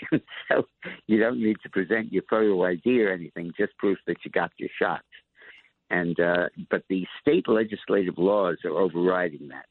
so 0.10 0.64
you 1.06 1.18
don't 1.18 1.42
need 1.42 1.56
to 1.62 1.70
present 1.70 2.12
your 2.12 2.22
photo 2.28 2.64
ID 2.64 3.02
or 3.02 3.12
anything, 3.12 3.52
just 3.56 3.76
proof 3.78 3.98
that 4.06 4.16
you 4.24 4.30
got 4.30 4.50
your 4.58 4.68
shots. 4.78 5.04
And 5.90 6.18
uh, 6.18 6.48
but 6.70 6.82
the 6.88 7.06
state 7.20 7.48
legislative 7.48 8.18
laws 8.18 8.56
are 8.64 8.70
overriding 8.70 9.48
that. 9.48 9.66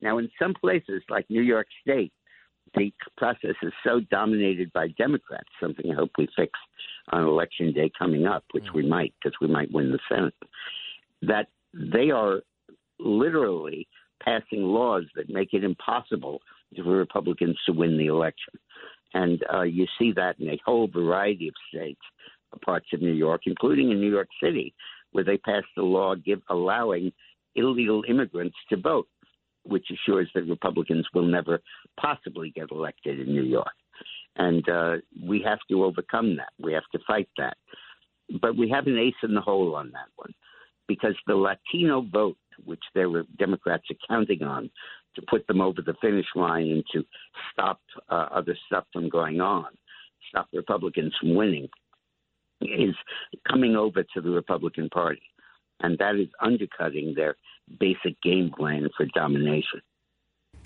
Now, 0.00 0.18
in 0.18 0.30
some 0.38 0.54
places 0.54 1.02
like 1.08 1.24
New 1.30 1.42
York 1.42 1.66
State, 1.80 2.12
the 2.74 2.92
process 3.16 3.54
is 3.62 3.72
so 3.84 4.00
dominated 4.10 4.72
by 4.72 4.88
Democrats, 4.98 5.48
something 5.60 5.90
I 5.90 5.94
hope 5.94 6.10
we 6.18 6.28
fix 6.36 6.52
on 7.12 7.22
election 7.22 7.72
day 7.72 7.90
coming 7.96 8.26
up, 8.26 8.44
which 8.52 8.64
we 8.74 8.86
might, 8.86 9.14
because 9.22 9.36
we 9.40 9.46
might 9.46 9.72
win 9.72 9.92
the 9.92 9.98
Senate, 10.08 10.34
that 11.22 11.48
they 11.72 12.10
are 12.10 12.40
literally 12.98 13.86
passing 14.22 14.62
laws 14.62 15.04
that 15.14 15.28
make 15.28 15.52
it 15.52 15.64
impossible 15.64 16.40
for 16.76 16.82
Republicans 16.84 17.56
to 17.66 17.72
win 17.72 17.98
the 17.98 18.06
election. 18.06 18.54
And 19.12 19.42
uh, 19.52 19.62
you 19.62 19.86
see 19.98 20.12
that 20.16 20.40
in 20.40 20.48
a 20.48 20.60
whole 20.64 20.88
variety 20.88 21.48
of 21.48 21.54
states, 21.68 22.00
parts 22.64 22.86
of 22.92 23.02
New 23.02 23.12
York, 23.12 23.42
including 23.46 23.90
in 23.90 24.00
New 24.00 24.10
York 24.10 24.28
City, 24.42 24.74
where 25.12 25.24
they 25.24 25.38
passed 25.38 25.66
a 25.78 25.82
law 25.82 26.14
give, 26.14 26.40
allowing 26.48 27.12
illegal 27.54 28.02
immigrants 28.08 28.56
to 28.68 28.76
vote, 28.76 29.08
which 29.64 29.86
assures 29.90 30.28
that 30.34 30.48
Republicans 30.48 31.06
will 31.14 31.26
never 31.26 31.60
possibly 32.00 32.50
get 32.50 32.70
elected 32.70 33.20
in 33.20 33.26
New 33.26 33.42
York. 33.42 33.72
And 34.36 34.68
uh, 34.68 34.96
we 35.22 35.42
have 35.42 35.60
to 35.70 35.84
overcome 35.84 36.36
that. 36.36 36.50
We 36.58 36.72
have 36.72 36.88
to 36.92 36.98
fight 37.06 37.28
that. 37.38 37.56
But 38.40 38.56
we 38.56 38.68
have 38.70 38.86
an 38.86 38.98
ace 38.98 39.14
in 39.22 39.34
the 39.34 39.40
hole 39.40 39.74
on 39.74 39.90
that 39.92 40.08
one 40.16 40.32
because 40.88 41.14
the 41.26 41.34
Latino 41.34 42.02
vote, 42.02 42.36
which 42.64 42.82
there 42.94 43.08
were 43.08 43.24
Democrats 43.38 43.84
are 43.90 44.08
counting 44.08 44.42
on 44.42 44.70
to 45.14 45.22
put 45.28 45.46
them 45.46 45.60
over 45.60 45.80
the 45.82 45.94
finish 46.00 46.26
line 46.34 46.68
and 46.68 46.84
to 46.92 47.04
stop 47.52 47.80
uh, 48.10 48.26
other 48.32 48.56
stuff 48.66 48.84
from 48.92 49.08
going 49.08 49.40
on, 49.40 49.66
stop 50.28 50.48
Republicans 50.52 51.14
from 51.20 51.34
winning, 51.34 51.68
is 52.60 52.94
coming 53.48 53.76
over 53.76 54.02
to 54.02 54.20
the 54.20 54.30
Republican 54.30 54.88
Party. 54.88 55.22
And 55.80 55.98
that 55.98 56.16
is 56.16 56.28
undercutting 56.40 57.14
their 57.14 57.36
basic 57.78 58.20
game 58.22 58.50
plan 58.56 58.88
for 58.96 59.06
domination. 59.14 59.80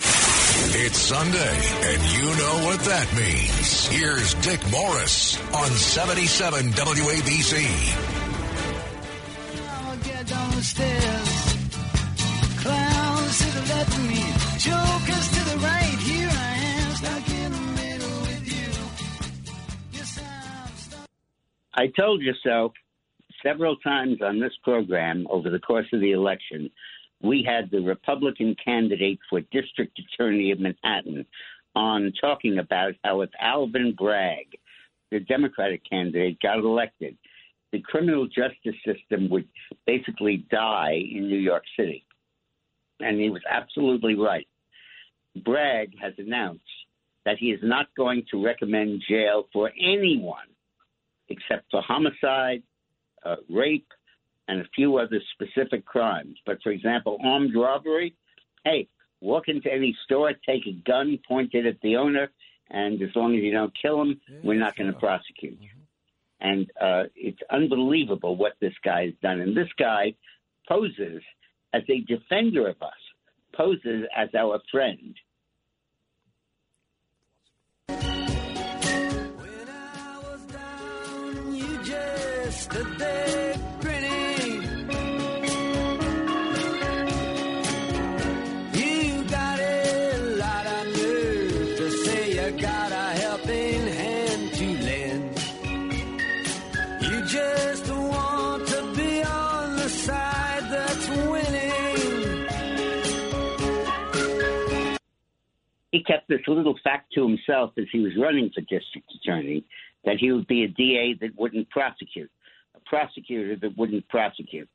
It's 0.01 0.99
Sunday, 0.99 1.59
and 1.93 2.03
you 2.13 2.25
know 2.25 2.67
what 2.67 2.81
that 2.81 3.09
means. 3.17 3.87
Here's 3.87 4.35
Dick 4.35 4.61
Morris 4.71 5.39
on 5.55 5.71
77 5.71 6.73
WABC. 6.73 7.55
I'ma 9.67 9.95
get 10.03 10.27
down 10.27 10.51
the 10.51 10.63
stairs. 10.63 11.49
Clowns 12.63 13.39
to 13.39 13.47
the 13.55 13.75
left 13.75 13.97
of 13.97 14.05
me, 14.09 14.23
jokers 14.59 15.29
to 15.33 15.41
the 15.51 15.59
right. 15.63 15.99
Here 16.05 16.31
I 16.31 16.55
am, 16.75 16.91
stuck 16.97 17.31
in 17.31 17.53
the 17.53 17.67
middle 17.83 18.21
with 18.21 18.47
you. 18.47 18.71
Yes, 19.93 20.19
I'm 20.19 20.77
stuck. 20.77 21.09
I 21.75 21.87
told 21.87 22.21
you 22.21 22.35
so 22.45 22.73
several 23.43 23.77
times 23.77 24.19
on 24.23 24.41
this 24.41 24.53
program 24.63 25.27
over 25.31 25.51
the 25.51 25.59
course 25.59 25.87
of 25.93 26.01
the 26.01 26.13
election. 26.13 26.71
We 27.23 27.43
had 27.43 27.71
the 27.71 27.81
Republican 27.81 28.57
candidate 28.65 29.19
for 29.29 29.41
district 29.53 29.99
attorney 29.99 30.51
of 30.53 30.61
Manhattan 30.61 31.27
on 31.75 32.13
talking 32.21 32.59
about 32.59 32.95
how 33.05 33.23
if 33.23 33.31
Alvin 33.41 33.95
Bragg, 33.97 34.47
the 35.11 35.21
Democratic 35.21 35.83
candidate, 35.89 36.39
got 36.41 36.59
elected, 36.59 37.17
the 37.73 37.81
criminal 37.81 38.27
justice 38.27 38.81
system 38.85 39.29
would 39.31 39.49
basically 39.87 40.47
die 40.51 41.03
in 41.13 41.29
New 41.29 41.39
York 41.39 41.65
City. 41.79 42.05
And 43.01 43.21
he 43.21 43.31
was 43.31 43.43
absolutely 43.49 44.15
right. 44.15 44.47
Bragg 45.45 45.93
has 46.01 46.15
announced 46.19 46.63
that 47.25 47.37
he 47.39 47.51
is 47.51 47.61
not 47.63 47.87
going 47.97 48.25
to 48.31 48.43
recommend 48.43 49.03
jail 49.09 49.45
for 49.53 49.71
anyone 49.79 50.47
except 51.29 51.71
for 51.71 51.83
homicide, 51.83 52.63
uh, 53.25 53.37
rape, 53.49 53.87
and 54.49 54.61
a 54.61 54.69
few 54.75 54.97
other 54.97 55.21
specific 55.35 55.85
crimes. 55.85 56.37
But 56.47 56.63
for 56.63 56.73
example, 56.73 57.19
armed 57.23 57.55
robbery, 57.55 58.15
hey, 58.65 58.89
walk 59.21 59.49
into 59.49 59.73
any 59.73 59.97
store, 60.05 60.33
take 60.47 60.67
a 60.67 60.73
gun, 60.87 61.19
point 61.27 61.51
it 61.55 61.67
at 61.67 61.81
the 61.83 61.97
owner, 61.97 62.31
and 62.71 63.01
as 63.03 63.11
long 63.15 63.37
as 63.37 63.43
you 63.43 63.53
don't 63.53 63.73
kill 63.81 64.01
him, 64.01 64.21
we're 64.43 64.59
not 64.59 64.77
going 64.77 64.93
to 64.93 64.99
prosecute 64.99 65.59
you. 65.61 65.71
And 66.41 66.71
uh, 66.81 67.05
it's 67.17 67.41
unbelievable 67.51 68.37
what 68.37 68.53
this 68.61 68.75
guy 68.85 69.07
has 69.07 69.15
done. 69.23 69.41
And 69.41 69.57
this 69.57 69.69
guy 69.79 70.15
poses 70.69 71.23
as 71.73 71.83
a 71.89 72.01
defender 72.01 72.69
of 72.69 72.81
us, 72.83 72.93
poses 73.55 74.05
as 74.17 74.29
our 74.39 74.61
friend. 74.71 75.15
Stood 82.71 82.99
grinning. 83.81 84.63
You 88.75 89.25
got 89.25 89.59
a 89.59 90.19
lot 90.37 90.67
of 90.67 90.87
nerve 90.97 91.77
to 91.79 91.91
say 92.05 92.33
you 92.33 92.61
got 92.61 92.93
a 92.93 93.07
helping 93.23 93.87
hand 93.87 94.53
to 94.55 94.67
lend. 94.87 95.39
You 97.03 97.23
just 97.27 97.91
want 97.91 98.67
to 98.69 98.95
be 98.95 99.23
on 99.23 99.77
the 99.77 99.89
side 99.89 100.65
that's 100.71 101.09
winning. 101.09 101.69
he 105.91 106.05
kept 106.05 106.29
this 106.29 106.41
little 106.47 106.79
fact 106.85 107.13
to 107.15 107.27
himself 107.27 107.73
as 107.79 107.87
he 107.91 108.01
was 108.01 108.13
running 108.17 108.51
for 108.55 108.61
district 108.61 109.11
attorney 109.17 109.65
that 110.05 110.19
he 110.19 110.31
would 110.31 110.47
be 110.47 110.63
a 110.65 110.69
DA 110.69 111.15
that 111.21 111.39
wouldn't 111.39 111.69
prosecute, 111.71 112.31
a 112.79 112.89
prosecutor 112.89 113.57
that 113.57 113.77
wouldn't 113.77 114.09
prosecute, 114.09 114.69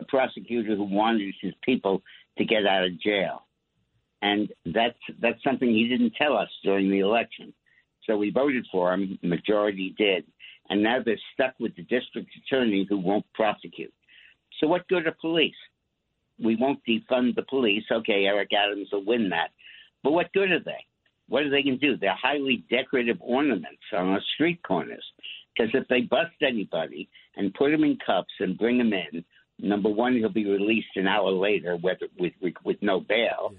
a 0.00 0.04
prosecutor 0.04 0.76
who 0.76 0.84
wanted 0.84 1.34
his 1.40 1.52
people 1.62 2.02
to 2.38 2.44
get 2.44 2.66
out 2.66 2.84
of 2.84 3.00
jail. 3.00 3.44
And 4.22 4.48
that's 4.64 4.98
that's 5.20 5.42
something 5.44 5.68
he 5.68 5.88
didn't 5.88 6.14
tell 6.16 6.36
us 6.36 6.48
during 6.64 6.90
the 6.90 7.00
election. 7.00 7.52
So 8.04 8.16
we 8.16 8.30
voted 8.30 8.66
for 8.70 8.92
him, 8.92 9.18
majority 9.22 9.94
did. 9.98 10.24
And 10.68 10.82
now 10.82 10.98
they're 11.04 11.18
stuck 11.34 11.54
with 11.60 11.76
the 11.76 11.82
district 11.82 12.30
attorney 12.38 12.86
who 12.88 12.98
won't 12.98 13.26
prosecute. 13.34 13.92
So 14.58 14.66
what 14.66 14.88
good 14.88 15.06
are 15.06 15.16
police? 15.20 15.54
We 16.42 16.56
won't 16.56 16.80
defund 16.88 17.34
the 17.34 17.44
police. 17.48 17.84
Okay, 17.90 18.24
Eric 18.26 18.50
Adams 18.52 18.88
will 18.92 19.04
win 19.04 19.28
that. 19.30 19.50
But 20.02 20.12
what 20.12 20.32
good 20.32 20.50
are 20.50 20.62
they? 20.62 20.84
What 21.28 21.42
are 21.42 21.50
they 21.50 21.62
going 21.62 21.78
to 21.78 21.86
do? 21.86 21.96
They're 21.96 22.18
highly 22.20 22.64
decorative 22.70 23.18
ornaments 23.20 23.82
on 23.92 24.08
our 24.08 24.20
street 24.34 24.62
corners. 24.62 25.04
Because 25.56 25.72
if 25.74 25.88
they 25.88 26.02
bust 26.02 26.34
anybody 26.42 27.08
and 27.36 27.54
put 27.54 27.72
him 27.72 27.84
in 27.84 27.98
cuffs 28.04 28.34
and 28.40 28.58
bring 28.58 28.78
him 28.78 28.92
in, 28.92 29.24
number 29.58 29.88
one, 29.88 30.14
he'll 30.14 30.28
be 30.28 30.44
released 30.44 30.96
an 30.96 31.06
hour 31.06 31.30
later, 31.30 31.76
whether 31.76 32.06
with 32.18 32.34
with, 32.40 32.54
with 32.64 32.76
no 32.82 33.00
bail. 33.00 33.54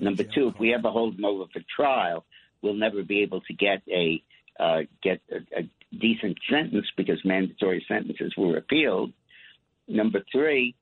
number 0.00 0.24
two, 0.24 0.48
if 0.48 0.58
we 0.58 0.74
ever 0.74 0.90
hold 0.90 1.16
him 1.16 1.24
over 1.24 1.44
for 1.52 1.60
trial, 1.74 2.24
we'll 2.62 2.74
never 2.74 3.02
be 3.02 3.22
able 3.22 3.40
to 3.42 3.54
get 3.54 3.82
a 3.88 4.22
uh, 4.58 4.80
get 5.02 5.20
a, 5.30 5.60
a 5.60 5.70
decent 5.96 6.38
sentence 6.50 6.86
because 6.96 7.18
mandatory 7.24 7.84
sentences 7.86 8.34
were 8.36 8.52
repealed. 8.52 9.12
Number 9.86 10.22
three, 10.32 10.74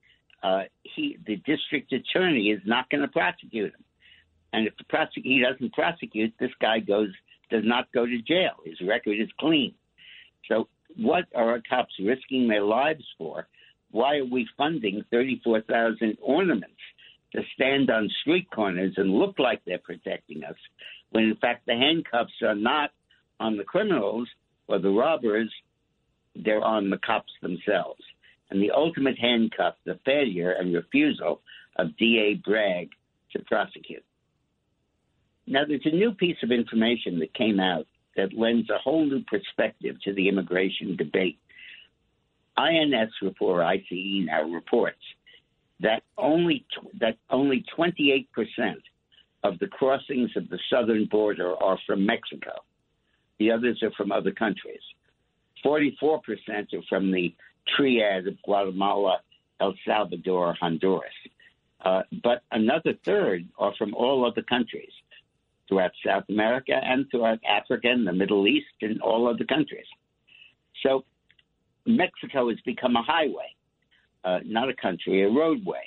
uh, 0.42 0.62
he 0.82 1.18
the 1.26 1.36
district 1.36 1.92
attorney 1.92 2.50
is 2.50 2.60
not 2.64 2.88
going 2.88 3.02
to 3.02 3.08
prosecute 3.08 3.74
him. 3.74 3.84
And 4.52 4.66
if 4.66 4.74
the 4.76 4.84
prosec- 4.84 5.24
he 5.24 5.40
doesn't 5.40 5.72
prosecute, 5.72 6.32
this 6.38 6.52
guy 6.60 6.78
goes 6.78 7.10
does 7.50 7.64
not 7.64 7.92
go 7.92 8.06
to 8.06 8.22
jail. 8.22 8.54
His 8.64 8.80
record 8.80 9.18
is 9.20 9.28
clean. 9.38 9.74
So 10.48 10.68
what 10.96 11.24
are 11.34 11.50
our 11.50 11.62
cops 11.68 11.94
risking 12.00 12.48
their 12.48 12.62
lives 12.62 13.04
for? 13.18 13.48
Why 13.90 14.16
are 14.16 14.24
we 14.24 14.48
funding 14.56 15.04
thirty 15.10 15.40
four 15.44 15.60
thousand 15.62 16.18
ornaments 16.20 16.74
to 17.34 17.42
stand 17.54 17.90
on 17.90 18.08
street 18.20 18.48
corners 18.50 18.94
and 18.96 19.10
look 19.10 19.38
like 19.38 19.62
they're 19.64 19.78
protecting 19.78 20.44
us 20.44 20.56
when 21.14 21.24
in 21.24 21.36
fact 21.36 21.64
the 21.66 21.74
handcuffs 21.74 22.42
are 22.42 22.56
not 22.56 22.90
on 23.38 23.56
the 23.56 23.62
criminals 23.62 24.28
or 24.66 24.80
the 24.80 24.90
robbers, 24.90 25.50
they're 26.34 26.62
on 26.62 26.90
the 26.90 26.98
cops 26.98 27.32
themselves. 27.40 28.02
And 28.50 28.60
the 28.60 28.72
ultimate 28.72 29.16
handcuff, 29.18 29.74
the 29.84 29.98
failure 30.04 30.52
and 30.52 30.74
refusal 30.74 31.40
of 31.76 31.96
DA 31.98 32.34
Bragg 32.44 32.90
to 33.32 33.38
prosecute. 33.44 34.04
Now, 35.46 35.64
there's 35.66 35.82
a 35.84 35.94
new 35.94 36.12
piece 36.12 36.36
of 36.42 36.50
information 36.50 37.20
that 37.20 37.32
came 37.34 37.60
out 37.60 37.86
that 38.16 38.32
lends 38.32 38.70
a 38.70 38.78
whole 38.78 39.04
new 39.04 39.22
perspective 39.24 39.96
to 40.02 40.12
the 40.12 40.28
immigration 40.28 40.96
debate. 40.96 41.38
INS 42.56 43.10
report, 43.22 43.64
ICE 43.64 43.82
now 44.26 44.42
reports 44.44 45.00
that 45.80 46.02
only 46.16 46.64
that 47.00 47.16
only 47.30 47.64
28 47.74 48.30
percent 48.32 48.80
of 49.42 49.58
the 49.58 49.66
crossings 49.66 50.30
of 50.36 50.48
the 50.48 50.58
southern 50.70 51.06
border 51.06 51.54
are 51.62 51.78
from 51.86 52.06
Mexico. 52.06 52.52
The 53.38 53.50
others 53.50 53.82
are 53.82 53.90
from 53.92 54.12
other 54.12 54.30
countries. 54.30 54.80
44 55.62 56.20
percent 56.20 56.72
are 56.72 56.82
from 56.88 57.10
the 57.10 57.34
triad 57.76 58.28
of 58.28 58.40
Guatemala, 58.42 59.20
El 59.60 59.74
Salvador, 59.84 60.54
Honduras. 60.60 61.12
Uh, 61.84 62.02
but 62.22 62.42
another 62.50 62.94
third 63.04 63.46
are 63.58 63.74
from 63.76 63.94
all 63.94 64.24
other 64.24 64.42
countries 64.42 64.92
throughout 65.68 65.92
South 66.04 66.24
America 66.28 66.78
and 66.82 67.06
throughout 67.10 67.40
Africa 67.48 67.88
and 67.88 68.06
the 68.06 68.12
Middle 68.12 68.46
East 68.46 68.66
and 68.82 69.00
all 69.00 69.28
other 69.28 69.44
countries. 69.44 69.86
So 70.82 71.04
Mexico 71.86 72.48
has 72.48 72.58
become 72.64 72.96
a 72.96 73.02
highway, 73.02 73.54
uh, 74.24 74.40
not 74.44 74.68
a 74.68 74.74
country, 74.74 75.22
a 75.22 75.30
roadway, 75.30 75.82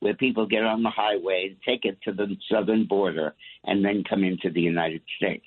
where 0.00 0.14
people 0.14 0.46
get 0.46 0.64
on 0.64 0.82
the 0.82 0.90
highway 0.90 1.56
take 1.66 1.84
it 1.84 1.98
to 2.02 2.12
the 2.12 2.36
southern 2.50 2.84
border 2.84 3.34
and 3.64 3.84
then 3.84 4.04
come 4.08 4.24
into 4.24 4.50
the 4.50 4.60
United 4.60 5.02
States. 5.16 5.46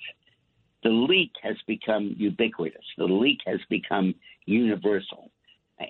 The 0.82 0.90
leak 0.90 1.32
has 1.42 1.56
become 1.66 2.14
ubiquitous. 2.18 2.84
The 2.96 3.04
leak 3.04 3.40
has 3.46 3.60
become 3.68 4.14
universal. 4.46 5.30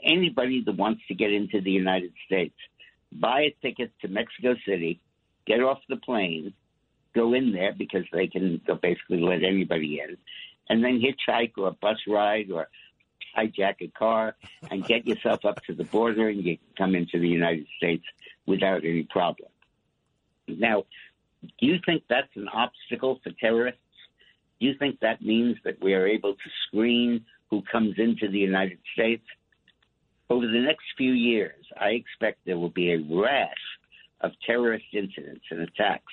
Anybody 0.05 0.62
that 0.64 0.76
wants 0.76 1.03
to 1.09 1.14
get 1.14 1.32
into 1.32 1.61
the 1.61 1.70
United 1.70 2.12
States, 2.26 2.55
buy 3.12 3.41
a 3.43 3.57
ticket 3.62 3.93
to 4.01 4.09
Mexico 4.09 4.55
City, 4.66 5.01
get 5.47 5.61
off 5.61 5.78
the 5.89 5.97
plane, 5.97 6.53
go 7.19 7.35
in 7.35 7.53
there 7.53 7.75
because 7.77 8.05
they 8.12 8.29
can 8.29 8.61
basically 8.81 9.21
let 9.21 9.43
anybody 9.43 10.01
in, 10.01 10.16
and 10.69 10.85
then 10.85 11.01
hitchhike 11.01 11.53
or 11.59 11.73
bus 11.73 11.99
ride 12.07 12.51
or 12.51 12.69
hijack 13.37 13.77
a 13.81 13.89
car 13.89 14.37
and 14.71 14.85
get 14.85 15.07
yourself 15.07 15.45
up 15.45 15.62
to 15.64 15.75
the 15.75 15.85
border 15.85 16.29
and 16.29 16.45
you 16.45 16.57
can 16.57 16.66
come 16.77 16.95
into 16.95 17.19
the 17.19 17.29
United 17.29 17.66
States 17.77 18.05
without 18.47 18.85
any 18.85 19.05
problem. 19.05 19.51
Now, 20.49 20.85
do 21.43 21.66
you 21.66 21.79
think 21.85 22.03
that's 22.09 22.35
an 22.37 22.49
obstacle 22.49 23.21
for 23.23 23.31
terrorists? 23.33 23.81
Do 24.59 24.66
you 24.66 24.75
think 24.79 25.01
that 25.01 25.23
means 25.23 25.57
that 25.64 25.81
we 25.81 25.95
are 25.95 26.07
able 26.07 26.35
to 26.35 26.51
screen 26.66 27.25
who 27.51 27.62
comes 27.71 27.95
into 27.99 28.29
the 28.29 28.39
United 28.39 28.79
States? 28.95 29.25
Over 30.31 30.47
the 30.47 30.61
next 30.61 30.85
few 30.97 31.12
years, 31.12 31.64
I 31.81 31.91
expect 31.91 32.41
there 32.45 32.59
will 32.59 32.71
be 32.71 32.93
a 32.93 32.99
rash 32.99 33.64
of 34.21 34.33
terrorist 34.45 34.87
incidents 34.93 35.45
and 35.51 35.61
attacks 35.61 36.12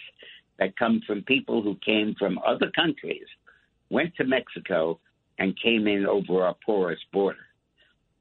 that 0.60 0.78
come 0.78 1.02
from 1.06 1.22
people 1.24 1.62
who 1.62 1.76
came 1.86 2.16
from 2.18 2.40
other 2.46 2.72
countries, 2.76 3.26
went 3.90 4.16
to 4.16 4.24
Mexico, 4.24 5.00
and 5.38 5.60
came 5.62 5.88
in 5.88 6.06
over 6.06 6.44
our 6.44 6.56
porous 6.66 7.00
border. 7.12 7.46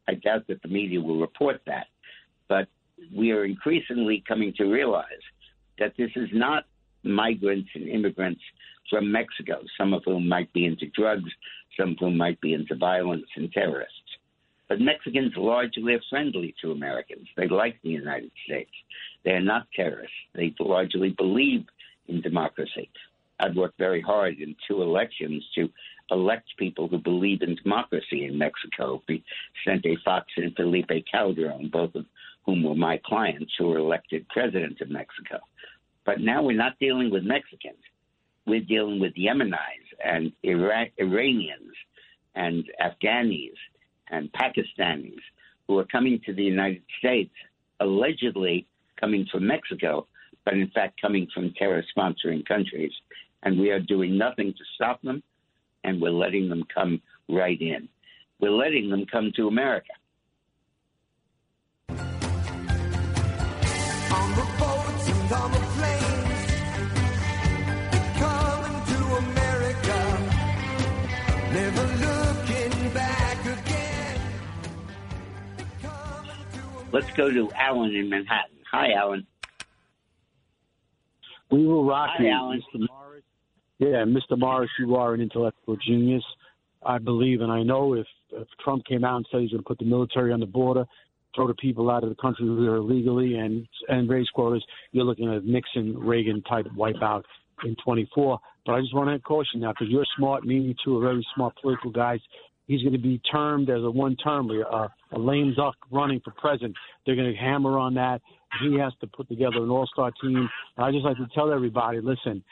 I 0.09 0.15
doubt 0.15 0.47
that 0.49 0.63
the 0.63 0.69
media 0.69 1.01
will 1.01 1.21
report 1.21 1.61
that, 1.67 1.87
but 2.49 2.69
we 3.15 3.31
are 3.33 3.45
increasingly 3.45 4.23
coming 4.27 4.53
to 4.57 4.65
realize 4.65 5.07
that 5.79 5.95
this 5.97 6.11
is 6.17 6.29
not 6.33 6.65
migrants 7.03 7.71
and 7.75 7.89
immigrants 7.89 8.41
from 8.91 9.11
Mexico, 9.11 9.61
some 9.79 9.95
of 9.95 10.03
whom 10.05 10.29
might 10.29 10.53
be 10.53 10.67
into 10.67 10.87
drugs, 10.95 11.31
some 11.79 11.93
of 11.93 11.97
whom 11.99 12.17
might 12.17 12.41
be 12.41 12.53
into 12.53 12.75
violence 12.75 13.27
and 13.37 13.51
terrorists. 13.53 13.99
But 14.69 14.81
Mexicans 14.81 15.33
largely 15.37 15.95
are 15.95 16.01
friendly 16.09 16.55
to 16.63 16.73
Americans. 16.73 17.29
They 17.37 17.49
like 17.49 17.77
the 17.83 17.91
United 17.91 18.31
States. 18.47 18.71
They 19.25 19.33
are 19.33 19.41
not 19.41 19.67
terrorists. 19.75 20.17
They 20.35 20.55
largely 20.59 21.11
believe 21.11 21.65
in 22.09 22.21
democracy. 22.21 22.91
I've 23.41 23.57
worked 23.57 23.79
very 23.79 24.01
hard 24.01 24.39
in 24.39 24.55
two 24.69 24.83
elections 24.83 25.45
to 25.57 25.69
elect 26.11 26.49
people 26.59 26.89
who 26.89 26.99
believe 26.99 27.43
in 27.43 27.57
democracy 27.57 28.25
in 28.25 28.39
Mexico. 28.39 29.03
Vicente 29.07 29.99
Fox 30.05 30.27
and 30.37 30.55
Felipe 30.55 31.05
Calderon, 31.11 31.69
both 31.73 31.95
of 31.95 32.07
whom 32.47 32.63
were 32.63 32.75
my 32.75 33.01
clients 33.05 33.53
who 33.59 33.69
were 33.69 33.79
elected 33.79 34.29
president 34.29 34.81
of 34.81 34.91
Mexico. 34.91 35.41
But 36.05 36.21
now 36.21 36.43
we're 36.43 36.57
not 36.57 36.79
dealing 36.79 37.11
with 37.11 37.25
Mexicans. 37.25 37.83
We're 38.47 38.61
dealing 38.61 39.01
with 39.01 39.15
Yemenis 39.15 39.57
and 40.05 40.33
Iraq, 40.43 40.89
Iranians 40.99 41.73
and 42.35 42.65
Afghanis 42.81 43.57
and 44.11 44.31
Pakistanis 44.33 45.21
who 45.67 45.79
are 45.79 45.87
coming 45.87 46.21
to 46.27 46.35
the 46.35 46.43
United 46.43 46.83
States, 46.99 47.33
allegedly 47.81 48.67
coming 49.01 49.27
from 49.33 49.47
Mexico, 49.47 50.07
but 50.45 50.55
in 50.55 50.69
fact 50.71 51.01
coming 51.01 51.27
from 51.33 51.53
terror 51.55 51.83
sponsoring 51.97 52.45
countries. 52.47 52.93
And 53.43 53.59
we 53.59 53.71
are 53.71 53.81
doing 53.81 54.17
nothing 54.17 54.53
to 54.53 54.65
stop 54.75 55.03
them, 55.03 55.23
and 55.83 56.01
we're 56.01 56.11
letting 56.11 56.49
them 56.49 56.65
come 56.75 57.03
right 57.29 57.61
in. 57.61 57.89
We're 58.41 58.51
letting 58.51 58.89
them 58.91 59.05
come 59.07 59.33
to 59.37 59.49
America. 59.49 59.93
On 61.89 61.97
the 64.35 64.47
boats 64.59 65.09
and 65.09 65.33
on 65.33 65.51
the 65.53 65.59
planes, 65.75 66.47
coming 68.19 68.85
to 68.93 68.99
America, 69.25 69.99
never 71.53 71.87
looking 72.05 72.93
back 72.95 73.41
again. 73.45 74.21
Let's 76.93 77.11
go 77.13 77.31
to 77.31 77.51
Alan 77.53 77.95
in 77.95 78.09
Manhattan. 78.09 78.57
Hi, 78.71 78.93
Alan. 78.93 79.27
We 81.51 81.67
will 81.67 81.85
rock 81.85 82.11
Hi, 82.17 82.25
you, 82.25 82.31
Alan. 82.31 82.63
Mr. 82.75 82.89
Morris. 82.89 83.25
Yeah, 83.79 84.05
Mr. 84.05 84.39
Morris, 84.39 84.71
you 84.79 84.95
are 84.97 85.15
an 85.15 85.21
intellectual 85.21 85.77
genius. 85.77 86.25
I 86.87 86.99
believe, 86.99 87.41
and 87.41 87.51
I 87.51 87.63
know 87.63 87.95
if, 87.95 88.07
if 88.33 88.47
Trump 88.63 88.85
came 88.85 89.05
out 89.05 89.17
and 89.17 89.27
said 89.31 89.41
he's 89.41 89.51
going 89.51 89.63
to 89.63 89.67
put 89.67 89.79
the 89.79 89.85
military 89.85 90.33
on 90.33 90.41
the 90.41 90.47
border, 90.47 90.85
throw 91.35 91.47
the 91.47 91.55
people 91.55 91.91
out 91.91 92.03
of 92.03 92.11
the 92.11 92.15
country 92.17 92.47
who 92.47 92.69
are 92.69 92.77
illegally, 92.77 93.37
and 93.37 93.67
and 93.89 94.09
raise 94.09 94.29
quotas, 94.31 94.65
you're 94.93 95.05
looking 95.05 95.29
at 95.29 95.43
a 95.43 95.51
Nixon, 95.51 95.99
Reagan 95.99 96.43
type 96.43 96.67
wipeout 96.77 97.23
in 97.65 97.75
24. 97.85 98.39
But 98.67 98.73
I 98.73 98.81
just 98.81 98.95
want 98.95 99.11
to 99.11 99.19
caution 99.19 99.61
now, 99.61 99.73
because 99.73 99.89
you're 99.89 100.07
smart, 100.17 100.45
me 100.45 100.57
and 100.57 100.67
you 100.67 100.75
two 100.85 100.99
are 100.99 101.01
very 101.01 101.27
smart 101.35 101.55
political 101.61 101.91
guys. 101.91 102.21
He's 102.67 102.83
going 102.83 102.93
to 102.95 102.99
be 102.99 103.21
termed 103.31 103.69
as 103.69 103.83
a 103.83 103.91
one-termer, 103.91 104.63
a, 104.63 104.93
a 105.13 105.19
lame 105.19 105.55
duck 105.57 105.75
running 105.91 106.21
for 106.25 106.33
president. 106.33 106.75
They're 107.05 107.17
going 107.17 107.33
to 107.33 107.39
hammer 107.39 107.79
on 107.79 107.95
that. 107.95 108.21
He 108.63 108.79
has 108.79 108.93
to 109.01 109.07
put 109.07 109.29
together 109.29 109.63
an 109.63 109.71
all-star 109.71 110.13
team. 110.23 110.49
I 110.79 110.91
just 110.93 111.05
like 111.05 111.17
to 111.17 111.27
tell 111.35 111.53
everybody, 111.53 112.01
listen, 112.01 112.43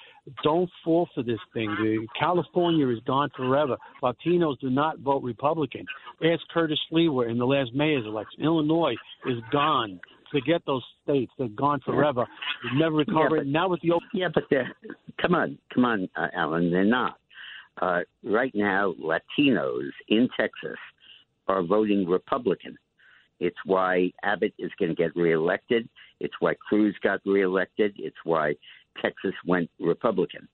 don't 0.42 0.68
fall 0.84 1.08
for 1.14 1.22
this 1.22 1.38
thing. 1.54 1.74
Dude. 1.80 2.06
California 2.18 2.88
is 2.88 2.98
gone 3.06 3.30
forever. 3.36 3.76
Latinos 4.02 4.58
do 4.60 4.68
not 4.70 4.98
vote 4.98 5.22
Republican. 5.22 5.84
Ask 6.24 6.42
Curtis 6.52 6.78
Sliwa 6.90 7.30
in 7.30 7.38
the 7.38 7.46
last 7.46 7.72
mayor's 7.74 8.04
election. 8.04 8.42
Illinois 8.42 8.94
is 9.26 9.38
gone. 9.50 10.00
Forget 10.30 10.62
those 10.66 10.82
states; 11.04 11.30
they're 11.38 11.48
gone 11.48 11.80
forever. 11.84 12.26
We've 12.64 12.80
never 12.80 12.96
recovered. 12.96 13.40
but- 13.40 13.46
now 13.46 13.68
with 13.68 13.80
the 13.82 13.92
open 13.92 14.08
Yeah, 14.14 14.28
but 14.32 14.44
they're, 14.50 14.74
come 15.20 15.34
on, 15.34 15.58
come 15.74 15.84
on, 15.84 16.08
uh, 16.16 16.28
Alan, 16.34 16.70
they're 16.70 16.84
not. 16.84 17.18
Uh, 17.80 18.00
right 18.22 18.52
now, 18.54 18.94
Latinos 19.00 19.90
in 20.08 20.28
Texas 20.38 20.78
are 21.48 21.62
voting 21.62 22.06
Republican. 22.06 22.76
It's 23.40 23.56
why 23.64 24.12
Abbott 24.22 24.54
is 24.58 24.70
going 24.78 24.90
to 24.90 24.94
get 24.94 25.16
reelected. 25.16 25.88
It's 26.20 26.34
why 26.38 26.54
Cruz 26.68 26.94
got 27.02 27.20
reelected. 27.24 27.94
It's 27.98 28.16
why 28.24 28.54
Texas 29.00 29.34
went 29.46 29.68
Republican. 29.80 30.48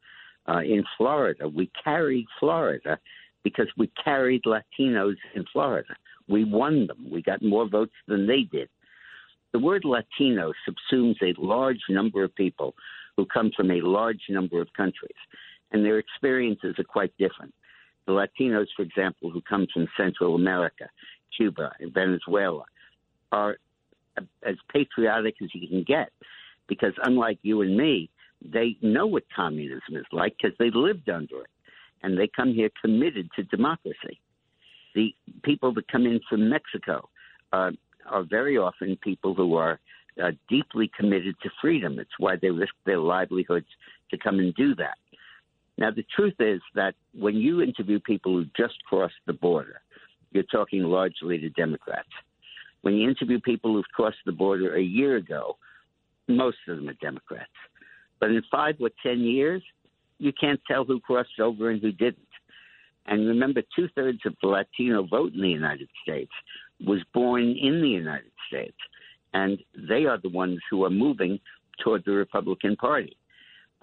Uh, 0.48 0.60
in 0.60 0.82
Florida, 0.96 1.46
we 1.46 1.70
carried 1.84 2.26
Florida 2.40 2.98
because 3.44 3.68
we 3.76 3.90
carried 4.02 4.42
Latinos 4.44 5.16
in 5.34 5.44
Florida. 5.52 5.94
We 6.28 6.44
won 6.44 6.86
them. 6.86 7.06
We 7.10 7.22
got 7.22 7.42
more 7.42 7.68
votes 7.68 7.92
than 8.06 8.26
they 8.26 8.42
did. 8.42 8.68
The 9.52 9.58
word 9.58 9.84
Latino 9.84 10.52
subsumes 10.68 11.16
a 11.22 11.34
large 11.38 11.80
number 11.88 12.22
of 12.22 12.34
people 12.34 12.74
who 13.16 13.26
come 13.26 13.50
from 13.56 13.70
a 13.70 13.80
large 13.80 14.20
number 14.28 14.60
of 14.60 14.72
countries, 14.74 15.10
and 15.72 15.84
their 15.84 15.98
experiences 15.98 16.74
are 16.78 16.84
quite 16.84 17.12
different. 17.18 17.54
The 18.06 18.12
Latinos, 18.12 18.66
for 18.74 18.82
example, 18.82 19.30
who 19.30 19.42
come 19.42 19.66
from 19.72 19.86
Central 19.96 20.34
America, 20.34 20.88
Cuba, 21.36 21.72
and 21.78 21.92
Venezuela, 21.92 22.64
are 23.32 23.58
as 24.42 24.56
patriotic 24.72 25.36
as 25.42 25.50
you 25.54 25.68
can 25.68 25.84
get 25.84 26.10
because, 26.68 26.92
unlike 27.04 27.38
you 27.42 27.62
and 27.62 27.76
me, 27.76 28.10
they 28.44 28.76
know 28.82 29.06
what 29.06 29.24
communism 29.34 29.96
is 29.96 30.06
like 30.12 30.36
because 30.40 30.56
they 30.58 30.70
lived 30.70 31.08
under 31.08 31.40
it, 31.42 31.50
and 32.02 32.18
they 32.18 32.28
come 32.28 32.52
here 32.52 32.70
committed 32.80 33.28
to 33.36 33.42
democracy. 33.44 34.20
The 34.94 35.14
people 35.42 35.72
that 35.74 35.88
come 35.88 36.06
in 36.06 36.20
from 36.28 36.48
Mexico 36.48 37.08
uh, 37.52 37.72
are 38.06 38.22
very 38.22 38.56
often 38.56 38.96
people 39.02 39.34
who 39.34 39.54
are 39.56 39.80
uh, 40.22 40.30
deeply 40.48 40.90
committed 40.96 41.36
to 41.42 41.50
freedom. 41.60 41.98
It's 41.98 42.10
why 42.18 42.36
they 42.36 42.50
risk 42.50 42.74
their 42.86 42.98
livelihoods 42.98 43.66
to 44.10 44.18
come 44.18 44.38
and 44.38 44.54
do 44.54 44.74
that. 44.76 44.98
Now, 45.78 45.92
the 45.92 46.04
truth 46.14 46.34
is 46.40 46.60
that 46.74 46.94
when 47.14 47.36
you 47.36 47.62
interview 47.62 48.00
people 48.00 48.32
who 48.32 48.44
just 48.56 48.74
crossed 48.84 49.14
the 49.26 49.32
border, 49.32 49.80
you're 50.32 50.42
talking 50.42 50.82
largely 50.82 51.38
to 51.38 51.48
Democrats. 51.50 52.08
When 52.82 52.94
you 52.94 53.08
interview 53.08 53.40
people 53.40 53.72
who've 53.72 53.84
crossed 53.94 54.18
the 54.26 54.32
border 54.32 54.74
a 54.74 54.82
year 54.82 55.16
ago, 55.16 55.56
most 56.26 56.58
of 56.66 56.76
them 56.76 56.88
are 56.88 56.94
Democrats. 56.94 57.50
But 58.20 58.30
in 58.30 58.42
five 58.50 58.74
or 58.80 58.90
ten 59.02 59.20
years, 59.20 59.62
you 60.18 60.32
can't 60.38 60.60
tell 60.66 60.84
who 60.84 60.98
crossed 60.98 61.38
over 61.40 61.70
and 61.70 61.80
who 61.80 61.92
didn't. 61.92 62.18
And 63.06 63.28
remember, 63.28 63.62
two 63.74 63.88
thirds 63.94 64.18
of 64.26 64.34
the 64.42 64.48
Latino 64.48 65.06
vote 65.06 65.32
in 65.32 65.40
the 65.40 65.48
United 65.48 65.88
States 66.02 66.32
was 66.84 67.00
born 67.14 67.42
in 67.42 67.80
the 67.80 67.88
United 67.88 68.32
States. 68.48 68.76
And 69.32 69.58
they 69.88 70.04
are 70.06 70.18
the 70.20 70.28
ones 70.28 70.58
who 70.70 70.84
are 70.84 70.90
moving 70.90 71.38
toward 71.82 72.04
the 72.04 72.12
Republican 72.12 72.76
Party. 72.76 73.16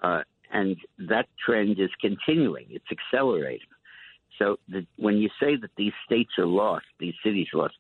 Uh, 0.04 0.22
and 0.52 0.78
that 1.10 1.28
trend 1.44 1.80
is 1.80 1.90
continuing, 2.02 2.66
it's 2.70 2.86
accelerating. 2.92 3.68
So 4.40 4.58
the, 4.68 4.86
when 4.98 5.18
you 5.18 5.30
say 5.40 5.56
that 5.56 5.72
these 5.78 5.94
states 6.06 6.32
are 6.38 6.46
lost, 6.46 6.86
these 7.00 7.14
cities 7.24 7.48
lost, 7.54 7.76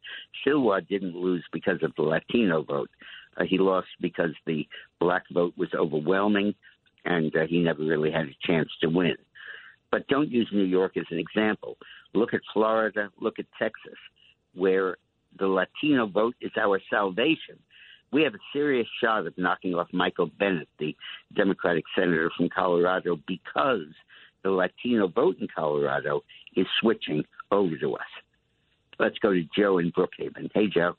Sliwa 0.46 0.88
didn't 0.88 1.16
lose 1.16 1.44
because 1.52 1.84
of 1.84 1.92
the 1.98 2.04
Latino 2.04 2.64
vote. 2.64 2.90
Uh, 3.38 3.44
he 3.44 3.58
lost 3.58 3.88
because 4.00 4.32
the 4.46 4.66
black 5.00 5.24
vote 5.34 5.54
was 5.58 5.70
overwhelming, 5.78 6.56
and 7.04 7.36
uh, 7.36 7.46
he 7.48 7.60
never 7.60 7.84
really 7.84 8.12
had 8.12 8.28
a 8.28 8.48
chance 8.48 8.70
to 8.82 8.88
win. 8.88 9.16
But 9.92 10.08
don't 10.08 10.32
use 10.32 10.50
New 10.52 10.64
York 10.64 10.98
as 10.98 11.06
an 11.12 11.20
example. 11.20 11.78
Look 12.14 12.34
at 12.34 12.42
Florida, 12.54 13.10
look 13.20 13.40
at 13.40 13.46
Texas, 13.60 14.00
where 14.54 14.98
the 15.38 15.48
Latino 15.48 16.08
vote 16.08 16.36
is 16.42 16.52
our 16.58 16.80
salvation. 16.90 17.60
We 18.16 18.24
have 18.24 18.34
a 18.34 18.40
serious 18.54 18.88
shot 19.04 19.28
of 19.28 19.38
knocking 19.38 19.76
off 19.76 19.90
Michael 19.92 20.28
Bennet, 20.40 20.70
the 20.80 20.96
Democratic 21.36 21.84
senator 21.94 22.32
from 22.38 22.48
Colorado, 22.48 23.20
because 23.28 23.92
the 24.42 24.52
Latino 24.52 25.10
vote 25.10 25.36
in 25.42 25.50
Colorado 25.54 26.22
is 26.56 26.66
switching 26.80 27.26
over 27.52 27.76
to 27.76 27.96
us. 27.96 28.08
Let's 29.00 29.20
go 29.20 29.34
to 29.34 29.44
Joe 29.54 29.80
in 29.80 29.92
Brookhaven. 29.92 30.50
Hey, 30.54 30.68
Joe. 30.68 30.96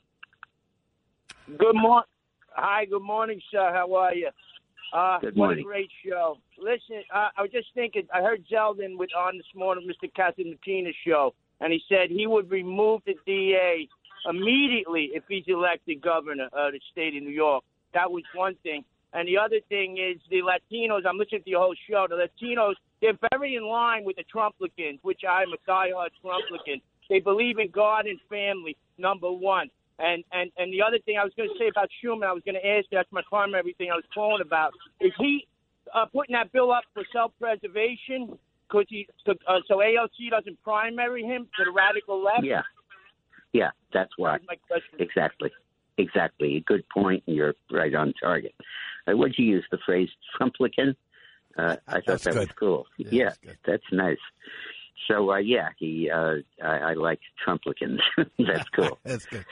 Good 1.57 1.73
morning. 1.73 2.05
Hi, 2.51 2.85
good 2.85 3.01
morning, 3.01 3.41
sir. 3.49 3.71
How 3.73 3.95
are 3.95 4.13
you? 4.13 4.29
Uh, 4.93 5.17
Good 5.19 5.35
what 5.35 5.47
morning. 5.47 5.65
a 5.65 5.67
great 5.67 5.89
show. 6.07 6.37
Listen, 6.59 7.01
uh, 7.11 7.29
I 7.35 7.41
was 7.41 7.49
just 7.51 7.69
thinking, 7.73 8.03
I 8.13 8.21
heard 8.21 8.45
Zeldin 8.45 8.95
with 8.95 9.09
on 9.17 9.37
this 9.37 9.47
morning, 9.55 9.89
Mr. 9.89 10.07
Catsimatidis's 10.15 10.95
show, 11.03 11.33
and 11.61 11.73
he 11.73 11.81
said 11.89 12.11
he 12.11 12.27
would 12.27 12.51
remove 12.51 13.01
the 13.07 13.15
DA 13.25 13.89
immediately 14.27 15.11
if 15.13 15.23
he's 15.27 15.45
elected 15.47 16.01
governor 16.01 16.47
of 16.53 16.73
the 16.73 16.79
state 16.91 17.15
of 17.15 17.23
New 17.23 17.31
York. 17.31 17.63
That 17.93 18.11
was 18.11 18.23
one 18.35 18.55
thing. 18.63 18.83
And 19.13 19.27
the 19.27 19.37
other 19.37 19.59
thing 19.69 19.97
is 19.97 20.21
the 20.29 20.41
Latinos, 20.41 21.05
I'm 21.07 21.17
listening 21.17 21.43
to 21.43 21.49
your 21.49 21.61
whole 21.61 21.75
show, 21.89 22.07
the 22.09 22.27
Latinos, 22.27 22.75
they're 23.01 23.17
very 23.31 23.55
in 23.55 23.65
line 23.65 24.03
with 24.03 24.17
the 24.17 24.23
Trumplicans, 24.23 24.99
which 25.01 25.21
I'm 25.27 25.53
a 25.53 25.69
diehard 25.69 26.09
Trumplican. 26.23 26.81
They 27.09 27.19
believe 27.19 27.57
in 27.59 27.69
God 27.71 28.05
and 28.05 28.19
family, 28.29 28.75
number 28.97 29.31
one. 29.31 29.69
And 29.99 30.23
and 30.31 30.51
and 30.57 30.71
the 30.71 30.81
other 30.81 30.99
thing 31.05 31.17
I 31.17 31.23
was 31.23 31.33
going 31.35 31.49
to 31.49 31.55
say 31.57 31.69
about 31.69 31.89
Schumer, 32.03 32.27
I 32.27 32.33
was 32.33 32.43
going 32.45 32.59
to 32.61 32.67
ask 32.67 32.85
that's 32.91 33.11
my 33.11 33.23
primary 33.27 33.73
thing 33.77 33.89
I 33.91 33.95
was 33.95 34.05
calling 34.13 34.41
about. 34.45 34.73
Is 35.01 35.11
he 35.17 35.47
uh, 35.93 36.05
putting 36.05 36.33
that 36.33 36.51
bill 36.51 36.71
up 36.71 36.83
for 36.93 37.03
self-preservation? 37.11 38.37
Cause 38.69 38.85
he, 38.89 39.07
uh, 39.25 39.59
so 39.67 39.77
AOC 39.77 40.29
doesn't 40.29 40.61
primary 40.61 41.23
him 41.23 41.47
to 41.57 41.63
the 41.63 41.71
radical 41.71 42.21
left? 42.21 42.43
Yeah. 42.43 42.61
Yeah, 43.53 43.71
that's 43.93 44.11
why. 44.17 44.37
my 44.47 44.55
question. 44.67 44.99
Exactly. 44.99 45.51
Exactly. 45.97 46.57
A 46.57 46.59
good 46.61 46.83
point, 46.89 47.23
and 47.27 47.35
you're 47.35 47.55
right 47.71 47.93
on 47.95 48.13
target. 48.21 48.53
Uh, 49.07 49.17
would 49.17 49.35
you 49.37 49.45
use 49.45 49.65
the 49.71 49.79
phrase 49.85 50.09
Trumplican? 50.39 50.95
Uh, 51.57 51.77
I 51.87 51.93
thought 51.93 52.03
That's 52.05 52.23
that 52.25 52.35
was 52.35 52.49
cool. 52.59 52.85
Yeah, 52.97 53.31
that's 53.65 53.83
nice. 53.91 54.17
So, 55.07 55.31
uh, 55.31 55.37
yeah, 55.37 55.69
he, 55.77 56.09
uh, 56.09 56.35
I, 56.63 56.77
I 56.77 56.93
like 56.93 57.19
Trumplicans. 57.45 57.99
that's 58.39 58.69
cool. 58.69 58.99
That's 59.03 59.25
good. 59.25 59.45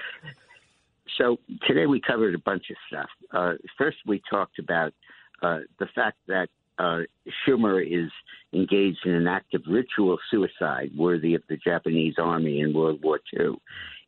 So 1.18 1.38
today 1.66 1.86
we 1.86 2.02
covered 2.02 2.36
a 2.36 2.40
bunch 2.40 2.70
of 2.70 2.76
stuff. 2.90 3.10
Uh, 3.32 3.54
first, 3.78 3.98
we 4.06 4.22
talked 4.30 4.60
about 4.60 4.94
uh, 5.42 5.60
the 5.80 5.88
fact 5.96 6.18
that 6.28 6.50
uh, 6.78 7.00
Schumer 7.46 7.82
is 7.86 8.12
engaged 8.54 9.06
in 9.06 9.14
an 9.14 9.28
act 9.28 9.54
of 9.54 9.64
ritual 9.68 10.18
suicide 10.30 10.92
worthy 10.98 11.34
of 11.34 11.44
the 11.50 11.58
Japanese 11.58 12.16
army 12.18 12.62
in 12.62 12.74
World 12.74 13.00
War 13.04 13.20
II 13.38 13.56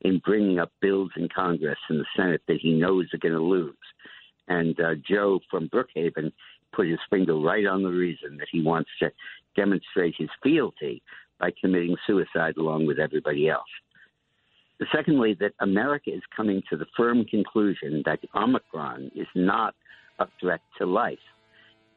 in 0.02 0.20
bringing 0.24 0.60
up 0.60 0.72
bills 0.82 1.12
in 1.16 1.28
Congress 1.34 1.78
and 1.90 2.00
the 2.00 2.06
Senate 2.16 2.42
that 2.48 2.60
he 2.62 2.74
knows 2.74 3.08
are 3.14 3.20
going 3.20 3.34
to 3.34 3.42
lose. 3.42 3.76
And 4.48 4.80
uh, 4.80 4.96
Joe 5.10 5.40
from 5.50 5.70
Brookhaven 5.70 6.32
put 6.74 6.88
his 6.88 7.00
finger 7.10 7.36
right 7.36 7.66
on 7.66 7.84
the 7.84 7.90
reason 7.90 8.38
that 8.38 8.48
he 8.52 8.62
wants 8.62 8.90
to 9.02 9.12
demonstrate 9.56 10.16
his 10.18 10.30
fealty 10.44 11.02
by 11.40 11.52
committing 11.60 11.96
suicide 12.06 12.58
along 12.58 12.86
with 12.86 13.00
everybody 13.00 13.50
else. 13.50 13.68
Secondly, 14.94 15.36
that 15.40 15.54
America 15.60 16.12
is 16.12 16.22
coming 16.36 16.62
to 16.70 16.78
the 16.78 16.86
firm 16.96 17.26
conclusion 17.26 18.04
that 18.06 18.20
Omicron 18.36 19.12
is 19.16 19.28
not 19.34 19.74
a 20.20 20.28
threat 20.40 20.62
to 20.78 20.86
life 20.86 21.18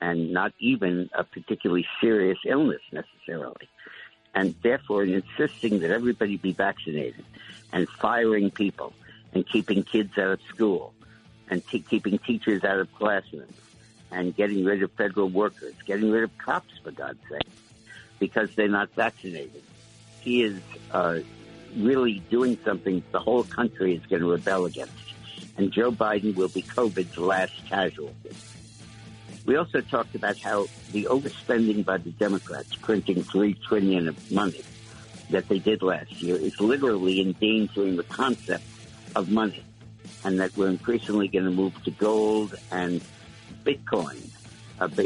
and 0.01 0.33
not 0.33 0.53
even 0.59 1.11
a 1.15 1.25
particularly 1.25 1.87
serious 2.01 2.39
illness 2.47 2.81
necessarily. 2.93 3.69
And 4.35 4.55
therefore, 4.63 5.03
in 5.03 5.15
insisting 5.15 5.81
that 5.81 5.91
everybody 5.91 6.37
be 6.37 6.53
vaccinated 6.53 7.25
and 7.73 7.89
firing 7.89 8.51
people 8.51 8.93
and 9.33 9.47
keeping 9.47 9.83
kids 9.83 10.17
out 10.19 10.33
of 10.33 10.41
school 10.49 10.95
and 11.49 11.67
t- 11.67 11.81
keeping 11.81 12.19
teachers 12.19 12.65
out 12.65 12.79
of 12.79 12.93
classrooms 12.95 13.53
and 14.11 14.35
getting 14.35 14.65
rid 14.65 14.83
of 14.83 14.91
federal 14.93 15.29
workers, 15.29 15.75
getting 15.85 16.11
rid 16.11 16.25
of 16.25 16.39
cops, 16.39 16.79
for 16.83 16.91
God's 16.91 17.21
sake, 17.29 17.47
because 18.19 18.55
they're 18.55 18.69
not 18.69 18.91
vaccinated. 18.95 19.63
He 20.21 20.43
is 20.43 20.61
uh, 20.93 21.21
really 21.77 22.21
doing 22.31 22.59
something 22.65 23.03
the 23.13 23.21
whole 23.21 23.45
country 23.45 23.95
is 23.95 24.07
going 24.07 24.23
to 24.23 24.31
rebel 24.31 24.65
against. 24.65 24.93
And 25.57 25.73
Joe 25.73 25.93
Biden 25.93 26.35
will 26.35 26.49
be 26.49 26.63
COVID's 26.63 27.19
last 27.19 27.53
casualty. 27.67 28.31
We 29.47 29.57
also 29.57 29.81
talked 29.81 30.15
about 30.15 30.37
how 30.43 30.69
the 30.93 31.09
overspending 31.11 31.85
by 31.85 31.99
the 31.99 32.11
Democrats, 32.11 32.69
printing 32.83 33.25
three 33.33 33.57
trillion 33.69 34.09
of 34.09 34.17
money 34.31 34.65
that 35.31 35.49
they 35.49 35.59
did 35.59 35.83
last 35.83 36.11
year, 36.21 36.37
is 36.37 36.53
literally 36.61 37.21
endangering 37.21 37.97
the 37.97 38.05
concept 38.05 38.65
of 39.17 39.29
money, 39.29 39.65
and 40.25 40.41
that 40.41 40.57
we're 40.57 40.69
increasingly 40.69 41.29
going 41.29 41.45
to 41.45 41.51
move 41.51 41.73
to 41.85 41.91
gold 41.91 42.55
and 42.71 43.01
Bitcoin, 43.65 44.31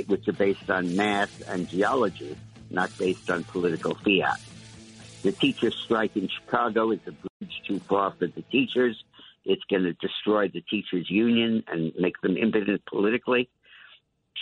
which 0.06 0.28
are 0.28 0.32
based 0.32 0.68
on 0.68 0.96
math 0.96 1.30
and 1.46 1.68
geology, 1.68 2.36
not 2.70 2.90
based 2.98 3.30
on 3.30 3.44
political 3.44 3.96
fiat. 4.04 4.40
The 5.22 5.32
teachers' 5.32 5.76
strike 5.84 6.16
in 6.16 6.28
Chicago 6.28 6.90
is 6.90 7.00
a 7.06 7.12
bridge 7.12 7.54
too 7.66 7.80
far 7.88 8.14
for 8.18 8.26
the 8.26 8.42
teachers. 8.50 9.02
It's 9.46 9.62
going 9.70 9.84
to 9.84 9.94
destroy 9.94 10.48
the 10.48 10.60
teachers' 10.60 11.08
union 11.08 11.64
and 11.66 11.92
make 11.98 12.20
them 12.20 12.36
impotent 12.36 12.82
politically. 12.86 13.48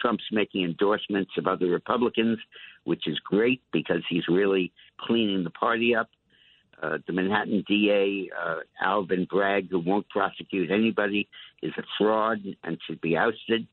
Trump's 0.00 0.24
making 0.32 0.64
endorsements 0.64 1.32
of 1.38 1.46
other 1.46 1.66
Republicans, 1.66 2.38
which 2.84 3.06
is 3.06 3.18
great 3.20 3.62
because 3.72 4.02
he's 4.08 4.28
really 4.28 4.72
cleaning 5.00 5.44
the 5.44 5.50
party 5.50 5.94
up. 5.94 6.08
Uh, 6.82 6.98
the 7.06 7.12
Manhattan 7.12 7.62
DA, 7.68 8.28
uh, 8.36 8.56
Alvin 8.80 9.26
Bragg, 9.30 9.70
who 9.70 9.78
won't 9.78 10.08
prosecute 10.08 10.70
anybody, 10.70 11.28
is 11.62 11.72
a 11.78 11.82
fraud 11.96 12.40
and 12.64 12.78
should 12.86 13.00
be 13.00 13.16
ousted. 13.16 13.66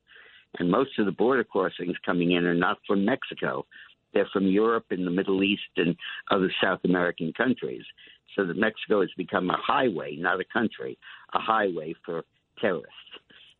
And 0.59 0.69
most 0.69 0.97
of 0.99 1.05
the 1.05 1.11
border 1.11 1.43
crossings 1.43 1.95
coming 2.05 2.31
in 2.31 2.45
are 2.45 2.53
not 2.53 2.77
from 2.85 3.05
Mexico. 3.05 3.65
They're 4.13 4.29
from 4.31 4.47
Europe 4.47 4.85
and 4.91 5.05
the 5.05 5.11
Middle 5.11 5.43
East 5.43 5.61
and 5.77 5.95
other 6.31 6.51
South 6.61 6.79
American 6.83 7.33
countries. 7.33 7.83
So 8.35 8.45
that 8.45 8.57
Mexico 8.57 9.01
has 9.01 9.09
become 9.17 9.49
a 9.49 9.57
highway, 9.57 10.15
not 10.15 10.39
a 10.39 10.45
country, 10.51 10.97
a 11.33 11.39
highway 11.39 11.95
for 12.05 12.23
terrorists. 12.59 12.93